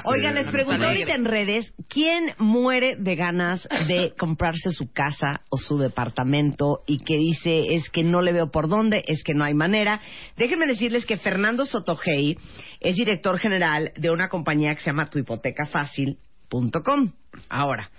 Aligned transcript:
Oigan, 0.05 0.36
les 0.36 0.48
pregunté 0.48 0.86
ahorita 0.86 1.16
en 1.16 1.26
redes, 1.26 1.73
¿quién 1.89 2.36
muere 2.38 2.95
de 2.98 3.16
ganas 3.16 3.68
de 3.88 4.13
comprarse 4.17 4.72
su 4.72 4.91
casa 4.91 5.41
o 5.49 5.58
su 5.58 5.80
departamento 5.80 6.84
y 6.85 6.99
que 6.99 7.17
dice 7.17 7.63
es 7.72 7.90
que 7.90 8.03
no 8.03 8.22
le 8.22 8.34
veo 8.34 8.52
por 8.52 8.70
dónde, 8.70 9.03
es 9.08 9.23
que 9.23 9.34
no 9.34 9.44
hay 9.44 9.55
manera? 9.55 9.99
Déjenme 10.38 10.67
decirles 10.67 11.08
que 11.08 11.17
Fernando 11.17 11.66
Sotogey 11.66 12.38
es 12.80 12.95
director 12.95 13.40
general 13.40 13.91
de 13.98 14.12
una 14.12 14.30
compañía 14.30 14.76
que 14.76 14.81
se 14.81 14.91
llama 14.91 15.09
tuhipotecafacil.com. 16.49 17.12
Ahora, 17.49 17.90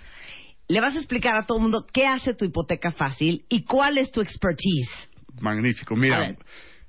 le 0.68 0.80
vas 0.80 0.94
a 0.94 0.98
explicar 0.98 1.36
a 1.36 1.46
todo 1.46 1.58
el 1.58 1.62
mundo 1.62 1.86
qué 1.92 2.06
hace 2.06 2.34
tu 2.34 2.44
hipoteca 2.44 2.92
fácil 2.92 3.44
y 3.48 3.64
cuál 3.64 3.98
es 3.98 4.10
tu 4.10 4.20
expertise. 4.20 4.90
Magnífico. 5.40 5.94
Mira. 5.96 6.36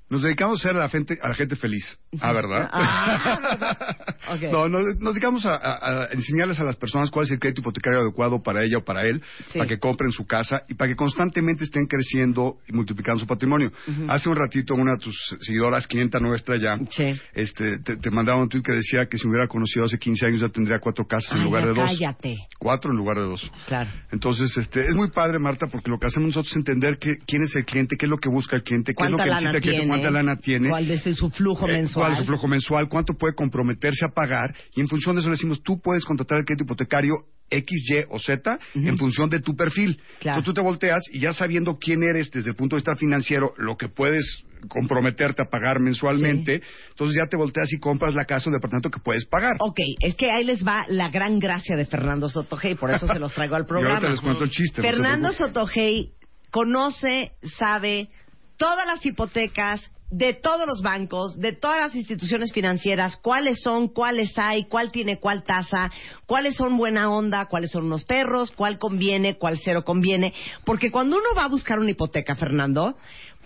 Nos 0.09 0.21
dedicamos 0.21 0.59
a 0.59 0.63
ser 0.69 0.75
a 0.77 0.79
la 0.79 0.89
gente, 0.89 1.17
a 1.21 1.27
la 1.29 1.35
gente 1.35 1.55
feliz. 1.55 1.97
Ah, 2.21 2.31
¿verdad? 2.33 2.69
Ah. 2.71 3.95
No, 4.51 4.67
nos, 4.67 4.97
nos 4.99 5.13
dedicamos 5.13 5.45
a, 5.45 5.55
a- 5.55 6.03
a 6.03 6.07
enseñarles 6.11 6.59
a 6.59 6.63
las 6.63 6.75
personas 6.75 7.09
cuál 7.09 7.25
es 7.25 7.31
el 7.31 7.39
crédito 7.39 7.61
hipotecario 7.61 8.01
adecuado 8.01 8.43
para 8.43 8.63
ella 8.63 8.77
o 8.79 8.83
para 8.83 9.03
él, 9.07 9.21
Sí. 9.47 9.57
para 9.59 9.67
que 9.69 9.77
compren 9.79 10.11
su 10.11 10.25
casa 10.25 10.57
y 10.67 10.73
para 10.73 10.89
que 10.89 10.95
constantemente 10.97 11.63
estén 11.63 11.85
creciendo 11.85 12.57
y 12.67 12.73
multiplicando 12.73 13.19
su 13.21 13.27
patrimonio. 13.27 13.71
Hace 14.09 14.29
un 14.29 14.35
ratito 14.35 14.73
una 14.75 14.93
de 14.93 14.99
tus 14.99 15.15
seguidoras, 15.39 15.87
clienta 15.87 16.19
nuestra 16.19 16.57
ya, 16.57 16.77
Sí. 16.89 17.13
este, 17.33 17.79
te, 17.79 17.95
te 17.97 18.11
mandaba 18.11 18.41
un 18.41 18.49
tweet 18.49 18.63
que 18.63 18.73
decía 18.73 19.05
que 19.07 19.17
si 19.17 19.25
me 19.27 19.31
hubiera 19.31 19.47
conocido 19.47 19.85
hace 19.85 19.97
15 19.97 20.25
años 20.25 20.39
ya 20.41 20.49
tendría 20.49 20.79
cuatro 20.79 21.05
casas 21.07 21.31
en 21.35 21.43
lugar 21.45 21.63
de 21.65 21.73
dos. 21.73 21.89
cállate. 21.97 22.35
Cuatro 22.59 22.91
en 22.91 22.97
lugar 22.97 23.17
de 23.17 23.23
dos. 23.23 23.49
Claro. 23.67 23.89
Entonces, 24.11 24.55
este, 24.57 24.85
es 24.85 24.93
muy 24.95 25.09
padre, 25.11 25.39
Marta, 25.39 25.67
porque 25.67 25.89
lo 25.89 25.97
que 25.99 26.07
hacemos 26.07 26.27
nosotros 26.27 26.51
es 26.51 26.57
entender 26.57 26.97
que, 26.97 27.17
quién 27.25 27.43
es 27.43 27.55
el 27.55 27.63
cliente, 27.65 27.95
qué 27.97 28.05
es 28.07 28.09
lo 28.09 28.17
que 28.17 28.29
busca 28.29 28.55
el 28.57 28.63
cliente, 28.63 28.93
qué 28.93 29.03
es 29.05 29.11
lo 29.11 29.17
¿Cuánta 29.17 29.23
que 29.23 29.29
necesita 29.45 29.57
el 29.57 29.61
cliente? 29.63 29.96
Cuánta 29.99 30.11
lana 30.11 30.37
tiene. 30.37 30.69
¿Cuál 30.69 30.89
es 30.91 31.03
su 31.03 31.29
flujo 31.29 31.67
eh, 31.67 31.73
mensual? 31.73 32.05
cuál 32.05 32.11
es 32.13 32.19
su 32.19 32.25
flujo 32.25 32.47
mensual, 32.47 32.89
cuánto 32.89 33.13
puede 33.13 33.35
comprometerse 33.35 34.05
a 34.05 34.13
pagar, 34.13 34.55
y 34.75 34.81
en 34.81 34.87
función 34.87 35.15
de 35.15 35.21
eso 35.21 35.29
le 35.29 35.35
decimos, 35.35 35.61
tú 35.63 35.79
puedes 35.81 36.05
contratar 36.05 36.39
el 36.39 36.45
crédito 36.45 36.63
hipotecario 36.63 37.13
X, 37.49 37.89
Y 37.89 38.03
o 38.09 38.19
Z 38.19 38.59
en 38.75 38.97
función 38.97 39.29
de 39.29 39.39
tu 39.39 39.55
perfil. 39.55 39.95
Claro. 40.19 40.39
Entonces 40.39 40.45
tú 40.45 40.53
te 40.53 40.61
volteas 40.61 41.03
y 41.11 41.19
ya 41.19 41.33
sabiendo 41.33 41.77
quién 41.79 42.03
eres 42.03 42.29
desde 42.31 42.49
el 42.49 42.55
punto 42.55 42.75
de 42.75 42.81
vista 42.81 42.95
financiero, 42.95 43.53
lo 43.57 43.77
que 43.77 43.87
puedes 43.87 44.43
comprometerte 44.67 45.43
a 45.43 45.45
pagar 45.45 45.79
mensualmente, 45.79 46.61
entonces 46.89 47.17
ya 47.17 47.29
te 47.29 47.37
volteas 47.37 47.71
y 47.71 47.79
compras 47.79 48.15
la 48.15 48.25
casa 48.25 48.49
o 48.49 48.53
departamento 48.53 48.89
que 48.89 48.99
puedes 48.99 49.25
pagar. 49.25 49.55
Ok, 49.59 49.79
es 50.01 50.15
que 50.15 50.31
ahí 50.31 50.43
les 50.43 50.65
va 50.65 50.85
la 50.89 51.09
gran 51.09 51.39
gracia 51.39 51.75
de 51.77 51.85
Fernando 51.85 52.27
Sotogey, 52.27 52.75
por 52.75 52.91
eso 52.91 53.07
se 53.07 53.19
los 53.19 53.33
traigo 53.33 53.55
al 53.55 53.65
programa. 53.67 53.95
ahorita 53.95 54.11
les 54.11 54.21
cuento 54.21 54.43
el 54.43 54.49
chiste. 54.49 54.81
no 54.81 54.87
Fernando 54.87 55.29
preocupen. 55.29 55.53
Sotogey 55.53 56.11
conoce, 56.51 57.33
sabe 57.57 58.09
todas 58.57 58.85
las 58.85 59.05
hipotecas 59.05 59.89
de 60.09 60.33
todos 60.33 60.65
los 60.65 60.81
bancos, 60.81 61.37
de 61.37 61.51
todas 61.51 61.79
las 61.81 61.95
instituciones 61.95 62.53
financieras, 62.53 63.17
cuáles 63.17 63.61
son, 63.61 63.89
cuáles 63.89 64.37
hay, 64.37 64.65
cuál 64.65 64.91
tiene 64.91 65.19
cuál 65.19 65.43
tasa, 65.43 65.91
cuáles 66.25 66.55
son 66.55 66.77
buena 66.77 67.09
onda, 67.09 67.47
cuáles 67.47 67.71
son 67.71 67.85
unos 67.85 68.05
perros, 68.05 68.51
cuál 68.51 68.77
conviene, 68.77 69.37
cuál 69.37 69.59
cero 69.61 69.83
conviene. 69.83 70.33
Porque 70.63 70.91
cuando 70.91 71.17
uno 71.17 71.27
va 71.35 71.45
a 71.45 71.49
buscar 71.49 71.79
una 71.79 71.91
hipoteca, 71.91 72.35
Fernando, 72.35 72.97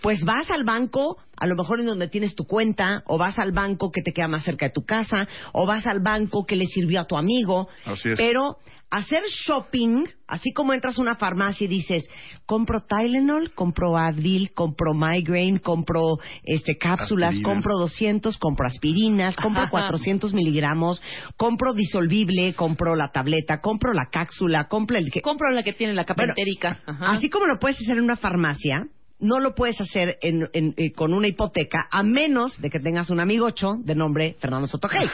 pues 0.01 0.23
vas 0.23 0.49
al 0.51 0.63
banco, 0.63 1.17
a 1.37 1.47
lo 1.47 1.55
mejor 1.55 1.79
en 1.79 1.85
donde 1.85 2.07
tienes 2.09 2.35
tu 2.35 2.45
cuenta, 2.45 3.03
o 3.05 3.17
vas 3.17 3.37
al 3.39 3.51
banco 3.51 3.91
que 3.91 4.01
te 4.01 4.13
queda 4.13 4.27
más 4.27 4.43
cerca 4.43 4.67
de 4.67 4.73
tu 4.73 4.83
casa, 4.83 5.27
o 5.53 5.65
vas 5.65 5.85
al 5.87 5.99
banco 5.99 6.45
que 6.45 6.55
le 6.55 6.65
sirvió 6.65 7.01
a 7.01 7.05
tu 7.07 7.15
amigo. 7.17 7.67
Así 7.85 8.09
es. 8.09 8.17
Pero 8.17 8.57
hacer 8.89 9.23
shopping, 9.45 10.03
así 10.27 10.51
como 10.51 10.73
entras 10.73 10.97
a 10.99 11.01
una 11.01 11.15
farmacia 11.15 11.63
y 11.63 11.67
dices, 11.69 12.03
compro 12.45 12.81
Tylenol, 12.81 13.53
compro 13.53 13.95
Advil, 13.95 14.51
compro 14.53 14.93
Migraine, 14.93 15.61
compro 15.61 16.17
este 16.43 16.77
cápsulas, 16.77 17.29
Aspirinas. 17.29 17.53
compro 17.53 17.77
200, 17.77 18.37
compro 18.37 18.67
aspirinas, 18.67 19.35
compro 19.37 19.63
400 19.71 20.33
miligramos, 20.33 21.01
compro 21.37 21.73
disolvible, 21.73 22.53
compro 22.53 22.95
la 22.95 23.09
tableta, 23.09 23.61
compro 23.61 23.93
la 23.93 24.09
cápsula, 24.11 24.67
compro 24.67 24.97
el 24.97 25.09
que... 25.09 25.21
Compro 25.21 25.49
la 25.51 25.63
que 25.63 25.73
tiene 25.73 25.93
la 25.93 26.03
capa 26.03 26.23
Bueno, 26.23 26.33
entérica. 26.35 26.81
Ajá. 26.85 27.11
Así 27.11 27.29
como 27.29 27.45
lo 27.45 27.59
puedes 27.59 27.79
hacer 27.79 27.97
en 27.97 28.03
una 28.03 28.17
farmacia, 28.17 28.87
no 29.21 29.39
lo 29.39 29.55
puedes 29.55 29.79
hacer 29.79 30.17
en- 30.21 30.49
en- 30.53 30.73
eh, 30.77 30.91
con 30.93 31.13
una 31.13 31.27
hipoteca 31.27 31.87
a 31.89 32.03
menos 32.03 32.59
de 32.61 32.69
que 32.69 32.79
tengas 32.79 33.09
un 33.09 33.19
amigocho 33.19 33.75
de 33.83 33.95
nombre 33.95 34.35
Fernando 34.39 34.67
Sotogey. 34.67 35.07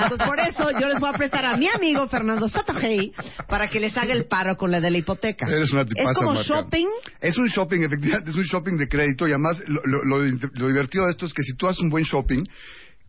Entonces, 0.00 0.26
por 0.26 0.38
eso 0.40 0.70
yo 0.80 0.88
les 0.88 0.98
voy 1.00 1.10
a 1.12 1.18
prestar 1.18 1.44
a 1.44 1.56
mi 1.56 1.68
amigo 1.68 2.06
Fernando 2.08 2.48
Sotogey 2.48 3.12
para 3.48 3.68
que 3.68 3.80
les 3.80 3.96
haga 3.96 4.12
el 4.14 4.26
paro 4.26 4.56
con 4.56 4.70
la 4.70 4.80
de 4.80 4.90
la 4.90 4.98
hipoteca. 4.98 5.46
Eres 5.48 5.72
una 5.72 5.84
tipaza, 5.84 6.10
es 6.12 6.16
como 6.18 6.34
shopping. 6.42 6.86
Es 7.20 7.36
un 7.36 7.46
shopping, 7.48 7.82
efectivamente, 7.82 8.30
es 8.30 8.36
un 8.36 8.44
shopping 8.44 8.76
de 8.78 8.88
crédito 8.88 9.26
y 9.26 9.30
además 9.32 9.62
lo, 9.66 9.80
lo- 9.84 10.04
lo- 10.04 10.18
lo 10.54 10.68
divertido 10.68 11.04
de 11.06 11.10
esto 11.10 11.26
es 11.26 11.34
que 11.34 11.42
si 11.42 11.54
tú 11.54 11.66
haces 11.68 11.80
un 11.80 11.90
buen 11.90 12.04
shopping, 12.04 12.44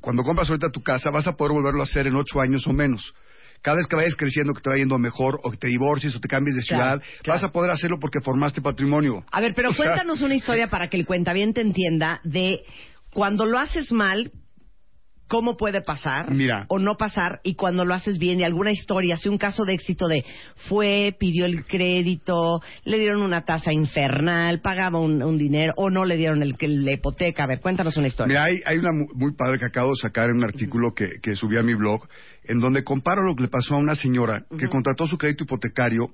cuando 0.01 0.23
compras 0.23 0.49
ahorita 0.49 0.69
tu 0.71 0.81
casa 0.81 1.09
vas 1.11 1.27
a 1.27 1.33
poder 1.37 1.53
volverlo 1.53 1.81
a 1.81 1.83
hacer 1.83 2.07
en 2.07 2.15
ocho 2.15 2.41
años 2.41 2.65
o 2.67 2.73
menos. 2.73 3.13
Cada 3.61 3.77
vez 3.77 3.87
que 3.87 3.95
vayas 3.95 4.15
creciendo, 4.15 4.53
que 4.53 4.61
te 4.61 4.69
va 4.69 4.77
yendo 4.77 4.97
mejor, 4.97 5.39
o 5.43 5.51
que 5.51 5.57
te 5.57 5.67
divorcies, 5.67 6.15
o 6.15 6.19
te 6.19 6.27
cambies 6.27 6.55
de 6.55 6.63
ciudad, 6.63 7.01
claro. 7.21 7.39
vas 7.39 7.43
a 7.43 7.51
poder 7.51 7.71
hacerlo 7.71 7.99
porque 7.99 8.19
formaste 8.21 8.61
patrimonio. 8.61 9.23
A 9.31 9.41
ver, 9.41 9.53
pero 9.53 9.69
O 9.69 9.73
sea, 9.73 9.85
cuéntanos 9.85 10.21
una 10.21 10.35
historia 10.35 10.69
para 10.69 10.89
que 10.89 10.97
el 10.97 11.05
cuentaviente 11.05 11.61
entienda 11.61 12.21
de 12.23 12.61
cuando 13.11 13.45
lo 13.45 13.57
haces 13.57 13.91
mal, 13.91 14.31
cómo 15.29 15.55
puede 15.55 15.79
pasar 15.81 16.29
Mira. 16.31 16.65
o 16.67 16.79
no 16.79 16.97
pasar 16.97 17.39
y 17.43 17.53
cuando 17.55 17.85
lo 17.85 17.93
haces 17.93 18.17
bien 18.17 18.41
y 18.41 18.43
alguna 18.43 18.71
historia, 18.71 19.13
así 19.15 19.29
un 19.29 19.37
caso 19.37 19.63
de 19.63 19.75
éxito 19.75 20.09
de 20.09 20.25
fue, 20.67 21.15
pidió 21.17 21.45
el 21.45 21.65
crédito, 21.65 22.61
le 22.83 22.99
dieron 22.99 23.21
una 23.21 23.45
tasa 23.45 23.71
infernal, 23.71 24.59
pagaba 24.59 24.99
un, 24.99 25.23
un 25.23 25.37
dinero 25.37 25.73
o 25.77 25.89
no 25.89 26.03
le 26.03 26.17
dieron 26.17 26.43
el, 26.43 26.55
la 26.59 26.93
hipoteca. 26.93 27.43
A 27.43 27.47
ver, 27.47 27.61
cuéntanos 27.61 27.95
una 27.95 28.07
historia. 28.07 28.27
Mira, 28.27 28.43
hay, 28.43 28.61
hay 28.65 28.77
una 28.79 28.91
mu- 28.91 29.07
muy 29.13 29.33
padre 29.35 29.59
que 29.59 29.65
acabo 29.65 29.91
de 29.91 30.01
sacar 30.01 30.29
en 30.29 30.37
un 30.37 30.43
artículo 30.43 30.93
que, 30.93 31.19
que 31.21 31.35
subí 31.35 31.57
a 31.57 31.63
mi 31.63 31.75
blog, 31.75 32.07
en 32.43 32.59
donde 32.59 32.83
comparo 32.83 33.23
lo 33.23 33.35
que 33.35 33.43
le 33.43 33.49
pasó 33.49 33.75
a 33.75 33.77
una 33.77 33.95
señora 33.95 34.43
que 34.57 34.67
contrató 34.67 35.05
su 35.07 35.17
crédito 35.17 35.43
hipotecario 35.45 36.07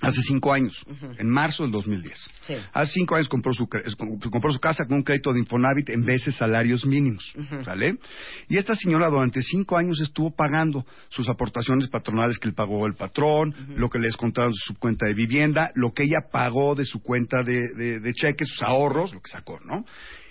hace 0.00 0.22
cinco 0.22 0.52
años, 0.52 0.84
en 1.18 1.28
marzo 1.28 1.62
del 1.64 1.72
2010. 1.72 2.18
Sí. 2.46 2.54
Hace 2.72 2.92
cinco 2.92 3.16
años 3.16 3.28
compró 3.28 3.52
su, 3.52 3.68
compró 3.68 4.52
su 4.52 4.60
casa 4.60 4.84
con 4.86 4.96
un 4.98 5.02
crédito 5.02 5.32
de 5.32 5.40
Infonavit 5.40 5.88
en 5.90 6.04
veces 6.04 6.36
salarios 6.36 6.84
mínimos, 6.86 7.32
¿sale? 7.64 7.96
Y 8.48 8.56
esta 8.58 8.74
señora 8.74 9.08
durante 9.08 9.42
cinco 9.42 9.76
años 9.76 10.00
estuvo 10.00 10.30
pagando 10.34 10.84
sus 11.08 11.28
aportaciones 11.28 11.88
patronales 11.88 12.38
que 12.38 12.48
le 12.48 12.54
pagó 12.54 12.86
el 12.86 12.94
patrón, 12.94 13.54
lo 13.76 13.88
que 13.88 13.98
le 13.98 14.06
descontaron 14.08 14.52
de 14.52 14.58
su 14.58 14.74
cuenta 14.78 15.06
de 15.06 15.14
vivienda, 15.14 15.70
lo 15.74 15.92
que 15.92 16.04
ella 16.04 16.20
pagó 16.30 16.74
de 16.74 16.84
su 16.84 17.02
cuenta 17.02 17.42
de, 17.42 17.60
de, 17.76 18.00
de 18.00 18.14
cheques, 18.14 18.48
sus 18.48 18.62
ahorros, 18.62 19.12
lo 19.14 19.20
que 19.20 19.30
sacó, 19.30 19.58
¿no? 19.64 19.84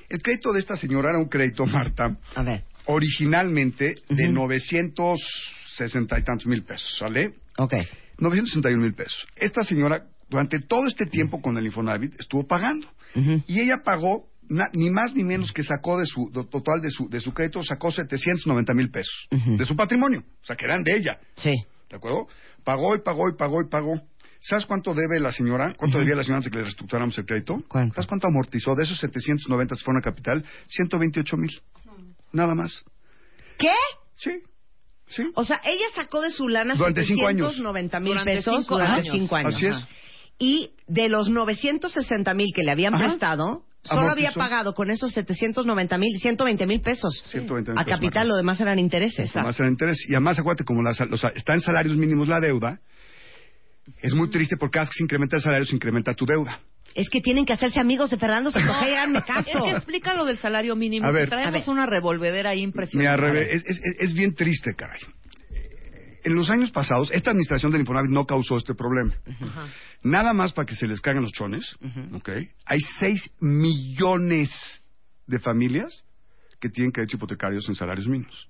El 0.10 0.22
crédito 0.22 0.54
de 0.54 0.60
esta 0.62 0.78
señora 0.78 1.10
era 1.10 1.20
un 1.20 1.28
crédito, 1.28 1.66
Marta, 1.66 2.16
A 2.36 2.44
ver, 2.44 2.64
originalmente 2.86 3.96
de 4.10 4.24
Ujú. 4.26 4.34
960 4.34 6.20
y 6.20 6.24
tantos 6.24 6.48
mil 6.48 6.64
pesos, 6.64 6.96
¿sale? 6.98 7.34
ok. 7.58 7.74
961 8.20 8.82
mil 8.82 8.94
pesos. 8.94 9.28
Esta 9.36 9.64
señora, 9.64 10.06
durante 10.30 10.60
todo 10.60 10.88
este 10.88 11.06
tiempo 11.06 11.42
con 11.42 11.58
el 11.58 11.66
Infonavit, 11.66 12.20
estuvo 12.20 12.46
pagando. 12.48 12.88
Y 13.48 13.60
ella 13.62 13.78
pagó, 13.84 14.28
na- 14.50 14.70
ni 14.74 14.90
más 14.90 15.14
ni 15.16 15.24
menos 15.24 15.52
que 15.52 15.64
sacó 15.64 16.00
de 16.00 16.06
su 16.06 16.30
total 16.52 16.82
de 16.82 16.90
su, 16.92 17.10
de 17.10 17.20
su 17.20 17.34
crédito, 17.34 17.64
sacó 17.64 17.92
790 17.92 18.74
mil 18.74 18.90
pesos 18.92 19.28
de 19.58 19.66
su 19.66 19.76
patrimonio. 19.76 20.24
O 20.42 20.46
sea, 20.46 20.56
que 20.56 20.66
eran 20.66 20.84
de 20.84 20.96
ella. 20.98 21.20
Sí. 21.36 21.54
¿De 21.90 21.96
acuerdo? 21.96 22.28
Pagó 22.64 22.96
y 22.96 23.00
pagó 23.00 23.30
y 23.30 23.36
pagó 23.38 23.62
y 23.62 23.70
pagó. 23.70 23.94
¿Sabes 24.40 24.66
cuánto 24.68 24.94
debe 24.94 25.20
la 25.20 25.32
señora? 25.32 25.74
¿Cuánto 25.76 25.98
debía 25.98 26.16
la 26.16 26.22
señora 26.24 26.38
antes 26.38 26.52
de 26.52 26.52
que 26.52 26.58
le 26.60 26.64
reestructuráramos 26.66 27.18
el 27.18 27.26
crédito? 27.26 27.64
¿Cuánto? 27.68 27.96
¿Sabes 27.96 28.08
cuánto 28.08 28.28
amortizó? 28.28 28.76
De 28.76 28.84
esos 28.84 29.00
790 29.00 29.76
se 29.76 29.84
fueron 29.84 30.00
a 30.00 30.04
capital, 30.04 30.46
128 30.68 31.38
mil. 31.38 31.60
Nada 32.34 32.54
más. 32.54 32.84
¿Qué? 33.58 33.72
Sí. 34.16 34.42
Sí. 35.10 35.24
O 35.36 35.46
sea, 35.46 35.62
ella 35.66 35.86
sacó 35.96 36.22
de 36.22 36.32
su 36.32 36.48
lana 36.50 36.76
Durante 36.76 37.04
cinco 37.06 37.28
años. 37.28 37.54
790 37.54 38.00
mil 38.02 38.18
pesos 38.26 38.56
cinco 38.64 38.76
durante 38.76 39.02
años. 39.02 39.14
cinco 39.14 39.36
años. 39.36 39.56
Así 39.56 39.66
es. 39.68 39.88
Y 40.40 40.72
de 40.88 41.10
los 41.10 41.30
960 41.30 42.34
mil 42.34 42.48
que 42.54 42.64
le 42.64 42.72
habían 42.72 42.94
Ajá. 42.94 43.06
prestado, 43.08 43.64
solo 43.84 44.02
Amortizó. 44.02 44.28
había 44.28 44.32
pagado 44.34 44.74
con 44.74 44.90
esos 44.92 45.12
790 45.14 45.98
mil, 45.98 46.20
120 46.20 46.68
mil 46.68 46.82
pesos. 46.82 47.24
120 47.32 47.72
mil 47.72 47.80
A 47.80 47.86
capital, 47.86 48.28
lo 48.28 48.36
demás 48.36 48.60
eran 48.60 48.78
intereses. 48.80 49.34
Más 49.36 49.60
el 49.60 49.68
interés. 49.70 49.98
Y 50.08 50.14
además, 50.14 50.38
acuérdate, 50.40 50.66
como 50.66 50.84
la 50.84 50.92
sal- 50.92 51.12
o 51.14 51.18
sea, 51.18 51.30
está 51.36 51.54
en 51.54 51.62
salarios 51.62 51.96
mínimos 51.96 52.28
la 52.28 52.40
deuda, 52.40 52.80
es 54.02 54.14
muy 54.14 54.30
triste 54.30 54.58
porque 54.58 54.74
cada 54.74 54.84
vez 54.84 54.90
que 54.90 54.98
se 54.98 55.04
incrementa 55.04 55.38
el 55.38 55.42
salario, 55.42 55.66
se 55.66 55.76
incrementa 55.76 56.14
tu 56.14 56.26
deuda. 56.26 56.60
Es 56.96 57.10
que 57.10 57.22
tienen 57.22 57.46
que 57.46 57.54
hacerse 57.54 57.80
amigos 57.80 58.10
de 58.10 58.18
Fernando 58.18 58.52
háganme 58.56 59.20
Es 59.20 59.26
caso. 59.26 59.64
que 59.64 59.72
explica 59.72 60.14
lo 60.16 60.26
del 60.26 60.38
salario 60.40 60.76
mínimo. 60.76 61.06
A 61.06 61.12
ver. 61.12 61.30
traemos 61.30 61.54
A 61.56 61.66
ver. 61.66 61.70
una 61.70 61.86
revolvedera 61.86 62.50
ahí 62.52 62.58
Mira, 62.60 62.68
impresionante. 62.70 63.22
Rebe, 63.22 63.56
es, 63.56 63.64
es- 63.68 63.82
es 64.00 64.14
bien 64.14 64.34
triste, 64.34 64.74
caray. 64.76 65.02
en 66.24 66.34
los 66.36 66.50
años 66.50 66.72
pasados, 66.72 67.10
esta 67.12 67.30
administración 67.32 67.72
del 67.72 67.82
Infonavit 67.82 68.12
no 68.12 68.26
causó 68.26 68.58
este 68.58 68.74
problema. 68.76 69.14
Nada 70.04 70.34
más 70.34 70.52
para 70.54 70.66
que 70.66 70.76
se 70.76 70.86
les 70.88 71.00
caigan 71.02 71.22
los 71.24 71.32
chones, 71.32 71.76
¿ok? 72.14 72.30
Hay 72.66 72.80
6 73.00 73.30
millones 73.40 74.50
de 75.26 75.40
familias 75.40 76.04
que 76.60 76.70
tienen 76.70 76.92
créditos 76.92 77.16
hipotecarios 77.16 77.68
en 77.70 77.76
salarios 77.76 78.08
mínimos. 78.08 78.50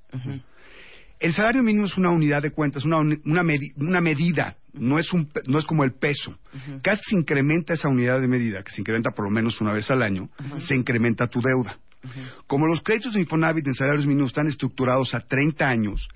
El 1.19 1.33
salario 1.33 1.63
mínimo 1.63 1.85
es 1.85 1.97
una 1.97 2.11
unidad 2.11 2.41
de 2.43 2.51
cuentas, 2.51 2.85
una, 2.85 2.97
uni- 2.97 3.19
una, 3.25 3.41
medi- 3.43 3.73
una 3.77 4.01
medida, 4.01 4.55
no 4.73 4.99
es, 4.99 5.11
un, 5.13 5.27
no 5.47 5.57
es 5.59 5.65
como 5.65 5.83
el 5.83 5.93
peso. 5.93 6.37
Cada 6.83 6.95
vez 6.95 7.01
que 7.01 7.09
se 7.11 7.15
incrementa 7.15 7.73
esa 7.73 7.89
unidad 7.89 8.21
de 8.21 8.27
medida, 8.27 8.61
que 8.63 8.71
se 8.71 8.81
incrementa 8.81 9.11
por 9.11 9.25
lo 9.25 9.31
menos 9.31 9.59
una 9.61 9.73
vez 9.73 9.89
al 9.89 10.03
año, 10.03 10.29
se 10.59 10.75
incrementa 10.75 11.27
tu 11.27 11.41
deuda. 11.41 11.77
Como 12.45 12.67
los 12.67 12.81
créditos 12.83 13.13
de 13.13 13.21
Infonavit 13.21 13.65
en 13.67 13.73
salarios 13.73 14.05
mínimos 14.05 14.29
están 14.29 14.47
estructurados 14.47 15.13
a 15.15 15.21
30 15.21 15.67
años, 15.67 16.07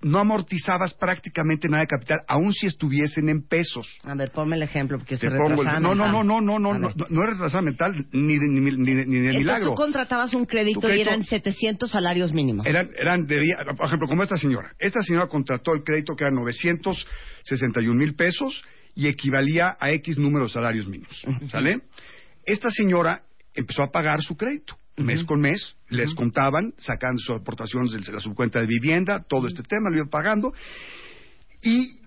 no 0.00 0.18
amortizabas 0.20 0.94
prácticamente 0.94 1.68
nada 1.68 1.80
de 1.82 1.88
capital, 1.88 2.18
aun 2.28 2.52
si 2.52 2.66
estuviesen 2.66 3.28
en 3.28 3.42
pesos. 3.46 3.86
A 4.04 4.14
ver, 4.14 4.30
ponme 4.30 4.54
el 4.56 4.62
ejemplo, 4.62 4.96
porque 4.98 5.16
soy 5.16 5.30
pongo 5.30 5.62
el- 5.62 5.80
no, 5.82 5.94
no, 5.94 6.06
no, 6.10 6.22
no, 6.22 6.40
no, 6.40 6.58
no, 6.58 6.74
no, 6.78 6.92
no 7.10 7.22
es 7.24 7.30
retrasada 7.30 7.62
mental 7.62 8.06
ni 8.12 8.38
de, 8.38 8.46
ni, 8.48 8.60
ni- 8.60 8.76
ni 8.76 8.94
de 8.94 9.02
Entonces 9.02 9.38
milagro. 9.38 9.70
tú 9.70 9.74
contratabas 9.74 10.34
un 10.34 10.46
crédito, 10.46 10.94
y 10.94 11.00
eran 11.00 11.24
700 11.24 11.90
salarios 11.90 12.32
mínimos. 12.32 12.64
Eran, 12.66 12.90
eran 12.96 13.26
debía- 13.26 13.58
por 13.76 13.86
ejemplo, 13.86 14.06
como 14.06 14.22
esta 14.22 14.36
señora. 14.38 14.72
Esta 14.78 15.02
señora 15.02 15.26
contrató 15.26 15.74
el 15.74 15.82
crédito 15.82 16.14
que 16.14 16.24
era 16.24 16.32
961 16.32 17.94
mil 17.98 18.14
pesos 18.14 18.62
y 18.94 19.06
equivalía 19.08 19.76
a 19.80 19.90
X 19.92 20.18
número 20.18 20.44
de 20.46 20.50
salarios 20.52 20.86
mínimos. 20.88 21.24
¿Sale? 21.50 21.80
Esta 22.44 22.70
señora 22.70 23.22
empezó 23.54 23.82
a 23.82 23.90
pagar 23.90 24.20
su 24.22 24.36
crédito. 24.36 24.76
Mes 24.98 25.24
con 25.24 25.40
mes, 25.40 25.76
les 25.90 26.14
contaban, 26.14 26.74
sacando 26.76 27.20
sus 27.20 27.36
aportaciones 27.40 27.92
de 27.92 28.12
la 28.12 28.20
subcuenta 28.20 28.60
de 28.60 28.66
vivienda, 28.66 29.22
todo 29.22 29.46
este 29.46 29.62
tema, 29.62 29.90
lo 29.90 29.96
iba 29.96 30.06
pagando. 30.06 30.52
Y 31.62 31.98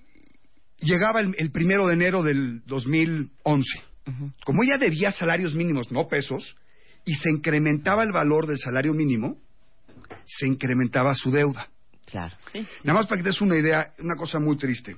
llegaba 0.79 1.19
el, 1.21 1.35
el 1.37 1.51
primero 1.51 1.87
de 1.87 1.93
enero 1.93 2.23
del 2.23 2.61
2011. 2.65 3.65
Como 4.43 4.63
ella 4.63 4.77
debía 4.77 5.11
salarios 5.11 5.55
mínimos, 5.55 5.91
no 5.91 6.07
pesos, 6.07 6.55
y 7.05 7.15
se 7.15 7.29
incrementaba 7.29 8.03
el 8.03 8.11
valor 8.11 8.45
del 8.47 8.57
salario 8.57 8.93
mínimo, 8.93 9.37
se 10.25 10.47
incrementaba 10.47 11.15
su 11.15 11.31
deuda. 11.31 11.67
Claro. 12.05 12.35
Nada 12.83 12.99
más 12.99 13.07
para 13.07 13.17
que 13.19 13.23
te 13.23 13.29
des 13.29 13.41
una 13.41 13.55
idea, 13.57 13.93
una 13.99 14.15
cosa 14.15 14.39
muy 14.39 14.57
triste. 14.57 14.97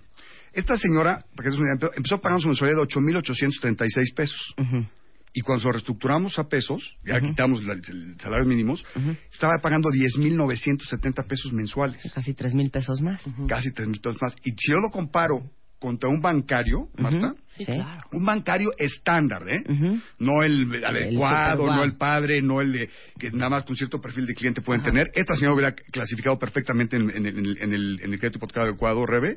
Esta 0.52 0.78
señora, 0.78 1.24
para 1.36 1.44
que 1.44 1.44
te 1.44 1.50
des 1.52 1.60
una 1.60 1.68
idea, 1.70 1.74
empezó- 1.76 1.94
empezó 1.96 2.22
pagando 2.22 2.42
su 2.42 2.48
mensualidad 2.48 2.80
de 2.82 2.88
8.836 2.88 4.14
pesos. 4.16 4.54
Y 5.36 5.42
cuando 5.42 5.64
lo 5.66 5.72
reestructuramos 5.72 6.38
a 6.38 6.48
pesos, 6.48 6.96
ya 7.04 7.20
quitamos 7.20 7.64
la- 7.64 7.74
el 7.74 8.16
salario 8.20 8.46
mínimos, 8.48 8.86
estaba 9.32 9.54
pagando 9.62 9.90
10.970 9.90 11.24
pesos 11.28 11.52
mensuales. 11.54 12.00
Casi 12.14 12.34
3 12.34 12.54
mil 12.54 12.70
pesos 12.70 13.02
más. 13.02 13.22
Casi 13.48 13.72
3.000 13.72 14.00
pesos 14.00 14.22
más. 14.22 14.36
Y 14.44 14.52
si 14.52 14.72
yo 14.72 14.78
lo 14.80 14.90
comparo 14.92 15.42
contra 15.80 16.08
un 16.10 16.22
bancario, 16.22 16.88
Marta, 16.98 17.36
Sí, 17.58 17.66
un 18.14 18.24
bancario 18.26 18.70
estándar, 18.78 19.42
¿eh? 19.50 19.64
No 20.20 20.42
el 20.44 20.66
adecuado, 20.86 21.64
no 21.78 21.84
el 21.84 21.98
padre, 21.98 22.42
no 22.42 22.62
el 22.62 22.72
de 22.72 22.90
que 23.20 23.32
nada 23.32 23.50
más 23.50 23.64
con 23.64 23.76
cierto 23.76 24.00
perfil 24.00 24.26
de 24.26 24.34
cliente 24.34 24.62
pueden 24.62 24.82
tener. 24.92 25.08
Esta 25.14 25.36
señora 25.36 25.54
hubiera 25.56 25.72
clasificado 25.74 26.40
perfectamente 26.40 26.96
en, 26.96 27.10
en 27.10 27.26
el- 27.26 27.38
en 27.38 27.46
el, 27.46 27.58
en 27.60 27.74
el- 27.74 28.00
en 28.02 28.14
el 28.14 28.20
crédito 28.20 28.38
hipotecario 28.38 28.70
adecuado, 28.70 29.06
Rebe. 29.06 29.36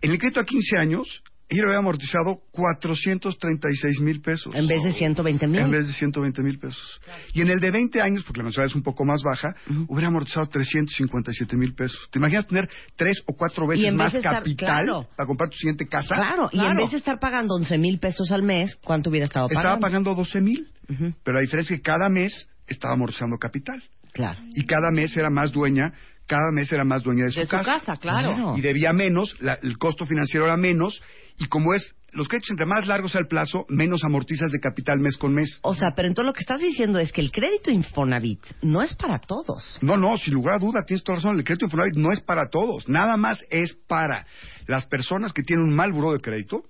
En 0.00 0.10
el 0.12 0.18
crédito 0.18 0.40
a 0.40 0.44
15 0.44 0.78
años, 0.78 1.22
ella 1.48 1.62
había 1.66 1.78
amortizado 1.78 2.40
436 2.52 4.00
mil 4.00 4.20
pesos. 4.20 4.54
En 4.54 4.66
vez 4.66 4.82
de 4.82 4.92
120 4.92 5.46
mil. 5.46 5.60
En 5.60 5.70
vez 5.70 5.86
de 5.86 5.92
120 5.92 6.42
mil 6.42 6.58
pesos. 6.58 7.00
Y 7.34 7.40
en 7.42 7.50
el 7.50 7.60
de 7.60 7.70
20 7.70 8.00
años, 8.00 8.24
porque 8.24 8.38
la 8.38 8.44
mensualidad 8.44 8.72
es 8.72 8.76
un 8.76 8.82
poco 8.82 9.04
más 9.04 9.22
baja, 9.22 9.54
hubiera 9.88 10.08
amortizado 10.08 10.48
357 10.48 11.56
mil 11.56 11.74
pesos. 11.74 12.08
¿Te 12.10 12.18
imaginas 12.18 12.46
tener 12.46 12.68
tres 12.96 13.22
o 13.26 13.34
cuatro 13.36 13.66
veces 13.66 13.94
más 13.94 14.14
estar- 14.14 14.36
capital 14.38 14.84
claro. 14.84 15.08
para 15.16 15.26
comprar 15.26 15.50
tu 15.50 15.56
siguiente 15.56 15.86
casa? 15.86 16.14
Claro, 16.16 16.48
y 16.52 16.58
en 16.60 16.76
vez 16.76 16.90
de 16.90 16.98
estar 16.98 17.18
pagando 17.18 17.54
11 17.54 17.78
mil 17.78 17.98
pesos 17.98 18.30
al 18.32 18.42
mes, 18.42 18.76
¿cuánto 18.84 19.10
hubiera 19.10 19.26
estado 19.26 19.48
pagando? 19.48 19.60
Estaba 19.68 19.80
pagando 19.80 20.14
12 20.14 20.40
mil, 20.40 20.68
Ujú. 20.88 21.12
pero 21.22 21.36
la 21.36 21.40
diferencia 21.42 21.74
es 21.74 21.80
que 21.80 21.84
cada 21.84 22.08
mes 22.08 22.48
estaba 22.66 22.94
amortizando 22.94 23.36
capital. 23.38 23.82
Claro. 24.12 24.40
Y 24.54 24.64
cada 24.66 24.90
mes 24.90 25.16
era 25.16 25.30
más 25.30 25.52
dueña, 25.52 25.92
cada 26.26 26.50
mes 26.52 26.72
era 26.72 26.84
más 26.84 27.02
dueña 27.04 27.24
de 27.26 27.30
su 27.30 27.40
De 27.40 27.46
su 27.46 27.50
casa. 27.50 27.72
casa, 27.74 27.96
claro. 27.96 28.34
Claro. 28.34 28.54
Y 28.58 28.62
debía 28.62 28.92
menos, 28.92 29.36
la- 29.40 29.58
el 29.62 29.78
costo 29.78 30.06
financiero 30.06 30.46
era 30.46 30.56
menos, 30.56 31.00
y 31.38 31.46
como 31.46 31.74
es, 31.74 31.94
los 32.12 32.28
créditos 32.28 32.50
entre 32.50 32.64
más 32.64 32.86
largos 32.86 33.12
sea 33.12 33.20
el 33.20 33.26
plazo, 33.26 33.66
menos 33.68 34.02
amortizas 34.02 34.50
de 34.50 34.58
capital 34.58 34.98
mes 35.00 35.18
con 35.18 35.34
mes. 35.34 35.58
O 35.62 35.74
sea, 35.74 35.90
pero 35.94 36.08
entonces 36.08 36.26
lo 36.26 36.32
que 36.32 36.40
estás 36.40 36.60
diciendo 36.60 36.98
es 36.98 37.12
que 37.12 37.20
el 37.20 37.30
crédito 37.30 37.70
Infonavit 37.70 38.40
no 38.62 38.80
es 38.80 38.94
para 38.94 39.18
todos. 39.18 39.76
No, 39.82 39.98
no, 39.98 40.16
sin 40.16 40.32
lugar 40.32 40.54
a 40.54 40.58
duda, 40.58 40.82
tienes 40.86 41.04
toda 41.04 41.16
razón. 41.16 41.36
El 41.36 41.44
crédito 41.44 41.66
Infonavit 41.66 41.94
no 41.96 42.12
es 42.12 42.20
para 42.20 42.48
todos. 42.48 42.88
Nada 42.88 43.18
más 43.18 43.44
es 43.50 43.74
para 43.86 44.26
las 44.66 44.86
personas 44.86 45.32
que 45.34 45.42
tienen 45.42 45.66
un 45.66 45.74
mal 45.74 45.92
buró 45.92 46.12
de 46.12 46.20
crédito, 46.20 46.64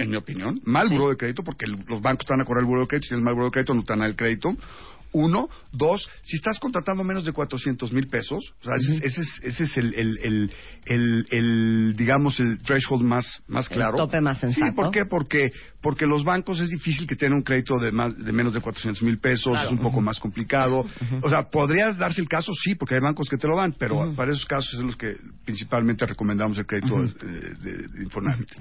en 0.00 0.10
mi 0.10 0.16
opinión. 0.16 0.60
Mal 0.64 0.88
buró 0.90 1.08
de 1.08 1.16
crédito, 1.16 1.42
porque 1.42 1.64
el- 1.64 1.82
los 1.88 2.02
bancos 2.02 2.26
están 2.26 2.42
a 2.42 2.44
correr 2.44 2.60
el 2.60 2.66
buró 2.66 2.82
de 2.82 2.86
crédito. 2.88 3.04
Si 3.04 3.08
tienes 3.10 3.24
mal 3.24 3.34
buró 3.34 3.46
de 3.46 3.52
crédito, 3.52 3.74
no 3.74 3.82
te 3.84 3.92
dan 3.94 4.02
el 4.02 4.16
crédito. 4.16 4.50
Uno. 5.12 5.48
Dos, 5.72 6.08
si 6.22 6.36
estás 6.36 6.58
contratando 6.60 7.02
menos 7.04 7.24
de 7.24 7.32
400 7.32 7.92
mil 7.92 8.06
pesos, 8.08 8.54
o 8.60 8.64
sea, 8.64 8.74
ese, 8.78 8.94
es- 8.96 9.02
ese 9.02 9.20
es, 9.22 9.40
ese 9.42 9.64
es 9.64 9.76
el, 9.76 9.94
el, 9.94 10.18
el, 10.22 10.50
el- 10.86 11.26
el, 11.30 11.94
digamos, 11.96 12.38
el 12.40 12.58
threshold 12.58 13.02
más, 13.02 13.42
más 13.48 13.68
El 13.70 13.76
claro. 13.76 13.96
tope 13.96 14.20
más 14.20 14.38
sensato. 14.38 14.66
Sí, 14.66 14.72
¿por 14.74 14.90
qué? 14.90 15.04
Porque, 15.06 15.50
porque 15.80 16.06
los 16.06 16.24
bancos 16.24 16.60
es 16.60 16.68
difícil 16.68 17.06
que 17.06 17.16
tengan 17.16 17.38
un 17.38 17.42
crédito 17.42 17.78
de, 17.78 17.92
más, 17.92 18.16
de 18.16 18.32
menos 18.32 18.52
de 18.54 18.60
400 18.60 19.02
mil 19.02 19.18
pesos, 19.18 19.58
es 19.64 19.70
un 19.70 19.78
poco 19.78 20.00
más 20.00 20.18
complicado. 20.20 20.84
O 21.22 21.28
sea, 21.30 21.48
podrías 21.50 21.96
darse 21.98 22.20
el 22.20 22.28
caso, 22.28 22.52
sí, 22.52 22.74
porque 22.74 22.94
hay 22.94 23.00
bancos 23.00 23.28
que 23.28 23.36
te 23.36 23.46
lo 23.48 23.56
dan, 23.56 23.74
pero 23.78 24.12
para 24.14 24.32
esos 24.32 24.44
casos 24.46 24.74
es 24.74 24.80
los 24.80 24.96
que 24.96 25.16
principalmente 25.44 26.04
recomendamos 26.06 26.58
el 26.58 26.66
crédito 26.66 26.96
de, 27.02 27.54
de- 27.60 27.88
de. 27.88 28.08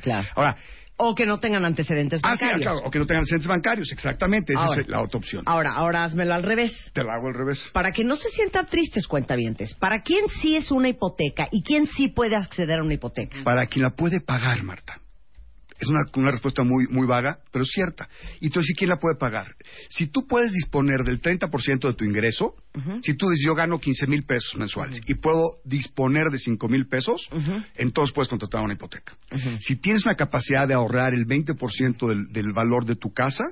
Claro. 0.01 0.27
Ahora, 0.35 0.57
O 1.01 1.15
que 1.15 1.25
no 1.25 1.39
tengan 1.39 1.63
antecedentes 1.63 2.19
ah, 2.23 2.35
sí, 2.35 2.43
bancarios. 2.43 2.71
claro, 2.71 2.87
o 2.87 2.91
que 2.91 2.99
no 2.99 3.05
tengan 3.05 3.25
centros 3.25 3.47
bancarios, 3.47 3.89
exactamente, 3.91 4.51
esa 4.51 4.63
Ahora. 4.63 4.81
es 4.81 4.87
la 4.89 5.01
otra 5.01 5.17
opción. 5.17 5.43
Ahora, 5.45 5.71
ahora 5.73 6.03
házmelo 6.03 6.33
al 6.33 6.43
revés. 6.43 6.91
Te 6.93 7.03
la 7.03 7.13
hago 7.13 7.29
al 7.29 7.35
revés. 7.35 7.59
Para 7.71 7.91
que 7.91 8.03
no 8.03 8.17
se 8.17 8.29
sientan 8.31 8.67
tristes 8.67 9.07
cuentavientes, 9.07 9.73
¿para 9.75 10.01
quién 10.01 10.25
sí 10.41 10.57
es 10.57 10.71
una 10.71 10.89
hipoteca 10.89 11.47
y 11.51 11.63
quién 11.63 11.87
sí 11.87 12.09
puede 12.09 12.35
acceder 12.35 12.79
a 12.79 12.83
una 12.83 12.95
hipoteca? 12.95 13.37
Para 13.45 13.65
quien 13.65 13.83
la 13.83 13.91
puede 13.91 14.19
pagar, 14.19 14.61
Marta. 14.63 14.99
Es 15.79 15.87
una, 15.87 16.01
una 16.15 16.31
respuesta 16.31 16.63
muy, 16.63 16.87
muy 16.87 17.07
vaga, 17.07 17.39
pero 17.51 17.63
cierta. 17.65 18.09
Y 18.41 18.47
entonces, 18.47 18.71
¿y 18.71 18.75
quién 18.75 18.89
la 18.89 18.97
puede 18.99 19.15
pagar? 19.15 19.55
Si 19.89 20.07
tú 20.07 20.27
puedes 20.27 20.51
disponer 20.51 21.03
del 21.03 21.21
30% 21.21 21.87
de 21.87 21.93
tu 21.93 22.05
ingreso, 22.05 22.55
si 23.01 23.15
tú 23.15 23.29
dices, 23.29 23.45
yo 23.45 23.55
gano 23.55 23.79
15 23.79 24.07
mil 24.07 24.23
pesos 24.23 24.55
mensuales 24.57 25.01
y 25.07 25.15
puedo 25.15 25.57
disponer 25.63 26.25
de 26.31 26.39
5 26.39 26.67
mil 26.67 26.87
pesos, 26.87 27.27
entonces 27.75 28.13
puedes 28.13 28.29
contratar 28.29 28.61
una 28.61 28.73
hipoteca. 28.73 29.13
Si 29.59 29.77
tienes 29.77 30.05
una 30.05 30.15
capacidad 30.15 30.67
de 30.67 30.73
ahorrar 30.73 31.13
el 31.13 31.25
20% 31.25 32.07
del, 32.07 32.31
del 32.31 32.53
valor 32.53 32.85
de 32.85 32.95
tu 32.95 33.13
casa 33.13 33.45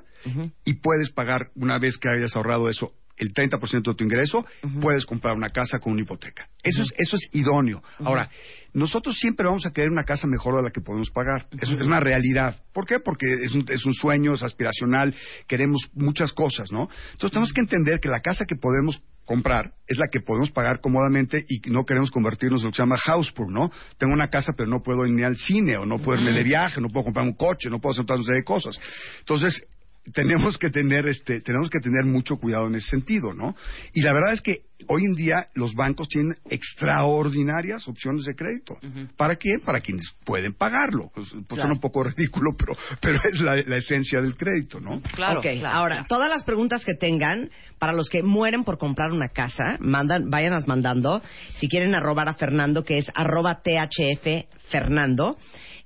y 0.64 0.74
puedes 0.74 1.10
pagar, 1.10 1.50
una 1.54 1.78
vez 1.78 1.96
que 1.98 2.08
hayas 2.10 2.36
ahorrado 2.36 2.68
eso, 2.68 2.92
el 3.18 3.32
30% 3.32 3.82
de 3.82 3.94
tu 3.94 4.04
ingreso, 4.04 4.46
puedes 4.80 5.04
comprar 5.06 5.34
una 5.34 5.48
casa 5.48 5.78
con 5.78 5.92
una 5.92 6.02
hipoteca. 6.02 6.48
Eso, 6.62 6.82
es, 6.82 6.92
eso 6.96 7.16
es 7.16 7.28
idóneo. 7.32 7.82
Ahora, 7.98 8.30
nosotros 8.72 9.18
siempre 9.18 9.46
vamos 9.46 9.66
a 9.66 9.72
querer 9.72 9.90
una 9.90 10.04
casa 10.04 10.26
mejor 10.26 10.56
de 10.56 10.62
la 10.62 10.70
que 10.70 10.80
podemos 10.80 11.10
pagar. 11.10 11.46
Eso 11.60 11.74
es 11.74 11.86
una 11.86 12.00
realidad. 12.00 12.56
¿Por 12.72 12.86
qué? 12.86 13.00
Porque 13.00 13.26
es 13.42 13.52
un, 13.52 13.64
es 13.68 13.84
un 13.84 13.94
sueño, 13.94 14.34
es 14.34 14.42
aspiracional, 14.42 15.14
queremos 15.46 15.90
muchas 15.94 16.32
cosas, 16.32 16.70
¿no? 16.70 16.88
Entonces 17.12 17.30
tenemos 17.32 17.52
que 17.52 17.60
entender 17.60 18.00
que 18.00 18.08
la 18.08 18.20
casa 18.20 18.44
que 18.44 18.56
podemos 18.56 19.02
comprar 19.24 19.74
es 19.86 19.98
la 19.98 20.08
que 20.08 20.20
podemos 20.20 20.50
pagar 20.50 20.80
cómodamente 20.80 21.44
y 21.48 21.60
no 21.70 21.84
queremos 21.84 22.10
convertirnos 22.10 22.62
en 22.62 22.66
lo 22.66 22.70
que 22.72 22.76
se 22.76 22.82
llama 22.82 22.96
house 22.96 23.30
poor, 23.32 23.52
¿no? 23.52 23.70
Tengo 23.98 24.14
una 24.14 24.28
casa 24.28 24.54
pero 24.56 24.70
no 24.70 24.82
puedo 24.82 25.04
irme 25.04 25.24
al 25.24 25.36
cine 25.36 25.76
o 25.76 25.84
no 25.84 25.98
puedo 25.98 26.18
irme 26.18 26.32
de 26.32 26.42
viaje, 26.42 26.80
no 26.80 26.88
puedo 26.88 27.04
comprar 27.04 27.26
un 27.26 27.34
coche, 27.34 27.68
no 27.68 27.78
puedo 27.78 27.92
hacer 27.92 28.06
todas 28.06 28.20
una 28.20 28.26
serie 28.26 28.40
de 28.40 28.44
cosas. 28.44 28.80
Entonces, 29.20 29.62
tenemos 30.12 30.58
que 30.58 30.70
tener 30.70 31.06
este 31.06 31.40
tenemos 31.40 31.70
que 31.70 31.80
tener 31.80 32.04
mucho 32.04 32.36
cuidado 32.36 32.66
en 32.66 32.76
ese 32.76 32.88
sentido, 32.88 33.34
¿no? 33.34 33.54
Y 33.92 34.02
la 34.02 34.12
verdad 34.12 34.32
es 34.32 34.40
que 34.40 34.62
hoy 34.86 35.04
en 35.04 35.14
día 35.14 35.48
los 35.54 35.74
bancos 35.74 36.08
tienen 36.08 36.36
extraordinarias 36.48 37.88
opciones 37.88 38.24
de 38.24 38.34
crédito. 38.34 38.78
¿Para 39.16 39.36
qué? 39.36 39.58
Para 39.64 39.80
quienes 39.80 40.10
pueden 40.24 40.54
pagarlo. 40.54 41.10
Pues, 41.14 41.28
pues 41.48 41.60
suena 41.60 41.74
un 41.74 41.80
poco 41.80 42.04
ridículo, 42.04 42.52
pero 42.56 42.74
pero 43.00 43.18
es 43.24 43.40
la, 43.40 43.56
la 43.56 43.76
esencia 43.76 44.20
del 44.20 44.36
crédito, 44.36 44.80
¿no? 44.80 45.00
Claro. 45.14 45.40
Ok, 45.40 45.46
claro, 45.58 45.76
ahora, 45.76 45.94
claro. 45.96 46.06
todas 46.08 46.28
las 46.28 46.44
preguntas 46.44 46.84
que 46.84 46.94
tengan, 46.94 47.50
para 47.78 47.92
los 47.92 48.08
que 48.08 48.22
mueren 48.22 48.64
por 48.64 48.78
comprar 48.78 49.12
una 49.12 49.28
casa, 49.28 49.76
mandan, 49.80 50.30
váyanas 50.30 50.66
mandando. 50.66 51.22
Si 51.56 51.68
quieren 51.68 51.94
arrobar 51.94 52.28
a 52.28 52.34
Fernando, 52.34 52.84
que 52.84 52.98
es 52.98 53.10
arroba 53.14 53.62
THF 53.62 54.46
Fernando, 54.70 55.38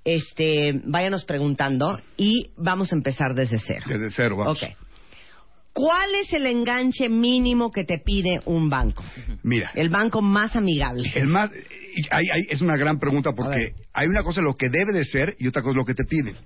este, 0.04 0.80
váyanos 0.84 1.24
preguntando 1.24 1.98
y 2.16 2.50
vamos 2.56 2.92
a 2.92 2.96
empezar 2.96 3.34
desde 3.34 3.58
cero. 3.58 3.84
Desde 3.88 4.10
cero, 4.10 4.36
vamos. 4.36 4.62
Ok. 4.62 4.68
¿Cuál 5.72 6.14
es 6.16 6.32
el 6.34 6.44
enganche 6.46 7.08
mínimo 7.08 7.70
que 7.72 7.84
te 7.84 7.98
pide 8.04 8.40
un 8.44 8.68
banco? 8.68 9.02
Mira, 9.42 9.70
El 9.74 9.88
banco 9.88 10.20
más 10.20 10.54
amigable. 10.54 11.10
el 11.14 11.28
más 11.28 11.50
hay- 12.10 12.26
hay- 12.32 12.46
es 12.48 12.60
una 12.60 12.76
gran 12.76 12.98
pregunta 12.98 13.32
porque 13.32 13.74
hay 13.92 14.08
una 14.08 14.22
cosa 14.22 14.40
lo 14.40 14.54
que 14.54 14.68
debe 14.68 14.92
de 14.92 15.04
ser 15.04 15.34
y 15.38 15.46
otra 15.48 15.62
cosa 15.62 15.76
lo 15.76 15.84
que 15.84 15.94
te 15.94 16.04
piden. 16.04 16.36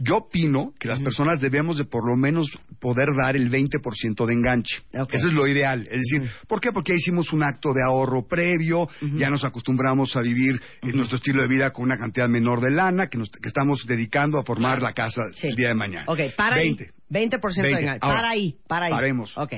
Yo 0.00 0.16
opino 0.18 0.72
que 0.78 0.88
las 0.88 1.00
personas 1.00 1.40
debemos 1.40 1.78
de 1.78 1.84
por 1.84 2.08
lo 2.08 2.16
menos 2.16 2.48
poder 2.80 3.08
dar 3.20 3.36
el 3.36 3.48
20% 3.50 4.26
de 4.26 4.34
enganche. 4.34 4.82
Eso 4.92 5.26
es 5.28 5.32
lo 5.32 5.46
ideal. 5.46 5.82
Es 5.90 6.00
decir, 6.10 6.30
¿por 6.46 6.60
qué? 6.60 6.72
Porque 6.72 6.92
ya 6.92 6.96
hicimos 6.96 7.32
un 7.32 7.42
acto 7.42 7.72
de 7.72 7.82
ahorro 7.84 8.26
previo, 8.26 8.88
ya 9.16 9.30
nos 9.30 9.44
acostumbramos 9.44 10.16
a 10.16 10.20
vivir 10.22 10.60
en 10.82 10.96
nuestro 10.96 11.16
estilo 11.16 11.42
de 11.42 11.48
vida 11.48 11.70
con 11.70 11.84
una 11.84 11.96
cantidad 11.98 12.28
menor 12.28 12.60
de 12.60 12.70
lana 12.70 13.08
que, 13.08 13.18
nos, 13.18 13.30
que 13.30 13.48
estamos 13.48 13.84
dedicando 13.86 14.38
a 14.38 14.42
formar 14.44 14.82
la 14.82 14.92
casa 14.92 15.22
Sí. 15.34 15.48
el 15.48 15.54
día 15.56 15.68
de 15.68 15.74
mañana. 15.74 16.04
Ok, 16.08 16.20
para 16.36 16.56
20. 16.56 16.84
ahí. 16.84 16.90
20% 17.10 17.62
de 17.62 17.62
20. 17.62 17.80
enganche. 17.82 17.98
Ahora, 18.02 18.16
para 18.18 18.30
ahí, 18.30 18.56
para 18.68 18.86
ahí. 18.86 18.92
paremos. 18.92 19.36
Ok. 19.38 19.52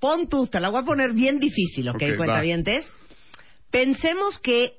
Pon 0.00 0.28
tú, 0.28 0.46
te 0.46 0.60
la 0.60 0.68
voy 0.68 0.82
a 0.82 0.84
poner 0.84 1.12
bien 1.12 1.40
difícil, 1.40 1.88
¿ok, 1.88 1.96
Ok, 1.96 2.02
va. 2.12 2.16
cuentavientes? 2.16 2.92
Pensemos 3.70 4.38
que 4.38 4.72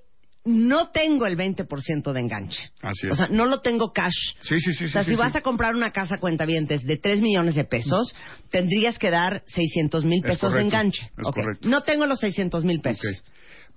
no 0.46 0.90
tengo 0.90 1.26
el 1.26 1.38
20% 1.38 2.14
de 2.14 2.20
enganche. 2.20 2.72
Así 2.82 3.08
es. 3.08 3.14
O 3.14 3.16
sea, 3.16 3.28
no 3.28 3.46
lo 3.46 3.62
tengo 3.62 3.92
cash. 3.92 4.16
Sí, 4.42 4.60
sí, 4.60 4.74
sí. 4.74 4.86
o 4.86 4.90
sea, 4.90 5.04
sí, 5.04 5.12
si 5.12 5.16
sí, 5.16 5.20
vas 5.20 5.34
sí. 5.34 5.38
a 5.38 5.42
comprar 5.42 5.76
una 5.76 5.92
casa 5.92 6.18
cuentavientes 6.18 6.84
de 6.84 6.98
3 6.98 7.22
millones 7.22 7.56
de 7.56 7.66
pesos, 7.66 8.16
tendrías 8.50 8.98
que 8.98 9.10
dar 9.12 9.44
600 9.48 10.06
mil 10.06 10.20
Es 10.24 10.32
pesos 10.32 10.54
de 10.54 10.62
enganche. 10.62 11.12
es 11.18 11.32
correcto. 11.32 11.68
No 11.68 11.82
tengo 11.84 12.06
los 12.06 12.20
600 12.20 12.64
mil 12.64 12.80
pesos. 12.80 13.24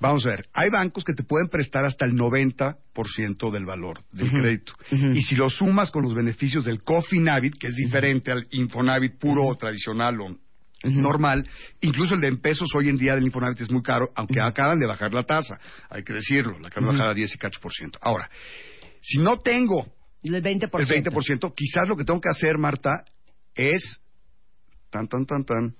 Vamos 0.00 0.26
a 0.26 0.30
ver, 0.30 0.46
hay 0.52 0.68
bancos 0.68 1.04
que 1.04 1.12
te 1.12 1.22
pueden 1.22 1.48
prestar 1.48 1.84
hasta 1.84 2.04
el 2.04 2.14
90% 2.14 3.52
del 3.52 3.64
valor 3.64 4.00
del 4.12 4.30
crédito. 4.30 4.72
Y 4.90 5.22
si 5.22 5.36
lo 5.36 5.48
sumas 5.48 5.92
con 5.92 6.02
los 6.02 6.14
beneficios 6.14 6.64
del 6.64 6.82
Cofinavit, 6.82 7.56
que 7.56 7.68
es 7.68 7.76
diferente 7.76 8.32
al 8.32 8.46
Infonavit 8.50 9.16
puro 9.18 9.44
o 9.44 9.54
tradicional 9.56 10.20
o 10.20 10.36
normal, 10.84 11.48
incluso 11.80 12.14
el 12.14 12.20
de 12.20 12.28
en 12.28 12.40
pesos 12.40 12.68
hoy 12.74 12.88
en 12.88 12.96
día 12.96 13.14
del 13.14 13.24
Infonavit 13.24 13.60
es 13.60 13.70
muy 13.70 13.82
caro, 13.82 14.10
aunque 14.14 14.40
acaban 14.40 14.78
de 14.78 14.86
bajar 14.86 15.12
la 15.14 15.22
tasa, 15.24 15.58
hay 15.90 16.02
que 16.02 16.12
decirlo, 16.12 16.58
la 16.58 16.68
acaban 16.68 16.90
de 16.90 16.98
bajar 16.98 17.10
a 17.12 17.14
10 17.14 17.34
y 17.34 17.38
cacho 17.38 17.60
por 17.60 17.72
ciento. 17.72 17.98
Ahora, 18.02 18.28
si 19.00 19.18
no 19.18 19.38
tengo 19.40 19.86
El 20.22 20.42
20%. 20.42 20.70
el 20.80 21.04
20%, 21.04 21.54
quizás 21.54 21.88
lo 21.88 21.96
que 21.96 22.04
tengo 22.04 22.20
que 22.20 22.28
hacer, 22.28 22.58
Marta, 22.58 23.04
es 23.54 24.00
tan, 24.90 25.08
tan, 25.08 25.24
tan, 25.26 25.44
tan, 25.44 25.74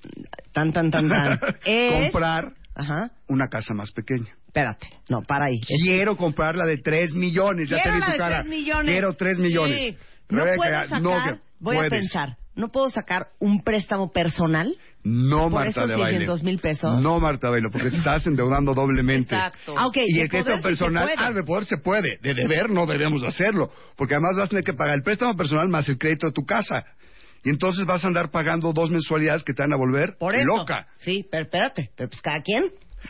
Tan, 0.52 0.72
tan, 0.72 0.90
tan, 0.90 1.08
tan. 1.08 1.40
es... 1.64 1.92
comprar 1.92 2.52
Ajá. 2.74 3.10
una 3.28 3.48
casa 3.48 3.74
más 3.74 3.90
pequeña. 3.92 4.34
Espérate. 4.46 4.86
No, 5.08 5.22
para 5.22 5.46
ahí. 5.46 5.60
Quiero 5.82 6.16
comprar 6.16 6.56
la 6.56 6.66
de 6.66 6.76
3 6.78 7.14
millones. 7.14 7.70
Ya 7.70 7.76
Quiero 7.82 7.90
te 7.90 7.94
vi 7.94 8.00
la 8.00 8.06
tu 8.06 8.12
de 8.12 8.18
cara. 8.18 8.42
tres 8.42 8.50
millones. 8.50 8.92
Quiero 8.92 9.12
3 9.14 9.38
millones. 9.38 9.76
Sí. 9.78 9.96
No 10.28 10.44
Rebeca, 10.44 10.56
puedo 10.56 10.82
sacar, 10.84 11.02
no, 11.02 11.40
voy 11.58 11.76
a 11.76 11.88
pensar, 11.90 12.36
¿no 12.54 12.68
puedo 12.68 12.90
sacar 12.90 13.28
un 13.38 13.62
préstamo 13.62 14.10
personal? 14.12 14.74
No, 15.04 15.50
por 15.50 15.64
Marta 15.64 15.86
de 15.86 15.96
baile. 15.96 16.18
600 16.18 16.42
mil 16.44 16.58
pesos. 16.60 17.02
No, 17.02 17.18
Marta 17.18 17.48
de 17.48 17.52
baile, 17.54 17.68
porque 17.72 17.90
te 17.90 17.96
estás 17.96 18.24
endeudando 18.26 18.72
doblemente. 18.74 19.34
Exacto. 19.34 19.74
Ah, 19.76 19.88
Y 19.94 20.20
el 20.20 20.28
crédito 20.28 20.56
sí 20.56 20.62
personal, 20.62 21.04
puede. 21.04 21.16
ah, 21.18 21.32
de 21.32 21.42
poder 21.42 21.64
se 21.64 21.76
puede. 21.78 22.18
De 22.22 22.34
deber 22.34 22.70
no 22.70 22.86
debemos 22.86 23.22
hacerlo. 23.24 23.72
Porque 23.96 24.14
además 24.14 24.36
vas 24.36 24.46
a 24.46 24.50
tener 24.50 24.64
que 24.64 24.74
pagar 24.74 24.94
el 24.96 25.02
préstamo 25.02 25.36
personal 25.36 25.68
más 25.68 25.88
el 25.88 25.98
crédito 25.98 26.26
de 26.28 26.32
tu 26.32 26.44
casa. 26.44 26.84
Y 27.44 27.50
entonces 27.50 27.84
vas 27.84 28.04
a 28.04 28.06
andar 28.06 28.30
pagando 28.30 28.72
dos 28.72 28.90
mensualidades 28.90 29.42
que 29.42 29.52
te 29.54 29.62
van 29.62 29.72
a 29.72 29.76
volver 29.76 30.14
Por 30.18 30.36
eso. 30.36 30.44
loca. 30.46 30.86
Sí, 31.00 31.26
pero 31.28 31.44
espérate, 31.44 31.90
pero 31.96 32.08
pues 32.08 32.20
cada 32.22 32.40
quien. 32.40 32.66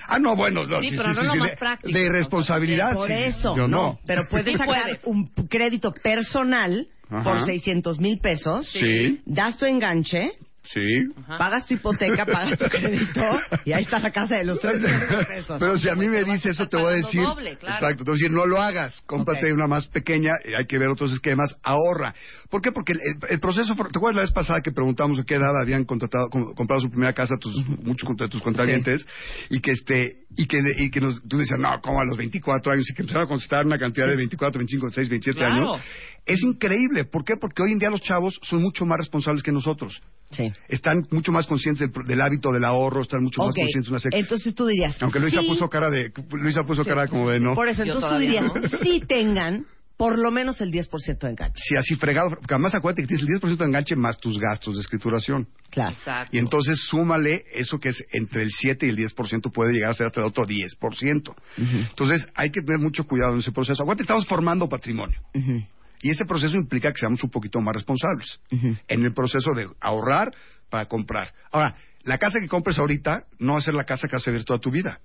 Ah, 0.09 0.19
no, 0.19 0.35
bueno, 0.35 0.65
no, 0.67 0.81
Sí, 0.81 0.89
sí, 0.89 0.97
pero 0.97 1.11
sí, 1.13 1.17
no 1.17 1.21
sí, 1.21 1.27
lo 1.27 1.33
sí, 1.35 1.39
más 1.41 1.51
de- 1.51 1.57
práctico, 1.59 1.93
De 1.93 2.01
o 2.01 2.03
sea, 2.05 2.13
responsabilidad. 2.13 2.95
Por 2.95 3.09
sí. 3.09 3.13
eso. 3.15 3.55
Yo 3.55 3.69
no. 3.69 3.99
Pero 4.07 4.23
puedes 4.31 4.47
Sí 4.47 4.53
sacar 4.57 4.83
puedes. 4.85 5.01
un 5.05 5.27
crédito 5.51 5.93
personal 5.93 6.87
Ajá. 7.11 7.23
por 7.23 7.45
600 7.45 8.01
mil 8.01 8.19
pesos. 8.19 8.67
Sí, 8.73 9.21
Das 9.27 9.59
tu 9.59 9.67
enganche, 9.67 10.31
sí. 10.65 10.81
Ajá. 11.25 11.39
pagas 11.39 11.67
tu 11.67 11.75
hipoteca, 11.75 12.25
pagas 12.27 12.59
tu 12.59 12.65
crédito 12.67 13.21
y 13.65 13.73
ahí 13.73 13.83
está 13.83 13.99
la 13.99 14.11
casa 14.11 14.37
de 14.37 14.45
los 14.45 14.61
300 14.61 15.27
pesos. 15.27 15.57
Pero 15.59 15.77
si 15.79 15.89
a 15.89 15.95
mí 15.95 16.09
me 16.09 16.25
dice 16.25 16.51
eso, 16.51 16.67
te 16.69 16.77
voy 16.77 16.93
a 16.93 16.97
decir. 16.97 17.23
doble, 17.23 17.57
claro. 17.57 17.75
Exacto, 17.77 18.05
te 18.05 18.11
voy 18.11 18.19
a 18.19 18.19
decir, 18.23 18.31
no 18.31 18.47
lo 18.47 18.61
hagas. 18.61 19.01
Cómprate 19.07 19.53
una 19.53 19.67
más 19.67 19.87
pequeña, 19.89 20.31
hay 20.59 20.67
que 20.67 20.79
ver 20.79 20.89
otros 20.89 21.13
esquemas, 21.13 21.57
ahorra. 21.63 22.15
¿Por 22.51 22.61
qué? 22.61 22.71
Porque 22.73 22.93
el, 22.93 22.99
el- 23.31 23.41
proceso, 23.41 23.75
¿te 23.75 23.83
acuerdas 23.99 24.17
la 24.17 24.23
vez 24.23 24.31
pasada 24.33 24.61
que 24.61 24.73
preguntamos 24.73 25.19
a 25.19 25.25
qué 25.25 25.35
edad 25.35 25.59
habían 25.63 25.85
contratado, 25.85 26.29
com- 26.29 26.53
comprado 26.55 26.81
su 26.83 26.91
primera 26.91 27.13
casa 27.13 27.37
tus, 27.39 27.55
muchos 27.67 28.15
de 28.17 28.29
tus 28.29 28.43
cuentavientes? 28.43 29.05
Y 29.51 29.61
que 29.61 29.73
este, 29.73 30.19
y 30.37 30.47
que, 30.47 30.61
y 30.77 30.91
que 30.91 31.01
nos, 31.01 31.23
tú 31.27 31.39
decías, 31.39 31.59
no, 31.59 31.81
como 31.81 32.01
a 32.01 32.05
los 32.05 32.17
24 32.17 32.73
años, 32.75 32.89
y 32.91 32.95
que 32.95 33.03
empezaron 33.03 33.25
a 33.25 33.29
contestar 33.29 33.65
una 33.65 33.79
cantidad 33.79 34.07
de 34.07 34.17
24, 34.17 34.59
25, 34.59 34.87
26, 34.87 35.09
27 35.09 35.39
Claro. 35.39 35.55
años. 35.55 35.83
Es 36.25 36.43
increíble. 36.43 37.05
¿Por 37.05 37.25
qué? 37.25 37.37
Porque 37.37 37.63
hoy 37.63 37.73
en 37.73 37.79
día 37.79 37.91
los 37.91 38.01
chavos 38.01 38.39
son 38.43 38.63
mucho 38.63 38.87
más 38.87 38.99
responsables 38.99 39.43
que 39.43 39.53
nosotros. 39.53 40.01
Sí. 40.31 40.51
Están 40.69 41.07
mucho 41.11 41.33
más 41.33 41.47
conscientes 41.47 41.91
del, 42.07 42.21
hábito 42.21 42.53
del 42.53 42.65
ahorro, 42.65 43.03
están 43.03 43.23
mucho 43.23 43.43
más 43.43 43.55
conscientes 43.55 43.87
de 43.87 43.91
una 43.91 44.01
serie. 44.01 44.21
entonces 44.21 44.55
tú 44.55 44.67
dirías... 44.67 45.01
Aunque 45.03 45.19
Luisa 45.19 45.41
sí, 45.41 45.47
puso 45.47 45.69
cara 45.69 45.91
de, 45.91 46.13
Luisa 46.31 46.63
puso 46.65 46.85
cara 46.85 47.09
como 47.09 47.31
de 47.31 47.41
no. 47.41 47.55
Por 47.55 47.69
eso, 47.69 47.83
entonces 47.83 48.11
tú 48.11 48.19
dirías, 48.19 48.45
no. 48.45 48.79
sí 48.83 49.03
tengan 49.07 49.67
por 49.97 50.19
lo 50.19 50.31
menos 50.31 50.61
el 50.61 50.73
10% 50.73 51.19
de 51.19 51.31
enganche. 51.31 51.63
Si 51.63 51.77
así 51.77 51.95
fregado, 51.97 52.31
porque 52.31 52.55
además 52.55 52.75
acuérdate 52.75 53.03
que 53.03 53.09
tienes 53.09 53.25
el 53.25 53.41
10% 53.41 53.57
de 53.57 53.65
enganche 53.65 53.95
más 53.95 54.19
tus 54.19 54.39
gastos 54.39 54.75
de 54.75 54.81
escrituración. 54.81 55.47
Claro. 55.71 55.93
Exacto. 55.93 56.37
Y 56.37 56.41
entonces 56.41 56.81
súmale 56.89 57.45
eso 57.53 57.79
que 57.79 57.91
es 57.91 58.05
entre 58.13 58.43
el 58.43 58.51
7 58.51 58.87
y 58.87 58.89
el 58.89 58.97
10% 58.97 59.53
puede 59.53 59.73
llegar 59.73 59.91
a 59.91 59.95
ser 59.95 60.07
hasta 60.07 60.21
el 60.21 60.27
otro 60.27 60.45
10%. 60.45 61.35
Entonces 61.57 62.27
hay 62.35 62.51
que 62.51 62.63
tener 62.63 62.81
mucho 62.81 63.05
cuidado 63.07 63.35
en 63.35 63.41
ese 63.41 63.53
proceso. 63.53 63.83
Acuérdate, 63.83 64.03
estamos 64.03 64.27
formando 64.27 64.69
patrimonio. 64.69 65.21
Ujú. 65.35 65.63
Y 66.03 66.11
ese 66.11 66.25
proceso 66.27 66.57
implica 66.57 66.93
que 66.93 66.99
seamos 66.99 67.23
un 67.23 67.31
poquito 67.31 67.61
más 67.61 67.75
responsables 67.75 68.41
en 68.51 69.05
el 69.05 69.15
proceso 69.15 69.55
de 69.55 69.69
ahorrar 69.81 70.35
para 70.69 70.87
comprar. 70.87 71.33
Ahora, 71.51 71.77
la 72.03 72.19
casa 72.19 72.41
que 72.41 72.49
compres 72.49 72.79
ahorita 72.79 73.27
no 73.39 73.53
va 73.53 73.61
a 73.61 73.63
ser 73.63 73.75
la 73.75 73.85
casa 73.85 74.09
que 74.09 74.17
vas 74.17 74.27
a 74.27 74.31
vivir 74.31 74.45
toda 74.45 74.59
tu 74.59 74.71
vida. 74.71 75.01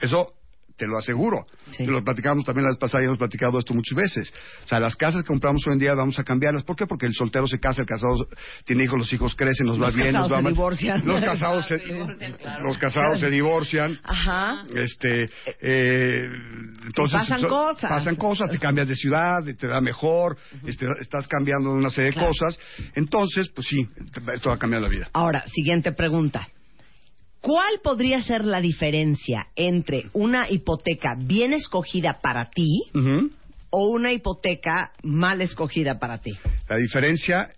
Eso 0.00 0.34
te 0.76 0.86
lo 0.86 0.98
aseguro. 0.98 1.46
Sí. 1.70 1.86
Lo 1.86 2.02
platicamos 2.02 2.44
también 2.44 2.64
la 2.64 2.70
vez 2.70 2.78
pasada 2.78 3.02
y 3.02 3.06
hemos 3.06 3.18
platicado 3.18 3.58
esto 3.58 3.74
muchas 3.74 3.96
veces. 3.96 4.34
O 4.64 4.68
sea, 4.68 4.80
las 4.80 4.96
casas 4.96 5.22
que 5.22 5.28
compramos 5.28 5.64
hoy 5.66 5.74
en 5.74 5.78
día 5.78 5.94
vamos 5.94 6.18
a 6.18 6.24
cambiarlas. 6.24 6.64
¿Por 6.64 6.74
qué? 6.76 6.86
Porque 6.86 7.06
el 7.06 7.14
soltero 7.14 7.46
se 7.46 7.60
casa, 7.60 7.82
el 7.82 7.86
casado 7.86 8.14
tiene 8.64 8.84
hijos, 8.84 8.98
los 8.98 9.12
hijos 9.12 9.34
crecen, 9.36 9.66
nos 9.66 9.80
va 9.80 9.86
Los 9.86 9.96
bien, 9.96 10.12
nos 10.12 10.30
va 10.32 10.40
mal. 10.40 10.52
divorcian. 10.52 11.06
Los 11.06 11.20
casados 11.20 11.66
se, 11.66 11.78
Se 11.84 11.92
divorcian, 11.94 12.32
claro. 12.34 12.64
los 12.64 12.78
casados 12.78 13.20
se 13.20 13.30
divorcian. 13.30 13.98
Ajá. 14.02 14.64
Este, 14.74 15.30
eh, 15.60 16.28
entonces 16.86 17.18
pasan 17.20 17.40
so- 17.40 17.48
cosas. 17.48 17.88
pasan 17.90 18.16
cosas, 18.16 18.50
te 18.50 18.58
cambias 18.58 18.88
de 18.88 18.96
ciudad, 18.96 19.42
te 19.58 19.66
da 19.66 19.80
mejor, 19.80 20.36
este, 20.66 20.86
estás 21.00 21.26
cambiando 21.28 21.72
una 21.72 21.90
serie 21.90 22.10
de 22.12 22.18
cosas. 22.18 22.58
Entonces, 22.94 23.48
pues 23.54 23.66
sí, 23.68 23.88
esto 24.34 24.48
va 24.48 24.56
a 24.56 24.58
cambiar 24.58 24.82
la 24.82 24.88
vida. 24.88 25.08
Ahora, 25.12 25.44
siguiente 25.46 25.92
pregunta. 25.92 26.48
¿Cuál 27.44 27.80
podría 27.82 28.22
ser 28.22 28.42
la 28.42 28.58
diferencia 28.58 29.48
entre 29.54 30.08
una 30.14 30.48
hipoteca 30.48 31.14
bien 31.14 31.52
escogida 31.52 32.18
para 32.22 32.48
ti 32.48 32.84
o 33.68 33.90
una 33.90 34.14
hipoteca 34.14 34.92
mal 35.02 35.42
escogida 35.42 35.98
para 35.98 36.16
ti? 36.16 36.32
La 36.70 36.76
diferencia 36.76 37.50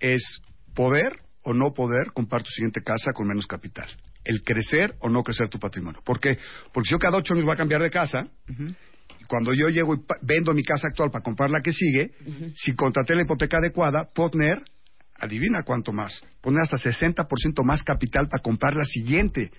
es 0.00 0.40
poder 0.74 1.20
o 1.44 1.54
no 1.54 1.72
poder 1.72 2.10
comprar 2.12 2.42
tu 2.42 2.50
siguiente 2.50 2.82
casa 2.82 3.12
con 3.14 3.28
menos 3.28 3.46
capital. 3.46 3.86
El 4.24 4.42
crecer 4.42 4.96
o 4.98 5.08
no 5.08 5.22
crecer 5.22 5.48
tu 5.48 5.60
patrimonio. 5.60 6.00
¿Por 6.04 6.18
qué? 6.18 6.36
Porque 6.72 6.88
si 6.88 6.90
yo 6.94 6.98
cada 6.98 7.18
ocho 7.18 7.32
años 7.34 7.44
voy 7.44 7.54
a 7.54 7.56
cambiar 7.56 7.82
de 7.82 7.90
casa, 7.90 8.26
y 8.48 9.24
cuando 9.28 9.54
yo 9.54 9.68
llego 9.68 9.94
y 9.94 9.98
vendo 10.22 10.52
mi 10.54 10.64
casa 10.64 10.88
actual 10.88 11.12
para 11.12 11.22
comprar 11.22 11.50
la 11.50 11.60
que 11.60 11.70
sigue, 11.70 12.10
si 12.56 12.74
contraté 12.74 13.14
la 13.14 13.22
hipoteca 13.22 13.58
adecuada, 13.58 14.08
puedo 14.12 14.30
tener, 14.30 14.60
adivina 15.20 15.62
cuánto 15.64 15.92
más, 15.92 16.22
poner 16.40 16.62
hasta 16.62 16.76
60% 16.76 17.62
más 17.64 17.82
capital 17.82 18.28
para 18.28 18.42
comprar 18.42 18.74
la 18.74 18.84
siguiente. 18.84 19.50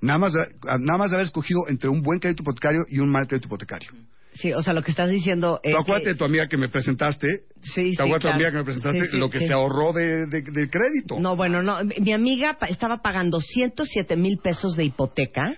Nada 0.00 0.18
más, 0.18 0.32
de- 0.32 0.48
nada 0.80 0.98
más 0.98 1.10
de 1.10 1.16
haber 1.16 1.26
escogido 1.26 1.60
entre 1.68 1.90
un 1.90 2.02
buen 2.02 2.18
crédito 2.20 2.42
hipotecario 2.42 2.82
y 2.88 2.98
un 3.00 3.10
mal 3.10 3.26
crédito 3.26 3.48
hipotecario. 3.48 3.90
Sí, 4.32 4.52
o 4.52 4.62
sea, 4.62 4.72
lo 4.72 4.82
que 4.82 4.92
estás 4.92 5.10
diciendo 5.10 5.58
es... 5.62 5.72
Tú 5.72 5.78
acuérdate 5.78 6.04
que- 6.04 6.08
de 6.10 6.14
tu 6.14 6.24
amiga 6.24 6.46
que 6.48 6.56
me 6.56 6.68
presentaste, 6.68 7.26
Sí, 7.62 7.90
sí, 7.90 7.96
te 7.96 8.02
acuerdas 8.04 8.22
de 8.22 8.28
tu 8.28 8.34
amiga 8.34 8.50
que 8.52 8.56
me 8.58 8.64
presentaste, 8.64 9.00
Sí, 9.02 9.08
sí, 9.10 9.18
lo 9.18 9.28
que 9.28 9.40
sí. 9.40 9.46
se 9.48 9.52
ahorró 9.52 9.92
de, 9.92 10.26
de- 10.26 10.42
de 10.42 10.70
crédito. 10.70 11.18
No, 11.18 11.34
bueno, 11.36 11.62
no. 11.62 11.78
Mi 11.84 12.12
amiga 12.12 12.56
estaba 12.68 13.02
pagando 13.02 13.40
107 13.40 14.16
mil 14.16 14.38
pesos 14.38 14.76
de 14.76 14.84
hipoteca, 14.84 15.56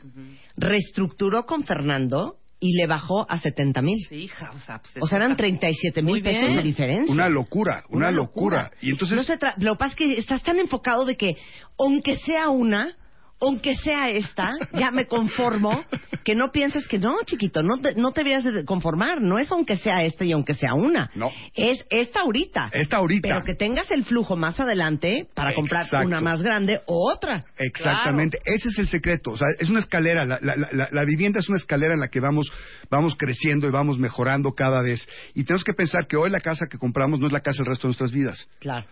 reestructuró 0.56 1.44
con 1.46 1.64
Fernando 1.64 2.36
y 2.64 2.76
le 2.76 2.86
bajó 2.86 3.26
a 3.28 3.38
70 3.38 3.82
mil. 3.82 3.98
Sí, 4.08 4.14
hija, 4.14 4.52
o 4.56 4.60
sea, 4.60 4.78
pues, 4.78 4.96
O 5.02 5.06
sea, 5.06 5.16
eran 5.18 5.32
está- 5.32 5.38
37 5.42 6.00
Muy 6.00 6.12
mil 6.14 6.22
pesos 6.22 6.44
bien. 6.44 6.56
de 6.58 6.62
diferencia. 6.62 7.12
Una 7.12 7.28
locura, 7.28 7.82
una, 7.88 8.12
locura. 8.12 8.70
Y 8.80 8.90
entonces, 8.90 9.16
No 9.16 9.24
se 9.24 9.36
tra- 9.36 9.54
lo 9.58 9.72
que 9.72 9.78
pasa 9.78 9.90
es 9.90 9.96
que 9.96 10.12
estás 10.14 10.44
tan 10.44 10.60
enfocado 10.60 11.04
de 11.04 11.16
que, 11.16 11.36
aunque 11.76 12.16
sea 12.18 12.50
una, 12.50 12.94
aunque 13.42 13.76
sea 13.76 14.08
esta, 14.10 14.52
ya 14.74 14.90
me 14.90 15.06
conformo, 15.06 15.84
que 16.24 16.34
no 16.34 16.50
pienses 16.52 16.86
que 16.88 16.98
no, 16.98 17.16
chiquito, 17.26 17.62
no 17.62 17.78
te, 17.78 17.94
no 17.94 18.12
te 18.12 18.20
deberías 18.22 18.44
de 18.44 18.64
conformar. 18.64 19.20
No 19.20 19.38
es 19.38 19.50
aunque 19.52 19.76
sea 19.76 20.04
esta 20.04 20.24
y 20.24 20.32
aunque 20.32 20.54
sea 20.54 20.74
una. 20.74 21.10
No. 21.14 21.30
Es 21.54 21.84
esta 21.90 22.20
ahorita. 22.20 22.70
Esta 22.72 22.96
ahorita. 22.98 23.28
Pero 23.28 23.44
que 23.44 23.54
tengas 23.54 23.90
el 23.90 24.04
flujo 24.04 24.36
más 24.36 24.58
adelante 24.60 25.26
para 25.34 25.52
comprar 25.54 25.84
Exacto. 25.84 26.06
una 26.06 26.20
más 26.20 26.42
grande 26.42 26.80
o 26.86 27.10
otra. 27.12 27.44
Exactamente, 27.58 28.38
ese 28.44 28.68
es 28.68 28.78
el 28.78 28.88
secreto. 28.88 29.32
O 29.32 29.36
sea, 29.36 29.48
es 29.58 29.68
una 29.68 29.80
escalera. 29.80 30.24
La, 30.24 30.38
la- 30.40 30.56
la- 30.56 30.88
la 30.90 31.04
vivienda 31.04 31.40
es 31.40 31.48
una 31.48 31.58
escalera 31.58 31.94
en 31.94 32.00
la 32.00 32.08
que 32.08 32.20
vamos, 32.20 32.52
vamos 32.90 33.16
creciendo 33.18 33.66
y 33.66 33.70
vamos 33.70 33.98
mejorando 33.98 34.52
cada 34.52 34.82
vez. 34.82 35.08
Y 35.34 35.44
tenemos 35.44 35.64
que 35.64 35.74
pensar 35.74 36.06
que 36.06 36.16
hoy 36.16 36.30
la 36.30 36.40
casa 36.40 36.66
que 36.70 36.78
compramos 36.78 37.18
no 37.20 37.26
es 37.26 37.32
la 37.32 37.40
casa 37.40 37.58
del 37.58 37.66
resto 37.66 37.86
de 37.86 37.90
nuestras 37.90 38.12
vidas. 38.12 38.48
Claro. 38.60 38.86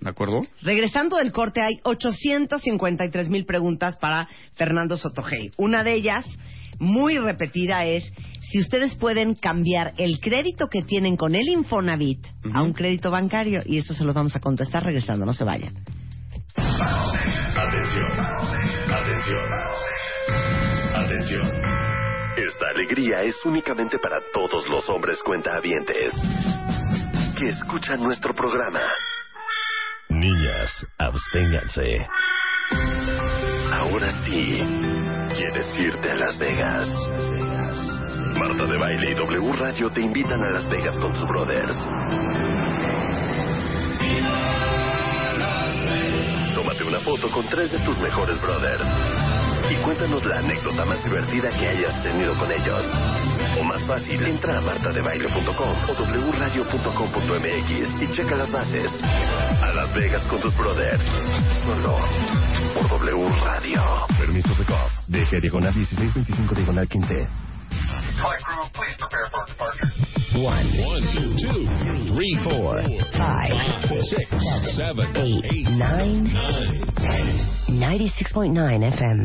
¿De 0.00 0.10
acuerdo? 0.10 0.46
Regresando 0.62 1.16
del 1.16 1.32
corte, 1.32 1.62
hay 1.62 1.80
853 1.82 3.28
mil 3.30 3.44
preguntas 3.44 3.96
para 3.96 4.28
Fernando 4.54 4.96
Sotogey. 4.96 5.50
Una 5.56 5.82
de 5.82 5.94
ellas, 5.94 6.24
muy 6.78 7.18
repetida 7.18 7.84
es 7.86 8.12
si 8.42 8.60
ustedes 8.60 8.94
pueden 8.94 9.34
cambiar 9.34 9.94
el 9.96 10.20
crédito 10.20 10.68
que 10.68 10.82
tienen 10.82 11.16
con 11.16 11.34
el 11.34 11.48
Infonavit 11.48 12.24
a 12.52 12.62
un 12.62 12.72
crédito 12.72 13.10
bancario. 13.10 13.62
Y 13.64 13.78
eso 13.78 13.94
se 13.94 14.04
lo 14.04 14.12
vamos 14.12 14.36
a 14.36 14.40
contestar 14.40 14.84
regresando, 14.84 15.24
no 15.24 15.32
se 15.32 15.44
vayan. 15.44 15.74
Atención. 16.56 18.20
Atención. 18.88 19.42
Atención. 20.94 21.86
Esta 22.36 22.68
alegría 22.74 23.16
es 23.22 23.34
únicamente 23.44 23.98
para 23.98 24.18
todos 24.32 24.68
los 24.68 24.88
hombres 24.90 25.18
cuentahabientes 25.24 26.12
que 27.38 27.48
escuchan 27.48 28.02
nuestro 28.02 28.34
programa. 28.34 28.80
Niñas, 30.16 30.86
absténganse. 30.96 32.06
Ahora 33.70 34.10
sí, 34.24 34.62
¿quieres 35.36 35.78
irte 35.78 36.10
a 36.10 36.14
Las 36.14 36.38
Vegas? 36.38 36.88
Marta 38.38 38.64
de 38.64 38.78
Baile 38.78 39.10
y 39.10 39.14
W 39.14 39.52
Radio 39.52 39.90
te 39.90 40.00
invitan 40.00 40.40
a 40.40 40.52
Las 40.52 40.68
Vegas 40.70 40.96
con 40.96 41.14
sus 41.16 41.28
brothers. 41.28 41.74
Tómate 46.54 46.84
una 46.84 47.00
foto 47.00 47.30
con 47.30 47.46
tres 47.50 47.72
de 47.72 47.78
tus 47.80 47.98
mejores 47.98 48.40
brothers. 48.40 49.25
Y 49.70 49.76
cuéntanos 49.82 50.24
la 50.24 50.38
anécdota 50.38 50.84
más 50.84 51.02
divertida 51.04 51.50
que 51.50 51.68
hayas 51.68 52.02
tenido 52.02 52.36
con 52.38 52.50
ellos. 52.52 52.84
O 53.58 53.64
más 53.64 53.82
fácil, 53.86 54.22
entra 54.26 54.58
a 54.58 54.60
martadebaile.com 54.60 55.74
o 55.88 56.30
wradio.com.mx 56.30 58.02
y 58.02 58.12
checa 58.12 58.36
las 58.36 58.52
bases. 58.52 58.90
A 59.02 59.72
Las 59.72 59.94
Vegas 59.94 60.22
con 60.28 60.40
tus 60.40 60.56
brothers. 60.56 61.04
Solo 61.64 61.98
por 62.74 62.88
W 63.00 63.28
Radio. 63.44 63.82
Permiso 64.18 64.54
de 64.54 64.64
COP. 64.64 64.90
DG 65.08 65.40
diagonal 65.40 65.74
1625 65.74 66.54
diagonal 66.54 66.88
15. 66.88 67.45
One, 70.36 70.66
two, 71.16 71.32
two, 71.40 72.14
three, 72.14 72.38
four, 72.44 72.82
Five, 73.16 73.52
six, 74.04 74.28
seven, 74.76 75.16
eight, 75.16 75.44
eight, 75.50 75.68
nine, 75.70 76.24
nine, 76.32 76.86
ten. 76.96 77.56
96.9 77.68 78.52
FM. 78.92 79.24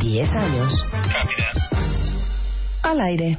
10 0.00 0.26
años. 0.36 0.72
Al 2.84 3.00
aire. 3.00 3.36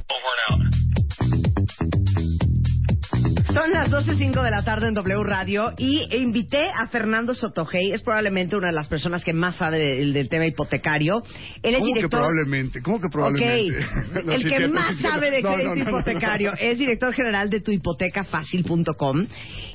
Son 3.54 3.72
las 3.72 3.88
12.05 3.92 4.44
de 4.44 4.50
la 4.50 4.64
tarde 4.64 4.88
en 4.88 4.96
W 4.96 5.24
Radio 5.24 5.74
y 5.78 6.02
invité 6.18 6.72
a 6.72 6.88
Fernando 6.88 7.36
Sotogey, 7.36 7.92
es 7.92 8.02
probablemente 8.02 8.56
una 8.56 8.70
de 8.70 8.74
las 8.74 8.88
personas 8.88 9.24
que 9.24 9.32
más 9.32 9.58
sabe 9.58 9.78
del, 9.78 10.12
del 10.12 10.28
tema 10.28 10.48
hipotecario. 10.48 11.22
Él 11.62 11.76
es 11.76 11.80
¿Cómo 11.80 11.86
que 11.86 12.00
director... 12.00 12.20
probablemente? 12.20 12.82
¿Cómo 12.82 13.00
que 13.00 13.10
probablemente? 13.10 13.86
No, 14.26 14.32
el 14.32 14.50
que 14.50 14.68
más 14.70 14.98
sabe 14.98 15.30
de 15.30 15.44
No, 15.44 15.54
crédito 15.54 15.78
hipotecario 15.78 16.52
es 16.60 16.80
director 16.80 17.14
general 17.14 17.52
de 17.52 17.62
tuhipotecafacil.com 17.62 19.28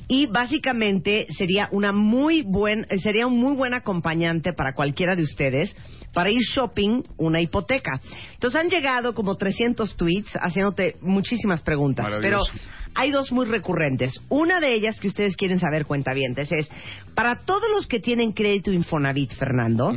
y 0.09 0.25
básicamente 0.25 1.27
sería 1.37 1.69
una 1.71 1.93
muy 1.93 2.41
buen 2.41 2.85
sería 3.01 3.27
un 3.27 3.39
muy 3.39 3.55
buen 3.55 3.73
acompañante 3.73 4.51
para 4.51 4.73
cualquiera 4.73 5.15
de 5.15 5.23
ustedes 5.23 5.75
para 6.13 6.31
ir 6.31 6.41
shopping 6.53 7.03
una 7.17 7.41
hipoteca. 7.41 8.01
Entonces 8.33 8.59
han 8.59 8.69
llegado 8.69 9.13
como 9.13 9.37
300 9.37 9.95
tweets 9.95 10.31
haciéndote 10.33 10.97
muchísimas 11.01 11.61
preguntas, 11.61 12.07
pero. 12.19 12.41
Hay 12.95 13.11
dos 13.11 13.31
muy 13.31 13.45
recurrentes. 13.45 14.19
Una 14.29 14.59
de 14.59 14.73
ellas 14.73 14.99
que 14.99 15.07
ustedes 15.07 15.35
quieren 15.35 15.59
saber, 15.59 15.85
cuentavientes, 15.85 16.51
es 16.51 16.69
para 17.15 17.43
todos 17.45 17.69
los 17.73 17.87
que 17.87 17.99
tienen 17.99 18.31
crédito 18.31 18.71
Infonavit, 18.71 19.33
Fernando. 19.33 19.93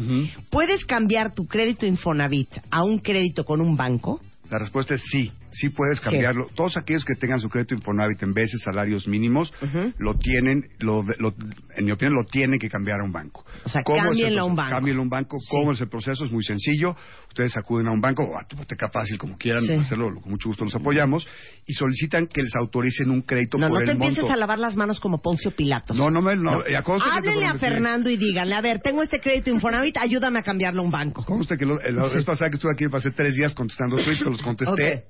¿puedes 0.51 0.85
cambiar 0.85 1.35
tu 1.35 1.47
crédito 1.47 1.87
Infonavit 1.87 2.49
a 2.71 2.85
un 2.85 2.99
crédito 2.99 3.45
con 3.45 3.61
un 3.61 3.77
banco? 3.77 4.21
La 4.51 4.59
respuesta 4.59 4.95
es 4.95 5.03
sí. 5.11 5.33
Sí 5.53 5.69
puedes 5.69 6.01
cambiarlo. 6.01 6.49
Todos 6.55 6.77
aquellos 6.77 7.05
que 7.05 7.15
tengan 7.15 7.39
su 7.41 7.49
crédito 7.51 7.75
Infonavit 7.75 8.23
en 8.23 8.33
veces 8.35 8.63
salarios 8.63 9.07
mínimos, 9.07 9.53
lo 9.99 10.15
tienen, 10.17 10.65
lo, 10.79 11.05
lo- 11.19 11.35
en 11.77 11.85
mi 11.85 11.93
opinión, 11.93 12.15
lo 12.15 12.25
tienen 12.25 12.59
que 12.59 12.69
cambiar 12.69 13.01
a 13.01 13.05
un 13.05 13.13
banco. 13.13 13.45
O 13.65 13.69
sea, 13.69 13.83
¿Cómo 13.83 13.99
es 13.99 14.03
el 14.05 14.09
cámbienlo 14.11 14.43
a 14.43 14.45
un 14.47 14.57
banco. 14.57 14.71
Cámbienlo 14.71 15.01
a 15.01 15.05
un 15.05 15.11
banco. 15.11 15.37
Sí. 15.39 15.49
¿Cómo 15.51 15.73
es 15.73 15.81
el 15.81 15.89
proceso? 15.89 16.25
Es 16.25 16.33
muy 16.33 16.43
sencillo. 16.43 16.97
Ustedes 17.29 17.57
acuden 17.57 17.87
a 17.89 17.93
un 17.93 18.01
banco 18.01 18.25
o 18.25 18.39
a 18.39 18.47
tu 18.47 18.57
hipoteca 18.57 18.89
fácil, 18.91 19.17
como 19.19 19.37
quieran 19.39 19.65
Sí. 19.65 19.73
hacerlo, 19.75 20.11
con 20.21 20.31
mucho 20.31 20.49
gusto 20.49 20.65
los 20.65 20.75
apoyamos, 20.75 21.27
y 21.67 21.73
solicitan 21.75 22.27
que 22.27 22.43
les 22.43 22.55
autoricen 22.57 23.11
un 23.11 23.23
crédito 23.23 23.57
No, 23.59 23.69
por 23.69 23.79
no 23.81 23.85
te 23.85 23.91
el 23.93 23.97
empieces 23.97 24.19
monto. 24.21 24.35
a 24.35 24.37
lavar 24.37 24.59
las 24.59 24.77
manos 24.77 25.01
como 25.01 25.21
Poncio 25.23 25.55
Pilatos. 25.57 25.97
No, 25.97 26.11
no 26.11 26.21
me... 26.21 26.37
No, 26.37 26.61
eh, 26.61 26.65
te 26.69 26.77
Háblenle 26.77 27.47
a 27.47 27.55
Fernando 27.55 28.11
y 28.11 28.17
díganle, 28.17 28.55
a 28.55 28.61
ver, 28.61 28.81
tengo 28.81 29.03
este 29.03 29.21
crédito 29.21 29.51
Infonavit, 29.51 29.97
ayúdame 29.99 30.39
a 30.41 30.43
cambiarlo 30.43 30.83
a 30.83 30.85
un 30.85 30.91
banco. 30.91 31.25
Conste 31.25 31.57
que 31.57 31.65
lo- 31.65 31.79
la 31.79 32.09
vez 32.09 32.25
pasada 32.25 32.51
que 32.51 32.57
estuve 32.57 32.73
aquí 32.73 32.89
pasé 32.89 33.11
tres 33.13 33.35
días 33.35 33.55
contestando 33.55 33.97
tweets, 33.97 34.23
que 34.23 34.31
los 34.31 34.43
contesté 34.43 34.73
Ok. 34.99 35.05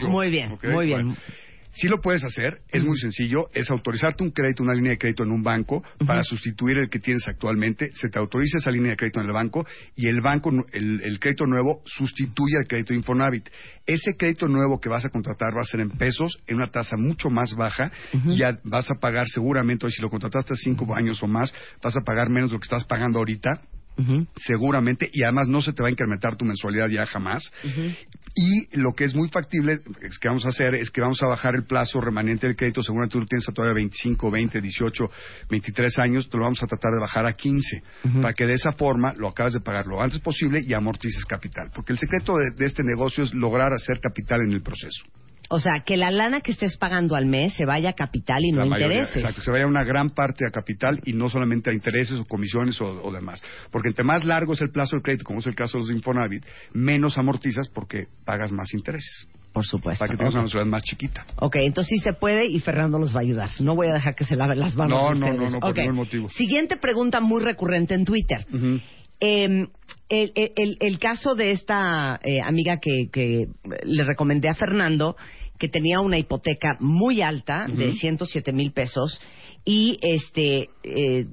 Yo. 0.00 0.08
Muy 0.08 0.30
bien, 0.30 0.58
muy 0.62 0.86
bien. 0.86 1.06
Bueno, 1.06 1.16
Sí 1.74 1.88
lo 1.88 2.00
puedes 2.00 2.22
hacer, 2.22 2.60
es 2.70 2.84
muy 2.84 2.96
sencillo, 2.96 3.50
es 3.52 3.68
autorizarte 3.68 4.22
un 4.22 4.30
crédito, 4.30 4.62
una 4.62 4.74
línea 4.74 4.92
de 4.92 4.98
crédito 4.98 5.24
en 5.24 5.32
un 5.32 5.42
banco 5.42 5.82
para 6.06 6.22
sustituir 6.22 6.78
el 6.78 6.88
que 6.88 7.00
tienes 7.00 7.26
actualmente, 7.26 7.90
se 7.94 8.08
te 8.08 8.18
autoriza 8.20 8.58
esa 8.58 8.70
línea 8.70 8.92
de 8.92 8.96
crédito 8.96 9.20
en 9.20 9.26
el 9.26 9.32
banco 9.32 9.66
y 9.96 10.06
el 10.06 10.20
banco, 10.20 10.50
el, 10.72 11.00
el 11.02 11.18
crédito 11.18 11.46
nuevo 11.46 11.82
sustituye 11.84 12.58
al 12.60 12.68
crédito 12.68 12.94
Infonavit. 12.94 13.48
Ese 13.86 14.16
crédito 14.16 14.46
nuevo 14.46 14.80
que 14.80 14.88
vas 14.88 15.04
a 15.04 15.08
contratar 15.08 15.48
va 15.56 15.62
a 15.62 15.64
ser 15.64 15.80
en 15.80 15.90
pesos, 15.90 16.38
en 16.46 16.56
una 16.56 16.68
tasa 16.68 16.96
mucho 16.96 17.28
más 17.28 17.54
baja. 17.54 17.90
Y 18.24 18.36
ya 18.36 18.56
vas 18.62 18.88
a 18.92 19.00
pagar 19.00 19.26
seguramente, 19.26 19.84
hoy 19.84 19.92
si 19.92 20.00
lo 20.00 20.08
contrataste 20.08 20.54
cinco 20.54 20.86
años 20.94 21.20
o 21.24 21.26
más, 21.26 21.52
vas 21.82 21.96
a 21.96 22.02
pagar 22.02 22.30
menos 22.30 22.50
de 22.50 22.54
lo 22.54 22.60
que 22.60 22.66
estás 22.66 22.84
pagando 22.84 23.18
ahorita 23.18 23.60
Seguramente 24.36 25.08
y 25.12 25.22
además 25.22 25.48
no 25.48 25.62
se 25.62 25.72
te 25.72 25.82
va 25.82 25.88
a 25.88 25.92
incrementar 25.92 26.36
tu 26.36 26.44
mensualidad 26.44 26.88
ya 26.88 27.06
jamás. 27.06 27.52
Y 28.36 28.78
lo 28.78 28.92
que 28.92 29.04
es 29.04 29.14
muy 29.14 29.28
factible 29.28 29.78
es 30.02 30.18
que 30.18 30.28
vamos 30.28 30.44
a 30.44 30.48
hacer 30.48 30.74
es 30.74 30.90
que 30.90 31.00
vamos 31.00 31.22
a 31.22 31.28
bajar 31.28 31.54
el 31.54 31.64
plazo 31.64 32.00
remanente 32.00 32.46
del 32.46 32.56
crédito. 32.56 32.82
Seguramente 32.82 33.18
tú 33.18 33.24
tienes 33.26 33.48
a 33.48 33.52
todavía 33.52 33.74
25, 33.74 34.30
20, 34.30 34.60
18, 34.60 35.10
23 35.48 35.98
años 36.00 36.28
te 36.28 36.36
lo 36.36 36.44
vamos 36.44 36.62
a 36.62 36.66
tratar 36.66 36.92
de 36.92 37.00
bajar 37.00 37.26
a 37.26 37.34
15 37.34 37.82
para 38.20 38.34
que 38.34 38.46
de 38.46 38.54
esa 38.54 38.72
forma 38.72 39.12
lo 39.16 39.28
acabes 39.28 39.52
de 39.52 39.60
pagar 39.60 39.86
lo 39.86 40.02
antes 40.02 40.20
posible 40.20 40.60
y 40.66 40.72
amortices 40.74 41.24
capital. 41.24 41.70
Porque 41.72 41.92
el 41.92 41.98
secreto 41.98 42.36
de, 42.36 42.50
de 42.56 42.66
este 42.66 42.82
negocio 42.82 43.22
es 43.22 43.32
lograr 43.32 43.72
hacer 43.72 44.00
capital 44.00 44.40
en 44.40 44.52
el 44.52 44.62
proceso 44.62 45.04
O 45.48 45.60
sea, 45.60 45.80
que 45.80 45.96
la 45.96 46.10
lana 46.10 46.40
que 46.40 46.52
estés 46.52 46.76
pagando 46.76 47.16
al 47.16 47.26
mes 47.26 47.54
se 47.54 47.64
vaya 47.64 47.90
a 47.90 47.92
capital 47.92 48.44
y 48.44 48.52
no 48.52 48.62
a 48.62 48.66
intereses. 48.66 49.16
Exacto, 49.16 49.42
se 49.42 49.50
vaya 49.50 49.66
una 49.66 49.84
gran 49.84 50.10
parte 50.10 50.46
a 50.46 50.50
capital 50.50 51.00
y 51.04 51.12
no 51.12 51.28
solamente 51.28 51.70
a 51.70 51.72
intereses 51.72 52.18
o 52.18 52.24
comisiones 52.24 52.80
o, 52.80 52.86
o 52.86 53.12
demás. 53.12 53.42
Porque 53.70 53.88
entre 53.88 54.04
más 54.04 54.24
largo 54.24 54.54
es 54.54 54.60
el 54.60 54.70
plazo 54.70 54.96
del 54.96 55.02
crédito, 55.02 55.24
como 55.24 55.40
es 55.40 55.46
el 55.46 55.54
caso 55.54 55.78
de 55.78 55.82
los 55.82 55.90
Infonavit, 55.90 56.44
menos 56.72 57.18
amortizas 57.18 57.68
porque 57.68 58.06
pagas 58.24 58.52
más 58.52 58.72
intereses. 58.74 59.28
Por 59.52 59.64
supuesto. 59.64 60.00
Para 60.00 60.10
que 60.10 60.16
tengas 60.16 60.34
una 60.34 60.42
mensualidad 60.42 60.70
más 60.70 60.82
chiquita. 60.82 61.24
Ok, 61.36 61.56
entonces 61.56 61.90
sí 61.96 61.98
se 62.02 62.12
puede 62.12 62.46
y 62.46 62.58
Fernando 62.58 62.98
nos 62.98 63.14
va 63.14 63.20
a 63.20 63.22
ayudar. 63.22 63.50
No 63.60 63.76
voy 63.76 63.86
a 63.86 63.92
dejar 63.92 64.16
que 64.16 64.24
se 64.24 64.34
laven 64.34 64.58
las 64.58 64.74
manos. 64.74 64.98
No, 64.98 65.14
no, 65.14 65.32
no, 65.32 65.48
no, 65.50 65.60
por 65.60 65.76
ningún 65.76 65.94
motivo. 65.94 66.28
Siguiente 66.30 66.76
pregunta 66.76 67.20
muy 67.20 67.40
recurrente 67.40 67.94
en 67.94 68.04
Twitter. 68.04 68.46
Ujú. 68.52 68.80
Eh, 69.26 69.66
el, 70.10 70.32
el- 70.34 70.52
el- 70.54 70.76
el 70.80 70.98
caso 70.98 71.34
de 71.34 71.50
esta 71.52 72.20
eh, 72.22 72.40
amiga 72.42 72.78
que, 72.78 73.08
que 73.10 73.46
le 73.84 74.04
recomendé 74.04 74.48
a 74.50 74.54
Fernando, 74.54 75.16
que 75.58 75.68
tenía 75.68 76.00
una 76.00 76.18
hipoteca 76.18 76.76
muy 76.80 77.22
alta 77.22 77.66
de 77.66 77.92
107 77.92 78.52
mil 78.52 78.72
pesos, 78.72 79.18
y 79.64 79.98
este 80.02 80.68
eh, 80.82 81.24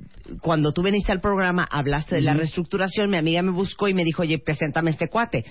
cuando 0.41 0.71
tú 0.71 0.83
viniste 0.83 1.11
al 1.11 1.19
programa 1.19 1.67
hablaste 1.69 2.15
de 2.15 2.21
la 2.21 2.33
reestructuración, 2.33 3.09
mi 3.09 3.17
amiga 3.17 3.41
me 3.41 3.51
buscó 3.51 3.89
y 3.89 3.93
me 3.93 4.05
dijo, 4.05 4.21
oye, 4.21 4.39
preséntame 4.39 4.91
este 4.91 5.09
cuate. 5.09 5.43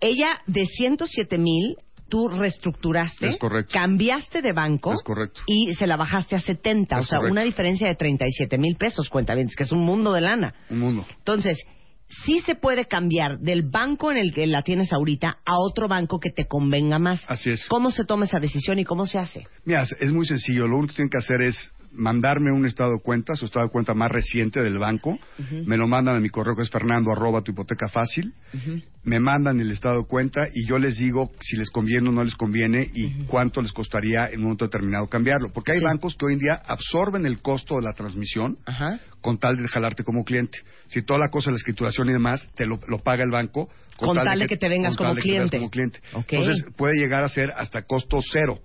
Ella 0.00 0.40
de 0.46 0.64
107 0.64 1.38
mil, 1.38 1.76
tú 2.08 2.28
reestructuraste, 2.28 3.28
Es 3.28 3.36
correcto. 3.38 3.72
cambiaste 3.72 4.42
de 4.42 4.52
banco 4.52 4.92
Es 4.92 5.02
correcto. 5.02 5.40
y 5.46 5.72
se 5.74 5.86
la 5.86 5.96
bajaste 5.96 6.36
a 6.36 6.40
70, 6.40 6.96
o 6.96 7.00
Es 7.00 7.08
sea, 7.08 7.18
correcto. 7.18 7.32
una 7.32 7.42
diferencia 7.42 7.86
de 7.88 7.94
37 7.94 8.58
mil 8.58 8.76
pesos, 8.76 9.08
cuenta 9.08 9.34
bien, 9.34 9.48
que 9.56 9.62
es 9.64 9.72
un 9.72 9.80
mundo 9.80 10.12
de 10.12 10.20
lana. 10.20 10.54
Un 10.70 10.78
mundo. 10.80 11.06
Entonces, 11.18 11.58
sí 12.24 12.40
se 12.40 12.54
puede 12.54 12.86
cambiar 12.86 13.38
del 13.40 13.62
banco 13.68 14.10
en 14.10 14.16
el 14.18 14.32
que 14.32 14.46
la 14.46 14.62
tienes 14.62 14.92
ahorita 14.92 15.38
a 15.44 15.58
otro 15.58 15.88
banco 15.88 16.18
que 16.18 16.30
te 16.30 16.46
convenga 16.46 16.98
más. 16.98 17.22
Así 17.28 17.50
es. 17.50 17.66
¿Cómo 17.68 17.90
se 17.90 18.04
toma 18.04 18.24
esa 18.24 18.40
decisión 18.40 18.78
y 18.78 18.84
cómo 18.84 19.06
se 19.06 19.18
hace? 19.18 19.46
Mira, 19.64 19.82
es- 19.82 19.96
es 20.00 20.10
muy 20.12 20.24
sencillo. 20.26 20.66
Lo 20.66 20.78
único 20.78 20.92
que 20.92 20.96
tienen 20.96 21.10
que 21.10 21.18
hacer 21.18 21.42
es 21.42 21.72
mandarme 21.92 22.52
un 22.52 22.66
estado 22.66 22.92
de 22.92 23.00
cuenta, 23.00 23.34
su 23.34 23.46
estado 23.46 23.66
de 23.66 23.72
cuenta 23.72 23.94
más 23.94 24.10
reciente 24.10 24.62
del 24.62 24.78
banco. 24.78 25.18
Me 25.66 25.76
lo 25.76 25.88
mandan 25.88 26.16
a 26.16 26.20
mi 26.20 26.28
correo 26.28 26.54
que 26.56 26.62
es 26.62 26.70
fernando 26.70 27.10
arroba 27.12 27.42
tu 27.42 27.52
hipoteca 27.52 27.88
fácil. 27.88 28.32
Me 29.04 29.20
mandan 29.20 29.58
el 29.60 29.70
estado 29.70 30.00
de 30.02 30.06
cuenta 30.06 30.42
y 30.52 30.66
yo 30.66 30.78
les 30.78 30.98
digo 30.98 31.30
si 31.40 31.56
les 31.56 31.70
conviene 31.70 32.08
o 32.08 32.12
no 32.12 32.22
les 32.24 32.34
conviene 32.34 32.86
y 32.94 33.24
cuánto 33.24 33.62
les 33.62 33.72
costaría 33.72 34.28
en 34.28 34.38
un 34.38 34.42
momento 34.44 34.66
determinado 34.66 35.08
cambiarlo. 35.08 35.48
Porque 35.52 35.72
hay 35.72 35.78
Sí. 35.78 35.84
bancos 35.84 36.14
que 36.16 36.26
hoy 36.26 36.34
en 36.34 36.38
día 36.40 36.62
absorben 36.66 37.24
el 37.26 37.40
costo 37.40 37.76
de 37.76 37.82
la 37.82 37.92
transmisión 37.94 38.58
con 39.20 39.38
tal 39.38 39.56
de 39.56 39.66
jalarte 39.68 40.04
como 40.04 40.24
cliente. 40.24 40.58
Si 40.88 41.02
toda 41.02 41.18
la 41.18 41.28
cosa 41.30 41.46
de 41.50 41.52
la 41.52 41.58
escrituración 41.58 42.08
y 42.08 42.12
demás 42.12 42.48
te 42.54 42.66
lo, 42.66 42.78
lo 42.86 42.98
paga 42.98 43.24
el 43.24 43.30
banco. 43.30 43.68
Con 43.96 44.16
tal 44.16 44.38
de 44.38 44.46
que 44.46 44.56
te 44.56 44.68
vengas 44.68 44.96
con 44.96 45.06
como 45.06 45.16
tal 45.16 45.16
de 45.16 45.22
que 45.22 45.28
te 45.28 45.32
vengas 45.34 45.50
cliente. 45.50 45.58
como 45.58 45.70
cliente. 45.70 46.36
Entonces 46.36 46.64
puede 46.76 46.94
llegar 46.96 47.24
a 47.24 47.28
ser 47.28 47.50
hasta 47.56 47.82
costo 47.82 48.20
cero. 48.32 48.60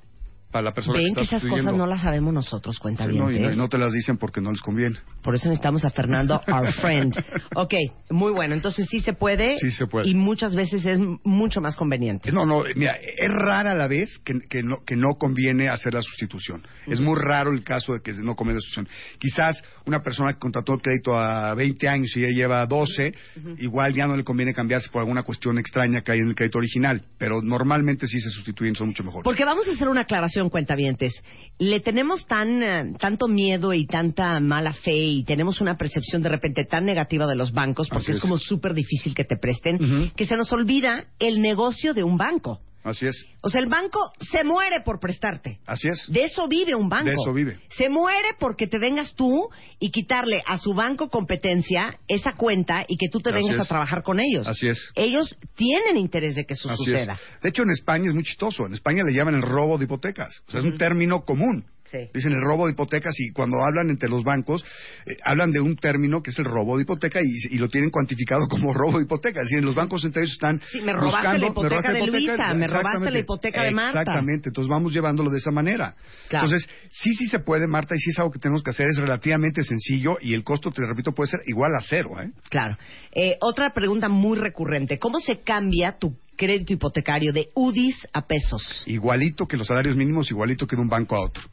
Para 0.53 0.65
la 0.65 0.71
persona 0.71 0.99
Ven 0.99 1.15
que 1.15 1.21
que 1.21 1.35
esas 1.35 1.45
cosas 1.45 1.73
no 1.73 1.87
las 1.87 2.03
sabemos 2.03 2.31
nosotros, 2.31 2.77
cuenta 2.77 3.05
Sí, 3.07 3.17
no, 3.17 3.31
y 3.31 3.39
no, 3.39 3.51
y 3.51 3.57
no 3.57 3.67
te 3.67 3.79
las 3.79 3.91
dicen 3.91 4.17
porque 4.17 4.39
no 4.39 4.51
les 4.51 4.61
conviene. 4.61 4.97
Por 5.23 5.33
eso 5.33 5.49
necesitamos 5.49 5.83
a 5.83 5.89
Fernando, 5.89 6.39
our 6.47 6.71
friend. 6.81 7.15
Ok, 7.55 7.73
muy 8.11 8.31
bueno. 8.31 8.53
Entonces 8.53 8.87
sí 8.87 8.99
se 8.99 9.13
puede. 9.13 9.57
Sí 9.57 9.71
se 9.71 9.87
puede. 9.87 10.07
Y 10.07 10.13
muchas 10.13 10.55
veces 10.55 10.85
es 10.85 10.99
mucho 11.23 11.59
más 11.59 11.75
conveniente. 11.75 12.31
No, 12.31 12.45
no, 12.45 12.63
mira, 12.75 12.93
es 13.17 13.31
rara 13.31 13.73
la 13.73 13.87
vez 13.87 14.19
que, 14.23 14.39
que 14.47 14.61
no, 14.61 14.77
que 14.85 14.95
no 14.95 15.15
conviene 15.15 15.69
hacer 15.69 15.93
la 15.93 16.03
sustitución. 16.03 16.63
Es 16.85 17.01
muy 17.01 17.19
raro 17.19 17.51
el 17.51 17.63
caso 17.63 17.93
de 17.93 18.01
que 18.01 18.13
no 18.13 18.35
conviene 18.35 18.57
la 18.57 18.61
sustitución. 18.61 18.87
Quizás 19.19 19.63
una 19.87 20.03
persona 20.03 20.33
que 20.33 20.39
contrató 20.39 20.73
el 20.73 20.81
crédito 20.81 21.17
a 21.17 21.55
20 21.55 21.87
años 21.89 22.15
y 22.15 22.21
ya 22.21 22.27
lleva 22.27 22.65
12, 22.67 23.13
igual 23.57 23.93
ya 23.95 24.05
no 24.05 24.15
le 24.15 24.23
conviene 24.23 24.53
cambiarse 24.53 24.89
por 24.89 25.01
alguna 25.01 25.23
cuestión 25.23 25.57
extraña 25.57 26.01
que 26.01 26.11
hay 26.11 26.19
en 26.19 26.27
el 26.27 26.35
crédito 26.35 26.59
original. 26.59 27.03
Pero 27.17 27.41
normalmente 27.41 28.07
sí 28.07 28.19
se 28.19 28.29
sustituyen, 28.29 28.75
son 28.75 28.89
mucho 28.89 29.03
mejor. 29.03 29.23
Porque 29.23 29.45
vamos 29.45 29.67
a 29.67 29.71
hacer 29.71 29.87
una 29.87 30.01
aclaración, 30.01 30.42
cuentavientes. 30.49 31.23
Le 31.59 31.79
tenemos 31.79 32.25
tan 32.27 32.63
eh, 32.63 32.93
tanto 32.99 33.27
miedo 33.27 33.73
y 33.73 33.85
tanta 33.85 34.39
mala 34.39 34.73
fe 34.73 34.95
y 34.95 35.23
tenemos 35.23 35.61
una 35.61 35.77
percepción 35.77 36.21
de 36.21 36.29
repente 36.29 36.65
tan 36.65 36.85
negativa 36.85 37.25
de 37.25 37.35
los 37.35 37.51
bancos 37.51 37.89
porque 37.89 38.11
es. 38.11 38.17
es. 38.17 38.21
como 38.21 38.37
súper 38.37 38.73
difícil 38.73 39.13
que 39.13 39.23
te 39.23 39.37
presten 39.37 40.11
que 40.15 40.25
se 40.25 40.37
nos 40.37 40.51
olvida 40.51 41.05
el 41.19 41.41
negocio 41.41 41.93
de 41.93 42.03
un 42.03 42.17
banco. 42.17 42.59
Así 42.83 43.07
es, 43.07 43.25
O 43.41 43.49
sea, 43.49 43.61
el 43.61 43.69
banco 43.69 43.99
se 44.19 44.43
muere 44.43 44.81
por 44.81 44.99
prestarte. 44.99 45.59
así 45.65 45.87
es. 45.87 46.05
De 46.11 46.25
eso 46.25 46.47
vive 46.49 46.75
un 46.75 46.89
banco. 46.89 47.05
De 47.09 47.13
eso 47.13 47.31
vive. 47.33 47.57
Se 47.77 47.87
muere 47.89 48.29
porque 48.39 48.67
te 48.67 48.77
vengas 48.77 49.15
tú 49.15 49.49
y 49.79 49.89
quitarle 49.89 50.41
a 50.45 50.57
su 50.57 50.73
banco 50.73 51.09
competencia 51.09 51.97
esa 52.07 52.33
cuenta 52.33 52.83
y 52.87 52.97
que 52.97 53.07
tú 53.09 53.19
te 53.19 53.29
Así 53.29 53.39
vengas 53.39 53.55
es. 53.55 53.61
a 53.61 53.69
trabajar 53.69 54.03
con 54.03 54.19
ellos. 54.19 54.45
Así 54.47 54.67
es. 54.67 54.91
Ellos 54.95 55.33
tienen 55.55 55.95
interés 55.97 56.35
de 56.35 56.45
que 56.45 56.55
eso 56.55 56.69
Así 56.69 56.83
suceda. 56.83 57.13
es. 57.13 57.41
De 57.41 57.49
hecho, 57.49 57.63
en 57.63 57.69
España 57.69 58.09
es 58.09 58.13
muy 58.13 58.23
chistoso. 58.23 58.65
En 58.65 58.73
España 58.73 59.03
le 59.03 59.13
llaman 59.13 59.35
el 59.35 59.41
robo 59.41 59.77
de 59.77 59.85
hipotecas. 59.85 60.41
O 60.47 60.51
sea, 60.51 60.59
es 60.59 60.65
un 60.65 60.77
término 60.77 61.23
común. 61.23 61.65
Sí. 61.93 62.09
Dicen 62.11 62.31
el 62.33 62.41
robo 62.41 62.65
de 62.65 62.71
hipotecas 62.73 63.13
y 63.19 63.31
cuando 63.33 63.63
hablan 63.63 63.91
entre 63.91 64.09
los 64.09 64.23
bancos, 64.23 64.65
eh, 65.05 65.15
hablan 65.23 65.51
de 65.51 65.61
un 65.61 65.75
término 65.75 66.23
que 66.23 66.31
es 66.31 66.39
el 66.39 66.45
robo 66.45 66.75
de 66.77 66.83
hipoteca 66.83 67.19
y, 67.21 67.55
y 67.55 67.59
lo 67.59 67.69
tienen 67.69 67.91
cuantificado 67.91 68.47
como 68.47 68.73
robo 68.73 68.97
de 68.97 69.03
hipoteca. 69.05 69.41
Es 69.43 69.49
decir, 69.51 69.63
los 69.63 69.75
bancos 69.75 70.03
entre 70.03 70.23
ellos 70.23 70.33
están 70.33 70.59
Sí, 70.71 70.81
me 70.81 70.91
robaste 70.91 71.17
buscando- 71.17 71.45
la 71.45 71.51
hipoteca 71.51 71.69
robaste 71.69 71.93
de 71.93 71.99
la 71.99 72.05
hipoteca, 72.05 72.35
Luisa, 72.35 72.53
me 72.55 72.67
robaste 72.67 73.11
la 73.11 73.19
hipoteca 73.19 73.61
de 73.63 73.71
Marta. 73.71 73.99
Exactamente, 74.01 74.49
entonces 74.49 74.69
vamos 74.69 74.91
llevándolo 74.91 75.29
de 75.29 75.37
esa 75.37 75.51
manera. 75.51 75.95
Claro. 76.29 76.47
Entonces, 76.47 76.67
sí, 76.89 77.13
sí 77.13 77.27
se 77.27 77.37
puede, 77.39 77.67
Marta, 77.67 77.95
y 77.95 77.99
sí 77.99 78.09
es 78.09 78.17
algo 78.17 78.31
que 78.31 78.39
tenemos 78.39 78.63
que 78.63 78.71
hacer. 78.71 78.87
Es 78.89 78.97
relativamente 78.97 79.63
sencillo 79.63 80.17
y 80.19 80.33
el 80.33 80.43
costo, 80.43 80.71
te 80.71 80.81
repito, 80.83 81.11
puede 81.11 81.29
ser 81.29 81.41
igual 81.45 81.73
a 81.77 81.81
cero. 81.87 82.19
¿eh? 82.19 82.31
Claro. 82.49 82.75
Eh, 83.13 83.37
otra 83.39 83.71
pregunta 83.71 84.09
muy 84.09 84.37
recurrente. 84.39 84.97
¿Cómo 84.97 85.19
se 85.19 85.41
cambia 85.43 85.97
tu 85.99 86.15
crédito 86.35 86.73
hipotecario 86.73 87.31
de 87.31 87.49
UDIs 87.53 88.07
a 88.11 88.25
pesos? 88.25 88.83
Igualito 88.87 89.47
que 89.47 89.57
los 89.57 89.67
salarios 89.67 89.95
mínimos, 89.95 90.31
igualito 90.31 90.65
que 90.65 90.75
de 90.75 90.81
un 90.81 90.87
banco 90.89 91.15
a 91.15 91.25
otro. 91.25 91.43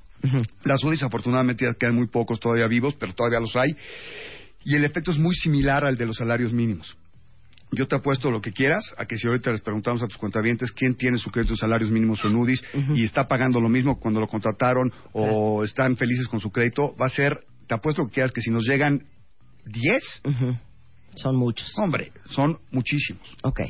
Las 0.64 0.82
UDIs 0.84 1.02
afortunadamente 1.02 1.64
ya 1.64 1.74
quedan 1.74 1.94
muy 1.94 2.08
pocos 2.08 2.38
todavía 2.40 2.66
vivos, 2.66 2.94
pero 2.98 3.14
todavía 3.14 3.40
los 3.40 3.54
hay. 3.56 3.74
Y 4.64 4.74
el 4.76 4.84
efecto 4.84 5.10
es 5.10 5.18
muy 5.18 5.34
similar 5.34 5.84
al 5.84 5.96
de 5.96 6.06
los 6.06 6.16
salarios 6.16 6.52
mínimos. 6.52 6.96
Yo 7.72 7.86
te 7.86 7.94
apuesto 7.96 8.30
lo 8.30 8.40
que 8.40 8.52
quieras 8.52 8.94
a 8.98 9.06
que 9.06 9.16
si 9.16 9.28
ahorita 9.28 9.52
les 9.52 9.60
preguntamos 9.60 10.02
a 10.02 10.08
tus 10.08 10.16
cuentavientes 10.16 10.72
quién 10.72 10.96
tiene 10.96 11.18
su 11.18 11.30
crédito 11.30 11.54
de 11.54 11.58
salarios 11.58 11.90
mínimos 11.90 12.22
en 12.24 12.34
UDIs 12.34 12.62
y 12.94 13.04
está 13.04 13.28
pagando 13.28 13.60
lo 13.60 13.68
mismo 13.68 14.00
cuando 14.00 14.18
lo 14.20 14.26
contrataron 14.26 14.92
o 15.12 15.62
están 15.64 15.96
felices 15.96 16.26
con 16.26 16.40
su 16.40 16.50
crédito, 16.50 16.94
va 17.00 17.06
a 17.06 17.10
ser, 17.10 17.44
te 17.68 17.74
apuesto 17.74 18.02
lo 18.02 18.08
que 18.08 18.14
quieras, 18.14 18.32
que 18.32 18.40
si 18.40 18.50
nos 18.50 18.64
llegan 18.66 19.04
10, 19.66 20.22
Ujú. 20.24 20.56
Son 21.14 21.36
muchos. 21.36 21.72
hombre, 21.78 22.12
son 22.30 22.58
muchísimos. 22.70 23.36
Ok. 23.44 23.60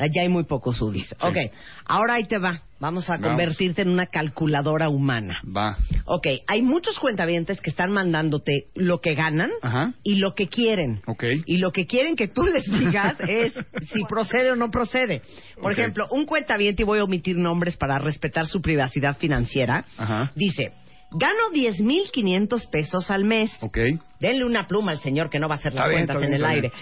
Allá 0.00 0.22
hay 0.22 0.28
muy 0.28 0.44
pocos 0.44 0.80
UDIs. 0.80 1.14
Ok. 1.20 1.36
Ahora 1.84 2.14
ahí 2.14 2.24
te 2.24 2.38
va. 2.38 2.62
Vamos 2.80 3.10
a 3.10 3.12
Vamos. 3.18 3.28
convertirte 3.28 3.82
en 3.82 3.90
una 3.90 4.06
calculadora 4.06 4.88
humana. 4.88 5.42
Va. 5.44 5.76
Ok. 6.06 6.26
Hay 6.46 6.62
muchos 6.62 6.98
cuentavientes 6.98 7.60
que 7.60 7.68
están 7.68 7.92
mandándote 7.92 8.68
lo 8.74 9.00
que 9.02 9.14
ganan 9.14 9.50
Ajá. 9.60 9.92
y 10.02 10.14
lo 10.16 10.34
que 10.34 10.48
quieren. 10.48 11.02
Ok. 11.06 11.24
Y 11.44 11.58
lo 11.58 11.72
que 11.72 11.86
quieren 11.86 12.16
que 12.16 12.28
tú 12.28 12.42
les 12.44 12.64
digas 12.64 13.20
es 13.28 13.52
si 13.92 14.04
procede 14.04 14.52
o 14.52 14.56
no 14.56 14.70
procede. 14.70 15.20
Por 15.60 15.72
ejemplo, 15.72 16.06
un 16.10 16.24
cuentaviente, 16.24 16.82
y 16.82 16.86
voy 16.86 17.00
a 17.00 17.04
omitir 17.04 17.36
nombres 17.36 17.76
para 17.76 17.98
respetar 17.98 18.46
su 18.46 18.62
privacidad 18.62 19.18
financiera, 19.18 19.84
Ajá. 19.98 20.32
dice, 20.34 20.72
gano 21.12 21.50
10.500 21.52 22.70
pesos 22.70 23.10
al 23.10 23.24
mes. 23.24 23.50
Ok. 23.60 23.76
Denle 24.20 24.44
una 24.46 24.66
pluma 24.66 24.92
al 24.92 25.00
señor 25.00 25.28
que 25.28 25.38
no 25.38 25.48
va 25.48 25.56
a 25.56 25.58
hacer 25.58 25.74
las 25.74 25.88
bien, 25.88 26.06
cuentas 26.06 26.22
en 26.22 26.32
el 26.34 26.44
aire. 26.46 26.72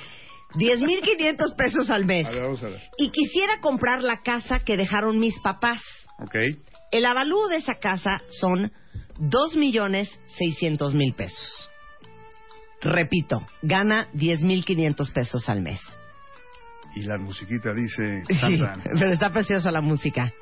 10.500 0.55 1.55
pesos 1.57 1.91
al 1.91 2.05
mes. 2.07 2.27
A 2.27 2.31
ver, 2.31 2.43
vamos 2.43 2.63
a 2.63 2.69
ver. 2.69 2.81
Y 2.97 3.11
quisiera 3.11 3.61
comprar 3.61 4.03
la 4.03 4.23
casa 4.23 4.61
que 4.61 4.77
dejaron 4.77 5.19
mis 5.19 5.39
papás. 5.41 5.83
Ok. 6.19 6.35
El 6.91 7.05
avalúo 7.05 7.49
de 7.49 7.57
esa 7.57 7.75
casa 7.75 8.21
son 8.31 8.73
2.600.000 9.19 11.15
pesos. 11.15 11.71
Repito, 12.81 13.45
gana 13.63 14.09
10.500 14.13 15.13
pesos 15.13 15.49
al 15.49 15.61
mes. 15.61 15.81
Y 16.95 17.03
la 17.03 17.19
musiquita 17.19 17.75
dice... 17.75 18.23
Sí, 18.29 18.59
tan, 18.59 18.83
pero 18.99 19.13
está 19.13 19.33
preciosa 19.33 19.71
la 19.71 19.81
música. 19.81 20.33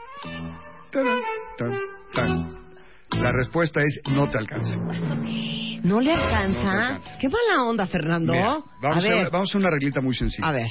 tan. 2.14 2.66
La 3.11 3.33
respuesta 3.33 3.81
es 3.81 4.01
no 4.11 4.31
te 4.31 4.38
alcanza. 4.38 4.77
¿No 5.87 6.01
le 6.01 6.14
No 6.14 6.22
alcanza? 6.22 6.61
te 6.61 6.66
alcanza. 6.68 7.18
Qué 7.18 7.29
mala 7.29 7.64
onda, 7.64 7.87
Fernando. 7.87 8.33
Mira, 8.33 8.59
vamos, 8.83 9.05
a 9.05 9.09
ver, 9.09 9.31
vamos 9.31 9.55
a 9.55 9.59
una 9.59 9.70
reglita 9.70 10.01
muy 10.01 10.14
sencilla. 10.14 10.49
a 10.49 10.53
ver. 10.53 10.66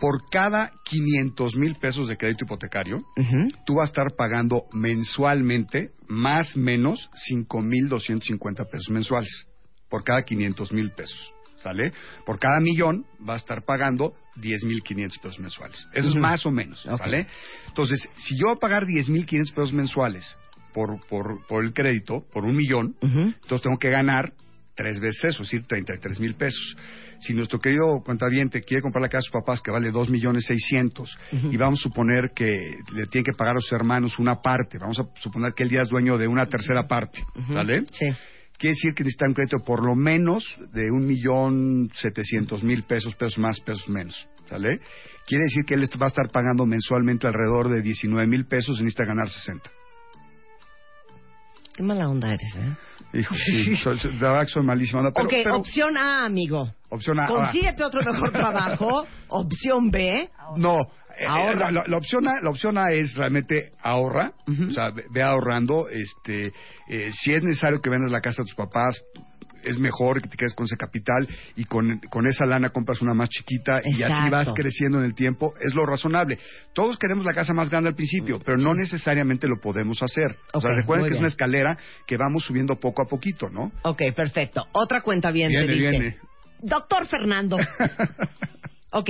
Por 0.00 0.28
cada 0.28 0.72
500 0.84 1.54
mil 1.56 1.76
pesos 1.76 2.08
de 2.08 2.16
crédito 2.16 2.44
hipotecario, 2.44 2.96
Ujú. 3.16 3.48
tú 3.64 3.74
vas 3.76 3.84
a 3.88 3.90
estar 3.92 4.06
pagando 4.16 4.64
mensualmente 4.72 5.90
más 6.08 6.56
menos 6.56 7.08
5.250 7.30 8.68
pesos 8.70 8.90
mensuales. 8.90 9.46
Por 9.88 10.02
cada 10.04 10.22
500 10.22 10.72
mil 10.72 10.90
pesos. 10.92 11.32
¿Sale? 11.62 11.92
Por 12.26 12.38
cada 12.38 12.60
millón 12.60 13.06
vas 13.20 13.36
a 13.36 13.38
estar 13.38 13.64
pagando 13.64 14.12
10.500 14.36 15.18
pesos 15.22 15.38
mensuales. 15.38 15.86
Eso 15.94 16.08
es 16.08 16.14
más 16.16 16.44
o 16.44 16.50
menos. 16.50 16.84
Ok. 16.84 16.98
¿Sale? 16.98 17.26
Entonces, 17.68 18.06
si 18.18 18.36
yo 18.38 18.48
voy 18.48 18.56
a 18.56 18.60
pagar 18.60 18.84
10.500 18.84 19.50
pesos 19.54 19.72
mensuales 19.72 20.36
por, 20.74 21.00
por, 21.06 21.46
por 21.46 21.64
el 21.64 21.72
crédito, 21.72 22.26
por 22.32 22.44
un 22.44 22.56
millón, 22.56 22.96
entonces 23.00 23.62
tengo 23.62 23.78
que 23.78 23.90
ganar 23.90 24.32
tres 24.74 24.98
veces 24.98 25.24
eso, 25.24 25.42
es 25.42 25.50
decir, 25.50 25.66
33 25.66 26.20
mil 26.20 26.34
pesos. 26.34 26.76
Si 27.20 27.32
nuestro 27.32 27.60
querido 27.60 28.02
cuentaviente 28.04 28.60
quiere 28.60 28.82
comprar 28.82 29.02
la 29.02 29.08
casa 29.08 29.20
de 29.20 29.22
sus 29.22 29.32
papás 29.32 29.62
que 29.62 29.70
vale 29.70 29.90
dos 29.90 30.10
millones 30.10 30.44
seiscientos 30.46 31.16
y 31.32 31.56
vamos 31.56 31.80
a 31.80 31.82
suponer 31.84 32.32
que 32.34 32.78
le 32.92 33.06
tiene 33.06 33.24
que 33.24 33.32
pagar 33.32 33.56
a 33.56 33.60
sus 33.60 33.72
hermanos 33.72 34.18
una 34.18 34.42
parte, 34.42 34.78
vamos 34.78 34.98
a 34.98 35.04
suponer 35.20 35.52
que 35.54 35.62
él 35.62 35.70
ya 35.70 35.82
es 35.82 35.88
dueño 35.88 36.18
de 36.18 36.26
una 36.26 36.46
tercera 36.46 36.86
parte, 36.86 37.20
¿sale? 37.52 37.84
Sí. 37.92 38.06
Quiere 38.58 38.74
decir 38.74 38.94
que 38.94 39.04
necesita 39.04 39.26
un 39.26 39.34
crédito 39.34 39.58
por 39.64 39.84
lo 39.84 39.94
menos 39.94 40.44
de 40.72 40.90
un 40.90 41.06
millón 41.06 41.90
setecientos 41.94 42.62
mil 42.62 42.84
pesos, 42.84 43.14
pesos 43.14 43.38
más, 43.38 43.60
pesos 43.60 43.88
menos, 43.88 44.28
¿sale? 44.48 44.78
Quiere 45.26 45.44
decir 45.44 45.64
que 45.64 45.74
él 45.74 45.84
va 46.00 46.06
a 46.06 46.08
estar 46.08 46.30
pagando 46.30 46.66
mensualmente 46.66 47.26
alrededor 47.26 47.68
de 47.68 47.80
19 47.80 48.26
mil 48.26 48.46
pesos 48.46 48.78
y 48.78 48.82
necesita 48.82 49.06
ganar 49.06 49.28
60. 49.28 49.70
Qué 51.74 51.82
mala 51.82 52.08
onda 52.08 52.32
eres, 52.32 52.54
¿eh? 52.56 52.76
Hijo, 53.18 53.34
sí, 53.46 53.76
soy, 53.76 53.98
soy- 53.98 54.12
la 54.14 54.30
verdad 54.30 54.46
que 54.46 54.52
soy 54.52 54.62
malísima. 54.64 55.00
onda, 55.00 55.12
Pero, 55.12 55.26
ok, 55.26 55.32
pero- 55.44 55.56
opción 55.56 55.96
A, 55.96 56.24
amigo. 56.24 56.72
opción 56.88 57.18
A. 57.20 57.26
Consíguete 57.26 57.84
otro 57.84 58.00
mejor 58.04 58.30
trabajo. 58.32 59.06
Opción 59.28 59.90
B. 59.90 60.28
No, 60.56 60.78
eh, 61.16 61.24
Ahorra. 61.28 61.68
eh, 61.68 61.72
la, 61.72 61.84
la 61.86 61.96
opción 61.96 62.26
a, 62.28 62.40
la 62.40 62.50
opción 62.50 62.76
A 62.78 62.90
es 62.92 63.14
realmente 63.16 63.72
ahorra, 63.82 64.32
o 64.48 64.72
sea, 64.72 64.90
ve, 64.90 65.04
ve 65.10 65.22
ahorrando, 65.22 65.88
este, 65.88 66.52
eh, 66.88 67.10
si 67.12 67.32
es 67.32 67.42
necesario 67.42 67.80
que 67.80 67.88
vendas 67.90 68.10
la 68.10 68.20
casa 68.20 68.42
de 68.42 68.46
tus 68.46 68.54
papás, 68.56 69.00
es 69.64 69.78
mejor 69.78 70.20
que 70.22 70.28
te 70.28 70.36
quedes 70.36 70.54
con 70.54 70.64
ese 70.64 70.76
capital 70.76 71.28
y 71.56 71.64
con, 71.64 71.98
con 72.10 72.26
esa 72.26 72.44
lana 72.46 72.70
compras 72.70 73.02
una 73.02 73.14
más 73.14 73.28
chiquita 73.28 73.80
y 73.84 74.02
así 74.02 74.30
vas 74.30 74.52
creciendo 74.54 74.98
en 74.98 75.04
el 75.04 75.14
tiempo, 75.14 75.54
es 75.60 75.74
lo 75.74 75.86
razonable. 75.86 76.38
Todos 76.74 76.98
queremos 76.98 77.24
la 77.24 77.34
casa 77.34 77.52
más 77.54 77.70
grande 77.70 77.88
al 77.88 77.94
principio, 77.94 78.38
pero 78.44 78.56
no 78.58 78.74
necesariamente 78.74 79.46
lo 79.48 79.56
podemos 79.60 80.02
hacer. 80.02 80.36
o 80.52 80.60
sea, 80.60 80.70
Ok, 80.70 80.76
recuerden 80.76 81.08
que 81.08 81.14
es 81.14 81.18
una 81.20 81.28
escalera 81.28 81.76
que 82.06 82.16
vamos 82.16 82.44
subiendo 82.44 82.76
poco 82.80 83.02
a 83.02 83.06
poquito, 83.06 83.48
¿no? 83.50 83.72
Ok, 83.82 84.02
perfecto. 84.14 84.66
Otra 84.72 85.02
cuenta 85.02 85.30
bien 85.30 85.50
Viene, 85.50 85.72
dice. 85.72 85.90
viene. 85.90 86.16
Doctor 86.60 87.06
Fernando. 87.06 87.56
ok. 88.92 89.08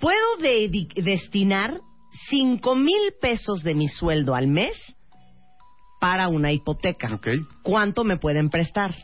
¿Puedo 0.00 0.38
dedi- 0.40 0.92
destinar 1.02 1.80
cinco 2.28 2.74
mil 2.74 3.12
pesos 3.20 3.62
de 3.62 3.74
mi 3.74 3.88
sueldo 3.88 4.34
al 4.34 4.46
mes 4.46 4.95
para 6.06 6.28
una 6.28 6.52
hipoteca? 6.52 7.18
¿Cuánto 7.62 8.04
me 8.04 8.16
pueden 8.16 8.48
prestar? 8.48 8.94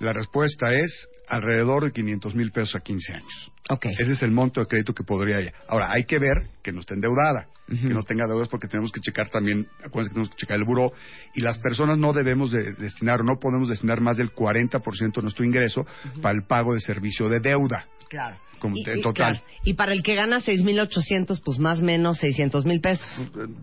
La 0.00 0.14
respuesta 0.14 0.72
es 0.72 1.08
alrededor 1.28 1.84
de 1.84 1.92
500 1.92 2.34
mil 2.34 2.52
pesos 2.52 2.74
a 2.74 2.80
15 2.80 3.12
años. 3.12 3.52
Ok. 3.68 3.84
Ese 3.98 4.12
es 4.12 4.22
el 4.22 4.30
monto 4.30 4.60
de 4.60 4.66
crédito 4.66 4.94
que 4.94 5.04
podría 5.04 5.42
ir. 5.42 5.52
Ahora, 5.68 5.92
hay 5.92 6.04
que 6.04 6.18
ver 6.18 6.46
que 6.62 6.72
no 6.72 6.80
esté 6.80 6.94
endeudada, 6.94 7.48
que 7.66 7.92
no 7.92 8.02
tenga 8.02 8.26
deudas 8.26 8.48
porque 8.48 8.66
tenemos 8.66 8.92
que 8.92 9.00
checar 9.00 9.28
también, 9.28 9.66
acuérdense 9.84 10.08
que 10.08 10.14
tenemos 10.14 10.30
que 10.30 10.36
checar 10.36 10.56
el 10.56 10.64
buró, 10.64 10.90
y 11.34 11.42
las 11.42 11.58
personas 11.58 11.98
no 11.98 12.14
debemos 12.14 12.50
de 12.50 12.72
destinar, 12.72 13.22
no 13.24 13.38
podemos 13.38 13.68
destinar 13.68 14.00
más 14.00 14.16
del 14.16 14.32
40% 14.32 15.16
de 15.16 15.22
nuestro 15.22 15.44
ingreso 15.44 15.86
para 16.22 16.34
el 16.34 16.46
pago 16.46 16.72
de 16.72 16.80
servicio 16.80 17.28
de 17.28 17.40
deuda. 17.40 17.84
Claro. 18.08 18.36
Como 18.58 18.74
y, 18.76 18.80
y- 18.80 18.84
total. 19.02 19.12
claro. 19.14 19.40
Y 19.64 19.74
para 19.74 19.92
el 19.92 20.02
que 20.02 20.16
gana 20.16 20.40
6.800, 20.40 21.40
pues 21.44 21.58
más 21.60 21.80
o 21.80 21.84
menos 21.84 22.18
600 22.18 22.64
mil 22.64 22.80
pesos. 22.80 23.06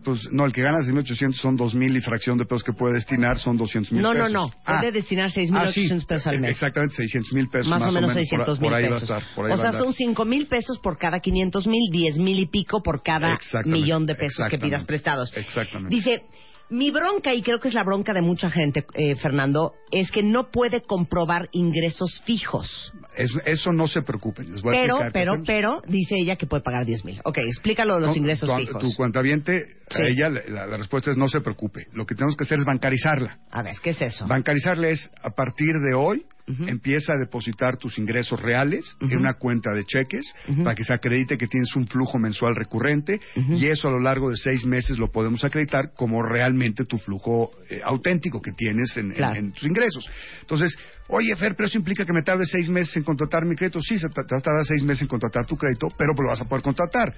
Pues 0.05 0.29
no, 0.31 0.45
el 0.45 0.53
que 0.53 0.61
gana 0.61 0.77
6.800 0.79 1.33
son 1.33 1.57
2.000 1.57 1.97
y 1.97 2.01
fracción 2.01 2.37
de 2.37 2.45
pesos 2.45 2.63
que 2.63 2.71
puede 2.71 2.93
destinar, 2.93 3.37
son 3.37 3.57
200 3.57 3.91
mil 3.91 4.01
No, 4.01 4.13
no, 4.13 4.19
pesos. 4.25 4.31
no. 4.31 4.51
Ah, 4.65 4.77
Puede 4.79 4.93
destinar 4.93 5.29
6.800 5.31 6.05
pesos 6.05 6.27
al 6.27 6.39
mes. 6.39 6.51
Exactamente, 6.51 6.95
600 6.95 7.33
mil 7.33 7.49
pesos. 7.49 7.67
más, 7.67 7.81
o 7.81 7.91
menos 7.91 8.11
por- 8.11 8.19
600 8.21 8.61
mil 8.61 8.71
pesos. 8.71 9.01
estar. 9.03 9.23
O 9.37 9.57
sea, 9.57 9.71
son 9.73 9.93
5 9.93 10.23
mil 10.25 10.47
pesos 10.47 10.79
por 10.79 10.97
cada 10.97 11.19
500 11.19 11.67
mil, 11.67 11.91
10 11.91 12.17
mil 12.17 12.39
y 12.39 12.45
pico 12.45 12.81
por 12.81 13.03
cada 13.03 13.37
millón 13.65 14.05
de 14.05 14.15
pesos 14.15 14.47
que 14.49 14.57
pidas 14.57 14.85
prestados. 14.85 15.33
exactamente. 15.35 15.93
Dice, 15.93 16.23
mi 16.69 16.89
bronca, 16.91 17.33
y 17.33 17.41
creo 17.41 17.59
que 17.59 17.67
es 17.67 17.73
la 17.73 17.83
bronca 17.83 18.13
de 18.13 18.21
mucha 18.21 18.49
gente, 18.49 18.85
eh, 18.93 19.15
Fernando, 19.15 19.73
es 19.91 20.09
que 20.11 20.23
no 20.23 20.49
puede 20.51 20.81
comprobar 20.81 21.47
ingresos 21.51 22.21
fijos. 22.25 22.91
Es- 23.15 23.37
eso 23.45 23.71
no 23.71 23.87
se 23.87 24.01
preocupen. 24.01 24.51
Les 24.51 24.61
voy 24.61 24.75
a 24.75 24.81
Pero, 24.81 24.99
pero, 25.13 25.33
pero, 25.45 25.81
dice 25.87 26.15
ella 26.17 26.35
que 26.35 26.47
puede 26.47 26.63
pagar 26.63 26.85
10 26.85 27.05
mil. 27.05 27.21
Ok, 27.23 27.37
explícalo 27.39 27.95
de 27.95 27.99
los 28.01 28.09
No, 28.09 28.15
ingresos 28.15 28.49
tu, 28.49 28.55
fijos. 28.57 28.81
Tu 28.81 28.95
cuentaviente, 28.95 29.77
Sí. 29.89 30.01
a 30.01 30.07
ella 30.07 30.29
la, 30.49 30.65
la 30.65 30.77
respuesta 30.77 31.11
es 31.11 31.17
no 31.17 31.27
se 31.27 31.41
preocupe. 31.41 31.87
Lo 31.93 32.05
que 32.05 32.15
tenemos 32.15 32.35
que 32.35 32.43
hacer 32.43 32.57
es 32.59 32.65
bancarizarla. 32.65 33.39
A 33.51 33.61
ver, 33.61 33.75
¿qué 33.81 33.91
es 33.91 34.01
eso? 34.01 34.25
Bancarizarle 34.27 34.91
es 34.91 35.09
a 35.23 35.29
partir 35.29 35.75
de 35.87 35.93
hoy 35.93 36.25
Empieza 36.67 37.13
a 37.13 37.17
depositar 37.17 37.77
tus 37.77 37.97
ingresos 37.97 38.39
reales 38.39 38.95
en 39.01 39.17
una 39.17 39.33
cuenta 39.33 39.71
de 39.73 39.83
cheques 39.83 40.25
para 40.63 40.75
que 40.75 40.83
se 40.83 40.93
acredite 40.93 41.37
que 41.39 41.47
tienes 41.47 41.75
un 41.75 41.87
flujo 41.87 42.19
mensual 42.19 42.55
recurrente 42.55 43.19
y 43.35 43.65
eso 43.65 43.87
a 43.87 43.91
lo 43.91 43.99
largo 43.99 44.29
de 44.29 44.37
seis 44.37 44.63
meses 44.63 44.99
lo 44.99 45.11
podemos 45.11 45.43
acreditar 45.43 45.91
como 45.95 46.21
realmente 46.21 46.85
tu 46.85 46.97
flujo 46.99 47.49
eh, 47.69 47.81
auténtico 47.83 48.41
que 48.41 48.51
tienes 48.51 48.95
en, 48.97 49.07
en- 49.07 49.13
Claro. 49.15 49.35
en 49.35 49.51
tus 49.53 49.63
ingresos. 49.63 50.07
Entonces, 50.41 50.77
oye 51.07 51.35
Fer, 51.35 51.55
pero 51.55 51.67
eso 51.67 51.77
implica 51.79 52.05
que 52.05 52.13
me 52.13 52.21
tarde 52.21 52.45
seis 52.45 52.69
meses 52.69 52.95
en 52.97 53.03
contratar 53.03 53.43
mi 53.45 53.55
crédito. 53.55 53.79
Sí, 53.81 53.97
se 53.97 54.07
te 54.09 54.13
te 54.23 54.35
va 54.35 54.39
a 54.39 54.41
tardar 54.41 54.65
seis 54.65 54.83
meses 54.83 55.01
en 55.03 55.07
contratar 55.07 55.45
tu 55.47 55.57
crédito, 55.57 55.87
pero 55.97 56.13
lo 56.13 56.29
vas 56.29 56.41
a 56.41 56.45
poder 56.45 56.61
contratar. 56.63 57.13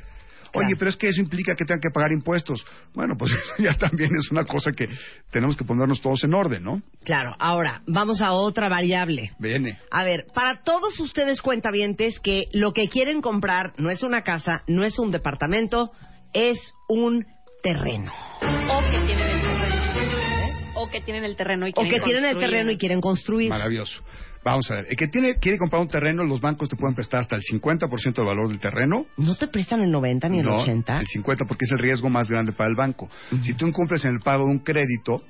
Oye, 0.65 0.76
pero 0.78 0.89
es 0.89 0.98
que 0.98 1.10
eso 1.10 1.22
implica 1.22 1.56
que 1.56 1.65
tengan 1.65 1.82
que 1.82 1.89
pagar 1.89 2.12
impuestos. 2.12 2.65
Bueno, 2.93 3.15
pues 3.17 3.32
eso 3.43 3.54
ya 3.60 3.74
también 3.76 4.12
es 4.15 4.32
una 4.32 4.43
cosa 4.46 4.72
que 4.72 4.88
tenemos 5.32 5.56
que 5.56 5.63
ponernos 5.63 6.02
todos 6.02 6.24
en 6.24 6.34
orden, 6.34 6.63
¿no? 6.63 6.82
Claro, 7.04 7.36
ahora, 7.39 7.82
vamos 7.88 8.22
a 8.22 8.32
otra 8.34 8.70
variable. 8.70 9.32
Viene. 9.39 9.80
A 9.91 10.04
ver, 10.04 10.26
para 10.34 10.63
todos 10.63 11.00
ustedes 11.00 11.41
cuentavientes 11.41 12.20
que 12.20 12.46
lo 12.54 12.74
que 12.74 12.89
quieren 12.89 13.22
comprar 13.22 13.74
no 13.78 13.89
es 13.89 14.04
una 14.04 14.22
casa, 14.24 14.63
no 14.67 14.84
es 14.84 15.00
un 15.00 15.12
departamento, 15.12 15.91
es 16.34 16.74
un 16.88 17.26
terreno. 17.63 18.12
O 18.41 18.82
que 18.89 19.02
tienen 19.06 19.30
el 19.30 19.41
terreno. 19.41 19.76
¿eh? 20.06 20.72
O 20.76 20.89
que 20.89 21.02
tienen 21.02 21.24
el 21.24 21.36
terreno 21.36 21.67
y 21.67 21.72
O 21.72 21.74
quieren 21.74 21.91
que 21.91 22.00
tienen 22.06 22.26
el 22.26 22.32
construir. 22.34 22.52
terreno 22.52 22.72
y 22.72 22.78
quieren 22.78 23.02
construir. 23.02 23.50
Maravilloso. 23.50 24.02
Vamos 24.47 24.71
a 24.71 24.75
ver. 24.75 24.86
El 24.89 24.95
que 24.95 25.10
tiene, 25.10 25.36
quiere 25.41 25.57
comprar 25.57 25.81
un 25.81 25.89
terreno, 25.89 26.23
los 26.23 26.39
bancos 26.39 26.69
te 26.69 26.77
pueden 26.77 26.95
prestar 26.95 27.19
hasta 27.19 27.36
el 27.36 27.41
50% 27.41 28.13
del 28.15 28.25
valor 28.25 28.47
del 28.47 28.60
terreno. 28.60 29.05
¿No 29.17 29.36
te 29.36 29.47
prestan 29.49 29.81
el 29.81 29.91
90 29.91 30.29
ni 30.29 30.39
el 30.39 30.45
No, 30.45 30.55
80? 30.62 31.01
El 31.01 31.05
50 31.05 31.43
porque 31.45 31.65
es 31.65 31.71
el 31.71 31.79
riesgo 31.79 32.10
más 32.10 32.29
grande 32.29 32.53
para 32.53 32.69
el 32.69 32.75
banco. 32.77 33.10
Si 33.41 33.55
tú 33.55 33.67
incumples 33.67 34.05
en 34.05 34.13
el 34.13 34.21
pago 34.21 34.45
de 34.45 34.51
un 34.51 34.60
crédito 34.60 35.21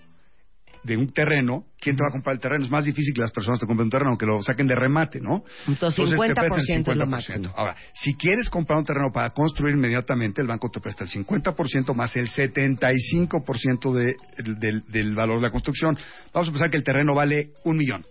de 0.84 0.96
un 0.96 1.10
terreno, 1.12 1.66
¿quién 1.82 1.96
te 1.96 2.04
va 2.04 2.10
a 2.10 2.12
comprar 2.12 2.36
el 2.36 2.40
terreno? 2.40 2.64
Es 2.64 2.70
más 2.70 2.86
difícil 2.86 3.12
que 3.14 3.22
las 3.22 3.32
personas 3.32 3.60
te 3.60 3.66
compren 3.66 3.86
un 3.88 3.90
terreno, 3.90 4.12
aunque 4.12 4.28
lo 4.28 4.42
saquen 4.44 4.68
de 4.68 4.76
remate, 4.76 5.20
¿no? 5.20 5.44
Entonces, 5.68 5.96
te 5.98 6.16
50% 6.16 6.16
prestan 6.36 6.60
el 6.60 6.82
es 6.82 6.98
lo 6.98 7.06
50%. 7.06 7.08
máximo. 7.08 7.54
Ahora, 7.58 7.76
si 7.94 8.14
quieres 8.14 8.50
comprar 8.52 8.78
un 8.78 8.86
terreno 8.86 9.12
para 9.12 9.32
construir 9.32 9.76
inmediatamente, 9.76 10.42
el 10.42 10.48
banco 10.48 10.70
te 10.70 10.80
presta 10.80 11.04
el 11.04 11.10
50% 11.10 11.94
más 11.96 12.16
el 12.16 12.30
75% 12.30 13.94
de, 13.94 14.16
del, 14.60 14.84
del 14.88 15.16
valor 15.16 15.38
de 15.38 15.48
la 15.48 15.52
construcción. 15.52 15.98
Vamos 16.34 16.50
a 16.50 16.52
pensar 16.52 16.70
que 16.70 16.78
el 16.78 16.84
terreno 16.84 17.16
vale 17.16 17.50
un 17.66 17.78
millón 17.78 18.04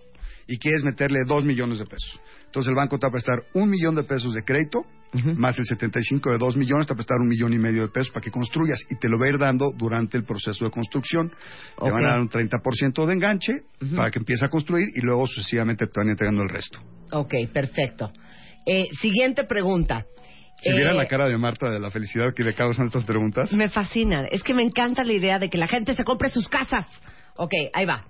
y 0.47 0.59
quieres 0.59 0.83
meterle 0.85 1.21
dos 1.27 1.45
millones 1.45 1.79
de 1.79 1.85
pesos. 1.87 2.21
Entonces 2.47 2.69
el 2.71 2.75
banco 2.77 2.99
te 2.99 3.07
va 3.07 3.09
a 3.09 3.13
prestar 3.13 3.43
un 3.55 3.69
millón 3.71 3.95
de 3.95 4.05
pesos 4.05 4.33
de 4.35 4.43
crédito, 4.45 4.85
Ujú. 5.15 5.35
más 5.35 5.59
el 5.59 5.65
75 5.65 6.31
de 6.33 6.39
dos 6.39 6.57
millones, 6.57 6.87
te 6.87 6.93
va 6.93 6.95
a 6.95 6.97
prestar 6.99 7.19
un 7.21 7.29
millón 7.29 7.53
y 7.53 7.59
medio 7.59 7.83
de 7.83 7.89
pesos 7.89 8.11
para 8.11 8.23
que 8.23 8.31
construyas 8.31 8.81
y 8.91 8.97
te 8.99 9.09
lo 9.09 9.19
va 9.19 9.27
a 9.27 9.29
ir 9.31 9.39
dando 9.39 9.71
durante 9.77 10.17
el 10.19 10.25
proceso 10.25 10.65
de 10.65 10.71
construcción. 10.71 11.31
Te 11.83 11.91
van 11.91 12.05
a 12.05 12.09
dar 12.11 12.21
un 12.21 12.29
30% 12.29 13.07
de 13.07 13.13
enganche 13.13 13.53
para 13.97 14.11
que 14.11 14.19
empiece 14.19 14.45
a 14.45 14.49
construir 14.49 14.87
y 14.95 15.01
luego 15.01 15.27
sucesivamente 15.27 15.87
te 15.87 15.93
van 16.01 16.09
entregando 16.11 16.43
el 16.43 16.49
resto. 16.49 16.81
Ok, 17.13 17.35
perfecto. 17.53 18.13
Eh, 18.67 18.85
siguiente 19.01 19.45
pregunta. 19.45 20.05
Si 20.61 20.71
Eh, 20.71 20.75
vieran 20.77 20.97
la 20.97 21.07
cara 21.07 21.29
de 21.29 21.37
Marta 21.39 21.71
de 21.71 21.79
la 21.79 21.91
felicidad 21.91 22.35
que 22.35 22.43
le 22.43 22.55
causan 22.55 22.87
estas 22.87 23.05
preguntas. 23.05 23.53
Me 23.53 23.69
fascina. 23.69 24.27
Es 24.31 24.43
que 24.43 24.55
me 24.55 24.63
encanta 24.65 25.05
la 25.05 25.13
idea 25.13 25.39
de 25.39 25.49
que 25.51 25.59
la 25.59 25.69
gente 25.69 25.95
se 25.95 26.03
compre 26.05 26.31
sus 26.31 26.49
casas. 26.49 26.87
Ok, 27.37 27.53
ahí 27.75 27.85
va. 27.87 28.07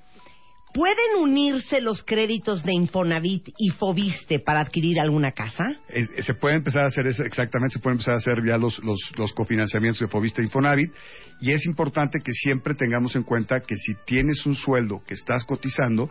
¿Pueden 0.74 1.22
unirse 1.22 1.80
los 1.80 2.02
créditos 2.04 2.62
de 2.62 2.74
Infonavit 2.74 3.48
y 3.56 3.70
Fobiste 3.70 4.40
para 4.40 4.60
adquirir 4.60 5.00
alguna 5.00 5.32
casa? 5.32 5.64
Eh, 5.88 6.06
se 6.22 6.34
puede 6.34 6.56
empezar 6.56 6.84
a 6.84 6.88
hacer 6.88 7.06
eso, 7.06 7.22
exactamente, 7.24 7.74
se 7.74 7.78
puede 7.80 7.94
empezar 7.94 8.14
a 8.14 8.18
hacer 8.18 8.44
ya 8.46 8.58
los, 8.58 8.78
los, 8.84 8.98
los 9.16 9.32
cofinanciamientos 9.32 10.00
de 10.00 10.08
Fobista 10.08 10.42
e 10.42 10.44
Infonavit. 10.44 10.92
Y 11.40 11.52
es 11.52 11.64
importante 11.64 12.18
que 12.22 12.32
siempre 12.32 12.74
tengamos 12.74 13.16
en 13.16 13.22
cuenta 13.22 13.60
que 13.60 13.76
si 13.76 13.94
tienes 14.06 14.44
un 14.44 14.54
sueldo 14.54 15.02
que 15.06 15.14
estás 15.14 15.44
cotizando, 15.44 16.10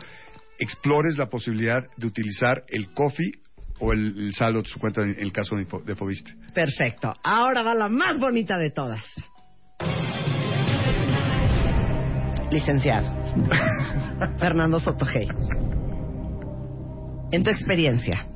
explores 0.57 1.17
la 1.17 1.27
posibilidad 1.29 1.83
de 1.97 2.07
utilizar 2.07 2.63
el 2.69 2.91
COFI 2.91 3.31
o 3.79 3.91
el, 3.93 4.17
el 4.17 4.33
saldo 4.33 4.63
de 4.63 4.69
su 4.69 4.79
cuenta 4.79 5.03
en 5.03 5.15
el 5.19 5.31
caso 5.31 5.55
de, 5.57 5.63
Info- 5.63 5.81
de 5.85 5.95
Fobiste. 5.95 6.33
Perfecto. 6.55 7.13
Ahora 7.23 7.61
va 7.61 7.75
la 7.75 7.87
más 7.89 8.17
bonita 8.17 8.57
de 8.57 8.71
todas. 8.71 9.03
Licenciado. 12.51 13.09
Fernando 14.39 14.79
Sotogey. 14.79 15.27
En 17.31 17.43
tu 17.43 17.49
experiencia, 17.49 18.27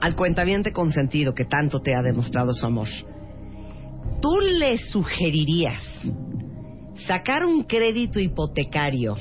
al 0.00 0.16
cuentaviente 0.16 0.72
consentido 0.72 1.34
que 1.34 1.44
tanto 1.44 1.80
te 1.80 1.94
ha 1.94 2.02
demostrado 2.02 2.52
su 2.52 2.66
amor, 2.66 2.88
¿tú 4.20 4.40
le 4.58 4.78
sugerirías 4.78 5.82
sacar 7.06 7.44
un 7.44 7.62
crédito 7.64 8.18
hipotecario 8.18 9.16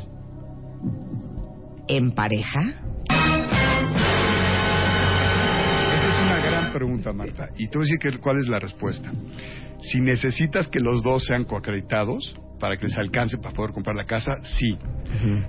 en 1.88 2.12
pareja? 2.14 2.62
Esa 5.94 6.10
es 6.10 6.20
una 6.26 6.38
gran 6.40 6.72
pregunta, 6.72 7.12
Marta. 7.14 7.50
Y 7.58 7.68
te 7.68 7.78
voy 7.78 7.86
a 7.86 7.90
decir 7.92 8.00
que- 8.00 8.20
cuál 8.20 8.38
es 8.38 8.48
la 8.48 8.60
respuesta. 8.60 9.12
Si 9.82 10.00
necesitas 10.00 10.68
que 10.70 10.80
los 10.80 11.04
dos 11.04 11.26
sean 11.26 11.44
coacreditados 11.44 12.36
para 12.62 12.78
que 12.78 12.86
les 12.86 12.98
alcance 12.98 13.38
para 13.40 13.54
poder 13.54 13.74
comprar 13.74 13.96
la 13.96 14.06
casa, 14.06 14.38
sí. 14.44 14.78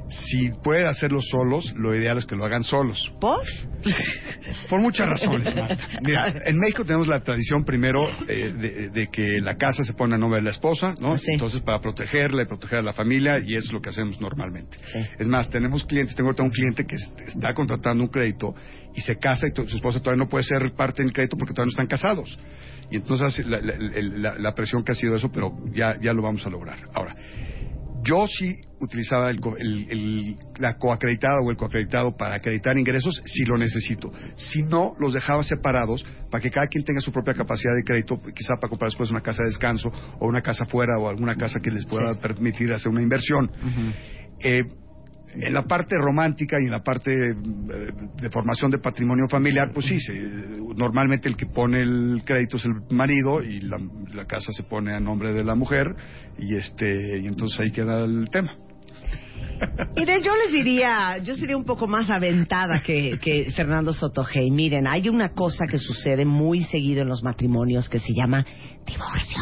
Si 0.09 0.51
pueden 0.63 0.87
hacerlo 0.87 1.21
solos, 1.23 1.73
lo 1.77 1.95
ideal 1.95 2.19
es 2.19 2.27
que 2.27 2.37
lo 2.37 2.45
hagan 2.45 2.63
solos. 2.65 3.13
¿Por? 3.21 3.41
Por 4.69 4.81
muchas 4.81 5.09
razones, 5.09 5.55
Marta. 5.55 5.77
Mira, 6.03 6.35
en 6.45 6.59
México 6.59 6.85
tenemos 6.85 7.07
la 7.07 7.21
tradición 7.21 7.65
primero 7.65 8.01
eh, 8.29 8.53
de, 8.57 8.91
de 8.91 9.07
que 9.09 9.41
la 9.41 9.57
casa 9.57 9.85
se 9.85 9.93
pone 9.95 10.15
a 10.15 10.19
nombre 10.19 10.39
de 10.41 10.45
la 10.45 10.51
esposa, 10.51 10.95
¿no? 11.01 11.17
Sí. 11.17 11.33
Entonces, 11.33 11.61
para 11.63 11.81
protegerla 11.81 12.43
y 12.43 12.47
proteger 12.47 12.79
a 12.79 12.83
la 12.83 12.93
familia, 12.93 13.39
y 13.39 13.55
eso 13.55 13.67
es 13.69 13.73
lo 13.73 13.81
que 13.81 13.91
hacemos 13.91 14.21
normalmente. 14.21 14.77
Sí. 14.87 14.99
Es 15.19 15.29
más, 15.29 15.49
tenemos 15.51 15.85
clientes, 15.85 16.15
tengo 16.15 16.29
ahorita 16.31 16.43
un 16.43 16.51
cliente 16.51 16.85
que 16.85 16.95
est- 16.97 17.21
está 17.29 17.53
contratando 17.55 18.03
un 18.05 18.11
crédito 18.11 18.55
y 18.95 19.01
se 19.01 19.17
casa 19.17 19.47
y 19.47 19.51
su 19.69 19.77
esposa 19.77 20.01
todavía 20.01 20.25
no 20.25 20.29
puede 20.29 20.45
ser 20.45 20.71
parte 20.73 21.03
del 21.03 21.13
crédito 21.13 21.37
porque 21.37 21.55
todavía 21.55 21.67
no 21.67 21.83
están 21.83 21.87
casados. 21.87 22.39
Y 22.91 22.97
entonces 22.97 23.47
la- 23.47 24.39
la 24.39 24.55
presión 24.55 24.85
que 24.85 24.93
ha 24.93 24.95
sido 24.95 25.15
eso, 25.15 25.31
pero 25.33 25.53
ya, 25.73 25.95
ya 26.01 26.13
lo 26.13 26.23
vamos 26.23 26.45
a 26.47 26.51
lograr. 26.51 26.79
Ahora, 26.93 27.15
yo 28.05 28.27
sí 28.27 28.57
utilizaba 28.81 29.31
el 29.31 29.39
el- 29.59 29.91
el- 29.91 30.37
la 30.59 30.77
coacreditada 30.77 31.41
o 31.45 31.51
el 31.51 31.57
coacreditado 31.57 32.17
para 32.17 32.35
acreditar 32.35 32.77
ingresos 32.77 33.23
si 33.25 33.45
lo 33.45 33.57
necesito. 33.57 34.13
Si 34.37 34.63
no, 34.63 34.95
los 34.99 35.13
dejaba 35.13 35.43
separados 35.45 36.05
para 36.31 36.43
que 36.43 36.51
cada 36.51 36.67
quien 36.67 36.85
tenga 36.85 37.01
su 37.01 37.13
propia 37.13 37.35
capacidad 37.35 37.75
de 37.77 37.85
crédito, 37.85 38.21
quizá 38.35 38.55
para 38.61 38.69
comprar 38.69 38.91
después 38.91 39.11
una 39.11 39.21
casa 39.21 39.43
de 39.43 39.49
descanso 39.51 39.91
o 40.19 40.27
una 40.27 40.43
casa 40.43 40.65
fuera 40.65 40.99
o 40.99 41.09
alguna 41.09 41.37
casa 41.37 41.61
que 41.61 41.71
les 41.71 41.87
pueda 41.87 42.15
Sí. 42.15 42.19
permitir 42.21 42.73
hacer 42.73 42.91
una 42.91 43.03
inversión. 43.03 43.51
Eh, 44.41 44.63
en 45.35 45.53
la 45.55 45.63
parte 45.63 45.97
romántica 45.97 46.57
y 46.61 46.67
en 46.67 46.73
la 46.73 46.81
parte 46.81 47.11
eh, 47.13 47.35
de 48.21 48.31
formación 48.31 48.71
de 48.71 48.79
patrimonio 48.79 49.29
familiar, 49.29 49.71
pues 49.73 49.87
sí, 49.87 49.99
se- 50.01 50.13
normalmente 50.77 51.29
el 51.29 51.37
que 51.37 51.47
pone 51.47 51.81
el 51.81 52.23
crédito 52.25 52.57
es 52.57 52.65
el 52.65 52.73
marido 52.91 53.43
y 53.43 53.61
la, 53.61 53.79
la 54.15 54.25
casa 54.27 54.53
se 54.53 54.63
pone 54.63 54.93
a 54.95 55.01
nombre 55.01 55.33
de 55.33 55.43
la 55.45 55.55
mujer 55.55 55.87
y 56.39 56.55
este 56.57 57.19
y 57.19 57.27
entonces 57.27 57.59
ahí 57.61 57.73
queda 57.73 58.05
el 58.05 58.29
tema. 58.31 58.53
Mire, 59.97 60.21
yo 60.23 60.33
les 60.35 60.53
diría, 60.53 61.19
yo 61.19 61.37
sería 61.37 61.57
un 61.57 61.65
poco 61.65 61.87
más 61.87 62.11
aventada 62.11 62.81
que, 62.83 63.19
que 63.23 63.51
Fernando 63.53 63.93
Sotogey. 63.93 64.51
Miren, 64.51 64.89
hay 64.89 65.09
una 65.09 65.29
cosa 65.31 65.67
que 65.71 65.79
sucede 65.79 66.25
muy 66.25 66.65
seguido 66.65 67.03
en 67.03 67.09
los 67.09 67.23
matrimonios 67.23 67.89
que 67.89 68.01
se 68.01 68.13
llama 68.13 68.45
divorcio. 68.85 69.41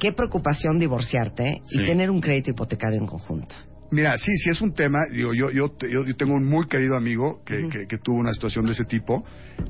Qué 0.00 0.12
preocupación 0.12 0.78
divorciarte 0.78 1.60
Sí. 1.66 1.80
y 1.82 1.84
tener 1.84 2.10
un 2.10 2.20
crédito 2.20 2.50
hipotecario 2.52 2.98
en 2.98 3.06
conjunto. 3.06 3.54
Mira, 3.90 4.16
sí, 4.18 4.36
sí 4.38 4.50
es 4.50 4.60
un 4.60 4.74
tema. 4.74 4.98
Digo, 5.10 5.32
yo, 5.32 5.50
yo, 5.50 5.72
yo, 5.78 6.04
yo 6.04 6.16
tengo 6.16 6.34
un 6.34 6.44
muy 6.44 6.66
querido 6.68 6.96
amigo 6.96 7.42
que, 7.44 7.68
que, 7.68 7.86
que 7.86 7.98
tuvo 7.98 8.18
una 8.18 8.32
situación 8.32 8.66
de 8.66 8.72
ese 8.72 8.84
tipo 8.84 9.24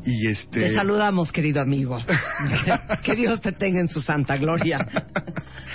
y 0.04 0.28
este. 0.28 0.60
Te 0.60 0.74
saludamos, 0.74 1.30
querido 1.30 1.60
amigo. 1.60 1.98
que, 3.04 3.14
Dios 3.14 3.40
te 3.40 3.52
tenga 3.52 3.80
en 3.80 3.88
su 3.88 4.00
santa 4.00 4.36
gloria. 4.36 4.78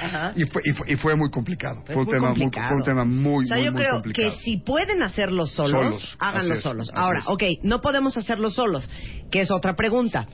Ajá. 0.02 0.34
Y 0.36 0.44
fue, 0.46 0.62
y 0.66 0.72
fue, 0.72 0.92
y 0.92 0.96
fue 0.98 1.16
muy 1.16 1.30
complicado. 1.30 1.84
Es 1.88 1.94
fue, 1.94 2.04
un 2.04 2.06
muy 2.06 2.14
tema 2.14 2.30
muy, 2.30 2.40
complicado. 2.40 2.68
fue 2.68 2.78
un 2.78 2.84
tema 2.84 3.06
muy, 3.06 3.44
o 3.44 3.48
sea, 3.48 3.58
muy, 3.58 3.66
yo 3.66 3.72
muy 3.72 3.82
creo 3.82 3.94
complicado. 3.94 4.32
que 4.32 4.44
si 4.44 4.58
pueden 4.58 5.02
hacerlo 5.04 5.46
solos, 5.46 5.72
Solos, 5.72 6.16
háganlo 6.20 6.54
es, 6.56 6.62
solos. 6.62 6.92
Ahora, 6.94 7.20
es. 7.20 7.28
ok, 7.28 7.44
no 7.64 7.80
podemos 7.80 8.18
hacerlo 8.18 8.50
solos, 8.50 8.90
que 9.32 9.42
es 9.42 9.52
otra 9.52 9.76
pregunta. 9.76 10.28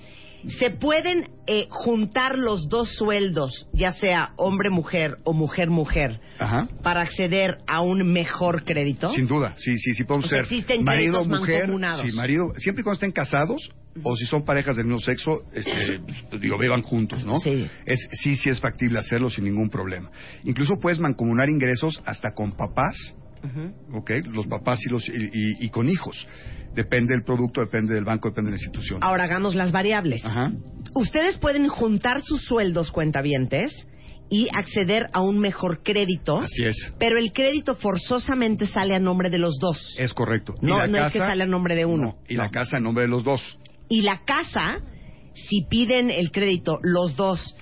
¿Se 0.60 0.70
pueden 0.70 1.30
eh, 1.48 1.68
juntar 1.70 2.38
los 2.38 2.70
dos 2.70 2.94
sueldos, 2.96 3.68
ya 3.74 3.92
sea 3.92 4.32
hombre-mujer 4.38 5.18
o 5.24 5.34
mujer-mujer, 5.34 6.20
para 6.82 7.02
acceder 7.02 7.58
a 7.68 7.82
un 7.82 8.12
mejor 8.12 8.64
crédito? 8.64 9.12
Sin 9.12 9.28
duda, 9.28 9.54
sí, 9.58 9.78
sí, 9.78 9.94
sí 9.94 10.04
podemos 10.04 10.28
O 10.28 10.30
sea, 10.30 10.44
ser 10.44 10.46
existen 10.46 10.84
marido, 10.84 11.20
créditos 11.20 11.40
mujer, 11.40 11.60
mancomunados. 11.60 12.10
sí, 12.10 12.16
marido, 12.16 12.54
siempre 12.58 12.82
y 12.82 12.84
cuando 12.84 12.96
estén 12.96 13.12
casados 13.12 13.70
o 14.04 14.16
si 14.16 14.26
son 14.26 14.46
parejas 14.46 14.78
del 14.78 14.86
mismo 14.86 15.02
sexo, 15.02 15.44
este, 15.54 16.00
pues, 16.30 16.42
digo, 16.42 16.58
vivan 16.58 16.82
juntos, 16.84 17.26
¿no? 17.26 17.40
Sí. 17.40 17.68
Es, 17.86 18.08
sí, 18.14 18.36
sí 18.36 18.50
es 18.50 18.60
factible 18.60 19.00
hacerlo 19.00 19.30
sin 19.30 19.46
ningún 19.46 19.70
problema. 19.70 20.10
Incluso 20.44 20.80
puedes 20.80 21.00
mancomunar 21.00 21.50
ingresos 21.50 22.02
hasta 22.06 22.34
con 22.34 22.54
papás, 22.54 22.96
Ujú. 23.44 23.98
¿ok? 23.98 24.12
Los 24.32 24.48
papás 24.48 24.80
y, 24.86 24.90
los, 24.90 25.08
y, 25.08 25.12
y- 25.14 25.66
y 25.66 25.70
con 25.70 25.90
hijos. 25.90 26.28
Depende 26.76 27.14
del 27.14 27.24
producto, 27.24 27.62
depende 27.62 27.94
del 27.96 28.04
banco, 28.06 28.30
depende 28.30 28.52
de 28.52 28.58
la 28.58 28.62
institución. 28.62 29.00
Ahora 29.02 29.24
hagamos 29.24 29.56
las 29.56 29.72
variables. 29.72 30.24
Ajá. 30.26 30.52
Ustedes 30.94 31.38
pueden 31.38 31.68
juntar 31.68 32.22
sus 32.22 32.42
sueldos 32.44 32.92
cuentavientes 32.92 33.88
y 34.30 34.48
acceder 34.54 35.10
a 35.14 35.22
un 35.22 35.40
mejor 35.40 35.82
crédito. 35.82 36.40
Así 36.42 36.64
es. 36.64 36.94
Pero 37.00 37.18
el 37.18 37.34
crédito 37.34 37.76
forzosamente 37.76 38.68
sale 38.68 38.94
a 38.96 39.00
nombre 39.00 39.30
de 39.32 39.40
los 39.40 39.58
dos. 39.60 39.96
Es 39.98 40.14
correcto. 40.14 40.54
No, 40.62 40.84
es 40.84 41.12
que 41.14 41.20
sale 41.20 41.44
a 41.44 41.48
nombre 41.48 41.76
de 41.76 41.86
uno. 41.86 42.04
No, 42.10 42.18
y 42.28 42.36
la 42.36 42.46
No. 42.46 42.52
casa 42.52 42.78
a 42.78 42.80
nombre 42.80 43.04
de 43.04 43.10
los 43.10 43.24
dos. 43.24 43.42
Y 43.90 44.02
la 44.04 44.24
casa, 44.26 44.78
si 45.34 45.66
piden 45.68 46.12
el 46.12 46.32
crédito 46.32 46.78
los 46.84 47.16
dos, 47.16 47.56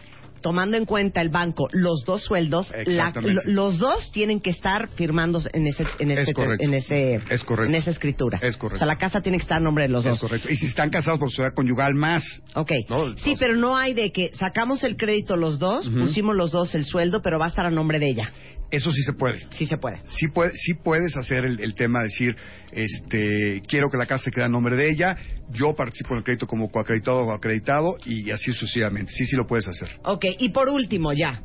tomando 0.48 0.78
en 0.78 0.86
cuenta 0.86 1.20
el 1.20 1.28
banco 1.28 1.68
los 1.74 2.06
dos 2.06 2.24
sueldos, 2.24 2.72
la- 2.86 3.12
los 3.44 3.78
dos 3.80 4.10
tienen 4.14 4.40
que 4.40 4.50
estar 4.52 4.88
firmando 4.96 5.42
en 5.52 5.68
ese, 5.68 5.84
en 6.00 6.12
Es 6.12 6.20
ese, 6.20 6.34
correcto. 6.34 6.64
en 6.64 6.74
ese, 6.74 7.16
Es 7.30 7.44
correcto. 7.44 7.70
en 7.70 7.76
esa 7.76 7.92
escritura. 7.92 8.40
Es 8.42 8.56
correcto. 8.56 8.76
O 8.76 8.78
sea, 8.78 8.88
la 8.88 8.98
casa 8.98 9.20
tiene 9.20 9.40
que 9.40 9.42
estar 9.42 9.58
a 9.58 9.60
nombre 9.60 9.84
de 9.84 9.90
los 9.90 10.06
Es 10.06 10.12
dos. 10.12 10.22
correcto. 10.22 10.48
Y 10.50 10.56
si 10.56 10.68
están 10.68 10.90
casados 10.90 11.20
por 11.20 11.30
sociedad 11.30 11.54
conyugal, 11.54 11.96
más. 11.96 12.24
Ok. 12.56 12.72
No, 12.90 13.18
sí, 13.18 13.36
pero 13.38 13.58
no 13.58 13.76
hay 13.76 13.94
de 13.94 14.14
que 14.14 14.32
sacamos 14.36 14.86
el 14.86 14.96
crédito 14.96 15.36
los 15.36 15.60
dos, 15.60 15.90
pusimos 15.90 16.34
los 16.34 16.52
dos 16.52 16.74
el 16.76 16.86
sueldo, 16.86 17.22
pero 17.22 17.38
va 17.40 17.46
a 17.48 17.50
estar 17.50 17.66
a 17.66 17.70
nombre 17.70 18.00
de 18.00 18.08
ella. 18.08 18.32
Eso 18.70 18.92
sí 18.92 19.02
se 19.04 19.14
puede. 19.14 19.40
Sí 19.52 19.66
se 19.66 19.78
puede. 19.78 20.02
sí, 20.10 20.28
puede- 20.28 20.52
sí 20.56 20.74
puedes 20.74 21.16
hacer 21.16 21.46
el, 21.46 21.60
el 21.62 21.74
tema 21.74 22.00
de 22.00 22.06
decir, 22.06 22.36
este, 22.72 23.62
quiero 23.68 23.90
que 23.90 23.98
la 23.98 24.06
casa 24.06 24.26
se 24.26 24.32
quede 24.32 24.44
a 24.46 24.50
nombre 24.50 24.76
de 24.76 24.90
ella, 24.90 25.18
yo 25.50 25.74
participo 25.74 26.14
en 26.14 26.18
el 26.20 26.24
crédito 26.26 26.48
como 26.48 26.70
coacreditado 26.70 27.20
o 27.20 27.32
acreditado 27.32 27.96
y 28.06 28.30
así 28.32 28.52
sucesivamente. 28.52 29.12
Sí, 29.14 29.26
sí 29.26 29.36
lo 29.38 29.48
puedes 29.48 29.68
hacer. 29.70 29.90
Ok, 30.04 30.26
y 30.40 30.50
por 30.50 30.68
último, 30.70 31.14
ya. 31.14 31.42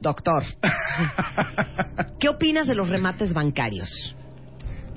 Doctor, 0.00 0.44
¿qué 2.18 2.28
opinas 2.28 2.66
de 2.66 2.74
los 2.74 2.88
remates 2.88 3.32
bancarios? 3.32 3.88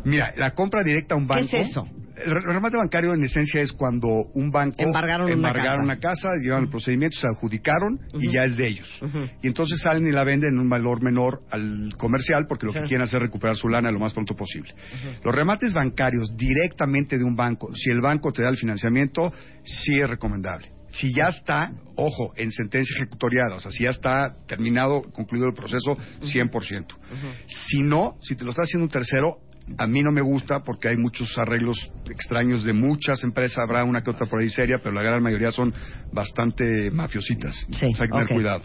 Mira, 0.04 0.34
la 0.38 0.52
compra 0.52 0.84
directa 0.84 1.16
a 1.16 1.18
un 1.18 1.28
¿Qué 1.28 1.34
banco. 1.34 1.58
es 1.58 1.70
eso? 1.70 1.88
El 2.24 2.32
re- 2.32 2.42
remate 2.54 2.78
bancario 2.78 3.14
en 3.14 3.24
esencia 3.24 3.62
es 3.62 3.72
cuando 3.74 4.08
un 4.34 4.52
banco 4.52 4.76
Embargaron 5.30 5.30
una 5.40 5.52
casa. 5.54 5.84
una 5.84 6.00
casa, 6.00 6.30
llevaron 6.42 6.66
el 6.66 6.70
procedimiento, 6.70 7.18
se 7.20 7.28
adjudicaron 7.28 8.00
y 8.14 8.32
ya 8.32 8.44
es 8.44 8.56
de 8.58 8.68
ellos. 8.68 8.88
Y 9.42 9.48
entonces 9.48 9.80
salen 9.82 10.08
y 10.08 10.12
la 10.12 10.24
venden 10.24 10.54
en 10.54 10.60
un 10.60 10.70
valor 10.70 11.04
menor 11.04 11.42
al 11.52 11.94
comercial 11.98 12.46
porque 12.48 12.66
lo 12.66 12.74
que 12.74 12.80
quieren 12.88 13.02
hacer 13.04 13.18
es 13.18 13.24
recuperar 13.24 13.56
su 13.56 13.68
lana 13.68 13.92
lo 13.92 14.00
más 14.00 14.14
pronto 14.14 14.36
posible. 14.36 14.74
Los 15.24 15.34
remates 15.36 15.74
bancarios 15.74 16.36
directamente 16.38 17.18
de 17.18 17.24
un 17.24 17.36
banco, 17.36 17.74
si 17.76 17.90
el 17.90 18.02
banco 18.02 18.32
te 18.32 18.42
da 18.44 18.50
el 18.50 18.58
financiamiento, 18.58 19.34
sí 19.64 20.00
es 20.00 20.10
recomendable. 20.10 20.72
Si 20.92 21.14
ya 21.14 21.28
está, 21.28 21.74
ojo, 21.98 22.32
en 22.38 22.52
sentencia 22.54 22.96
ejecutoriada, 22.96 23.56
o 23.56 23.60
sea, 23.60 23.70
si 23.72 23.84
ya 23.84 23.90
está 23.90 24.34
terminado, 24.48 25.02
concluido 25.12 25.46
el 25.48 25.54
proceso, 25.54 25.98
100%. 26.22 26.86
Si 27.48 27.82
no, 27.82 28.16
si 28.22 28.38
te 28.38 28.46
lo 28.46 28.52
está 28.52 28.62
haciendo 28.64 28.86
un 28.86 28.92
tercero, 28.92 29.40
a 29.78 29.88
mí 29.88 30.02
no 30.04 30.12
me 30.12 30.22
gusta 30.22 30.64
porque 30.64 30.90
hay 30.90 30.98
muchos 30.98 31.38
arreglos 31.38 31.92
extraños 32.10 32.64
de 32.64 32.74
muchas 32.74 33.24
empresas, 33.24 33.58
habrá 33.60 33.84
una 33.84 34.04
que 34.04 34.12
otra 34.12 34.28
por 34.28 34.40
ahí 34.40 34.50
seria, 34.50 34.80
pero 34.80 34.94
la 34.94 35.02
gran 35.02 35.22
mayoría 35.24 35.52
son 35.52 35.74
bastante 36.12 36.92
mafiositas. 36.92 37.56
Sí, 37.72 37.88
O 37.88 37.96
sea, 37.96 38.06
hay 38.06 38.10
que 38.10 38.12
tener 38.12 38.28
cuidado. 38.28 38.62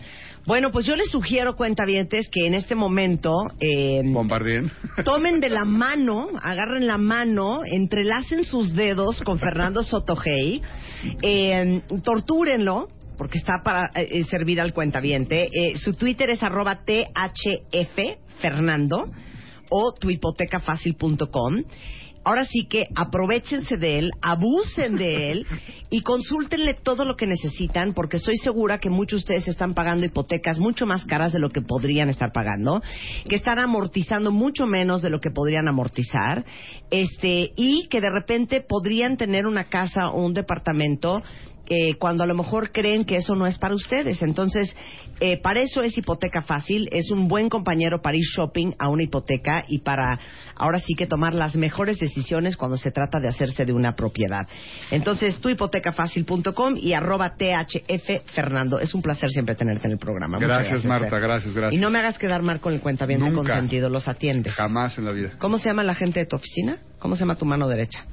Bueno, 0.47 0.71
pues 0.73 0.87
yo 0.87 0.97
les 0.97 1.11
sugiero, 1.11 1.55
cuentavientes, 1.55 2.29
que 2.31 2.47
en 2.47 2.55
este 2.55 2.75
momento 2.75 3.31
eh, 3.61 4.03
Bombardeen. 4.05 4.71
tomen 5.05 5.41
de 5.41 5.51
la 5.51 5.65
mano, 5.67 6.29
agarren 6.43 6.87
la 6.87 6.99
mano, 6.99 7.61
entrelacen 7.65 8.45
sus 8.45 8.75
dedos 8.75 9.23
con 9.23 9.39
Fernando 9.39 9.83
Sotogey, 9.83 10.63
eh, 11.23 11.83
tortúrenlo, 12.03 12.89
porque 13.19 13.37
está 13.37 13.63
para 13.63 13.91
eh, 13.95 14.25
servir 14.25 14.63
al 14.63 14.73
cuentaviente. 14.73 15.51
Eh, 15.53 15.77
su 15.77 15.93
Twitter 15.93 16.31
es 16.31 16.43
arroba 16.43 16.85
THF 16.87 17.99
Fernando 18.41 19.11
o 19.71 19.93
tuhipotecafacil.com. 19.93 21.65
Ahora 22.23 22.45
sí 22.45 22.67
que 22.69 22.87
aprovechense 22.95 23.79
de 23.79 23.99
él, 23.99 24.11
abusen 24.21 24.97
de 24.97 25.33
él 25.33 25.47
y 25.89 26.03
consúltenle 26.03 26.75
todo 26.75 27.07
lo 27.07 27.17
que 27.17 27.27
necesitan 27.27 27.95
porque 27.95 28.19
estoy 28.19 28.37
segura 28.37 28.79
que 28.79 28.91
muchos 28.91 29.21
de 29.21 29.25
ustedes 29.37 29.49
están 29.49 29.73
pagando 29.73 30.05
hipotecas 30.05 30.59
mucho 30.59 30.85
más 30.85 31.07
caras 31.07 31.33
de 31.33 31.39
lo 31.39 31.49
que 31.49 31.63
podrían 31.63 32.11
estar 32.11 32.31
pagando, 32.31 32.83
que 33.27 33.37
están 33.37 33.59
amortizando 33.59 34.33
mucho 34.33 34.67
menos 34.67 35.01
de 35.01 35.09
lo 35.09 35.19
que 35.19 35.31
podrían 35.31 35.67
amortizar, 35.67 36.45
este 36.91 37.53
y 37.57 37.89
que 37.89 38.03
de 38.03 38.11
repente 38.11 38.61
podrían 38.61 39.17
tener 39.17 39.47
una 39.47 39.71
casa 39.71 40.11
o 40.11 40.23
un 40.23 40.35
departamento 40.35 41.23
eh, 41.73 41.95
cuando 41.95 42.25
a 42.25 42.27
lo 42.27 42.35
mejor 42.35 42.73
creen 42.73 43.05
que 43.05 43.17
eso 43.17 43.37
no 43.37 43.47
es 43.47 43.57
para 43.57 43.77
ustedes. 43.77 44.23
Entonces, 44.23 44.75
eh, 45.21 45.41
para 45.41 45.61
eso 45.61 45.83
es 45.83 45.97
hipoteca 45.97 46.43
fácil, 46.43 46.89
es 46.91 47.13
un 47.13 47.29
buen 47.29 47.49
compañero 47.49 48.03
para 48.03 48.17
ir 48.17 48.25
shopping 48.25 48.73
a 48.77 48.89
una 48.89 49.05
hipoteca 49.05 49.65
y 49.69 49.79
para 49.79 50.19
ahora 50.57 50.81
sí 50.81 50.95
que 50.95 51.07
tomar 51.07 51.33
las 51.33 51.55
mejores 51.55 52.01
decisiones 52.01 52.57
cuando 52.57 52.77
se 52.77 52.91
trata 52.91 53.21
de 53.21 53.29
hacerse 53.29 53.65
de 53.65 53.73
una 53.73 53.95
propiedad. 53.95 54.49
Entonces, 54.91 55.39
tuhipotecafacil.com 55.41 56.77
y 56.77 56.93
arroba 56.93 57.37
THF 57.37 58.33
Fernando. 58.35 58.81
Es 58.81 58.93
un 58.93 59.03
placer 59.03 59.31
siempre 59.31 59.55
tenerte 59.55 59.87
en 59.87 59.93
el 59.93 59.99
programa. 59.99 60.39
Gracias, 60.41 60.85
Marta, 60.85 61.09
Fer. 61.09 61.21
gracias, 61.21 61.55
gracias. 61.55 61.73
Y 61.73 61.81
no 61.81 61.91
me 61.91 62.01
hagas 62.01 62.19
quedar 62.19 62.43
mal 62.43 62.61
con 62.61 62.73
el 62.73 62.81
cuentaviente 62.81 63.25
Nunca. 63.27 63.43
consentido, 63.43 63.89
los 63.89 64.09
atiendes. 64.09 64.55
Jamás 64.55 64.99
en 64.99 65.05
la 65.05 65.13
vida. 65.13 65.35
¿Cómo 65.39 65.59
se 65.59 65.69
llama 65.69 65.85
la 65.85 65.95
gente 65.95 66.19
de 66.19 66.27
tu 66.27 66.35
oficina? 66.35 66.79
¿Cómo 66.99 67.15
se 67.15 67.21
llama 67.21 67.37
tu 67.37 67.45
mano 67.45 67.69
derecha? 67.69 68.05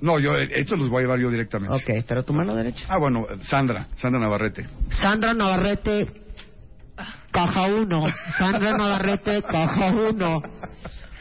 No, 0.00 0.18
yo, 0.18 0.34
eh, 0.36 0.50
esto 0.54 0.76
los 0.76 0.88
voy 0.88 1.00
a 1.00 1.02
llevar 1.02 1.18
yo 1.18 1.30
directamente. 1.30 1.74
Ok, 1.74 2.04
pero 2.06 2.22
tu 2.24 2.32
mano 2.32 2.54
derecha. 2.54 2.86
Ah, 2.88 2.98
bueno, 2.98 3.26
Sandra, 3.42 3.86
Sandra 3.96 4.20
Navarrete. 4.20 4.66
Sandra 4.90 5.34
Navarrete, 5.34 6.10
caja 7.30 7.66
1. 7.66 8.06
Sandra 8.38 8.76
Navarrete, 8.76 9.42
caja 9.42 9.92
1. 9.92 10.42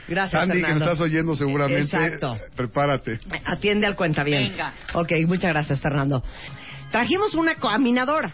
Gracias, 0.07 0.41
Sandy, 0.41 0.63
que 0.63 0.71
estás 0.71 0.99
oyendo 1.01 1.35
seguramente, 1.35 1.95
Exacto. 1.95 2.35
prepárate. 2.55 3.19
Atiende 3.45 3.85
al 3.85 3.95
cuenta 3.95 4.23
bien. 4.23 4.49
Venga. 4.49 4.73
Ok, 4.93 5.11
muchas 5.27 5.51
gracias, 5.51 5.79
Fernando. 5.81 6.23
Trajimos 6.91 7.35
una 7.35 7.55
caminadora 7.55 8.33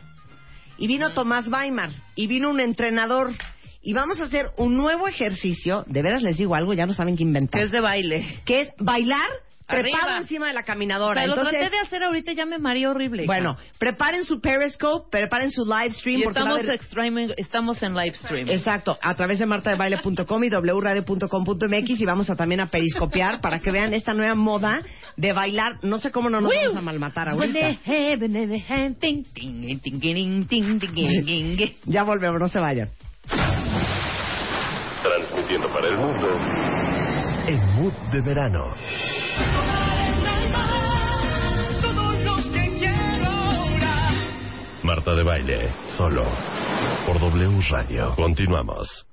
y 0.78 0.88
vino 0.88 1.12
Tomás 1.12 1.48
Weimar 1.50 1.90
y 2.16 2.28
vino 2.28 2.50
un 2.50 2.62
entrenador 2.62 3.34
y 3.82 3.94
vamos 3.94 4.20
a 4.22 4.26
hacer 4.26 4.46
un 4.58 4.78
nuevo 4.78 5.08
ejercicio. 5.08 5.84
De 5.88 6.02
veras 6.02 6.24
les 6.24 6.38
digo 6.38 6.56
algo, 6.56 6.74
ya 6.74 6.86
no 6.86 6.94
saben 6.94 7.18
qué 7.18 7.24
inventar. 7.24 7.60
Que 7.60 7.66
es 7.66 7.72
de 7.72 7.82
baile. 7.82 8.26
Que 8.46 8.62
es 8.62 8.70
bailar 8.80 9.30
trepado 9.68 10.04
Arriba. 10.04 10.18
encima 10.20 10.48
de 10.48 10.54
la 10.54 10.62
O 10.62 10.66
caminadora. 10.66 11.22
sea, 11.22 11.28
lo 11.28 11.34
Entonces, 11.34 11.60
traté 11.60 11.76
de 11.76 11.82
hacer 11.82 12.04
ahorita 12.04 12.34
ya 12.34 12.46
me 12.46 12.60
mareé 12.60 12.88
horrible. 12.88 13.24
hija. 13.24 13.28
bueno, 13.34 13.58
preparen 13.80 14.24
su 14.26 14.40
Periscope, 14.40 15.10
preparen 15.10 15.50
su 15.52 15.64
live 15.64 15.92
stream 15.92 16.20
y 16.20 16.24
porque 16.24 16.40
va 16.40 16.46
a 16.46 16.50
estamos, 16.60 16.70
haber- 16.70 16.82
streaming- 16.82 17.34
estamos 17.38 17.82
en 17.84 17.94
live 17.96 18.16
stream. 18.16 18.50
Exacto, 18.50 18.98
a 19.02 19.16
través 19.16 19.40
de 19.40 19.46
martadebaile.com 19.48 20.44
y 20.44 20.50
wradio.com.mx 20.50 21.90
y 22.00 22.06
vamos 22.06 22.30
a 22.30 22.36
también 22.36 22.62
a 22.62 22.68
periscopiar 22.68 23.42
para 23.42 23.60
que 23.60 23.72
vean 23.72 23.94
esta 23.94 24.14
nueva 24.14 24.36
moda 24.36 24.82
de 25.18 25.34
bailar. 25.34 25.78
No 25.82 25.98
sé 26.00 26.12
cómo 26.12 26.30
no 26.30 26.42
nos 26.42 26.52
vamos 26.54 26.76
a 26.78 26.82
malmatar 26.82 27.30
ahorita. 27.30 27.60
Ya 31.86 32.04
volvemos, 32.04 32.40
no 32.40 32.48
se 32.50 32.60
vayan. 32.60 32.90
Transmitiendo 35.04 35.68
para 35.72 35.88
el 35.88 35.98
mundo. 35.98 36.28
En 37.48 37.60
mood 37.76 37.94
de 38.12 38.22
verano. 38.22 38.74
Marta 44.82 45.14
de 45.14 45.24
baile, 45.24 45.74
solo 45.96 46.24
por 47.06 47.20
W 47.20 47.62
Radio. 47.70 48.16
Continuamos. 48.16 49.06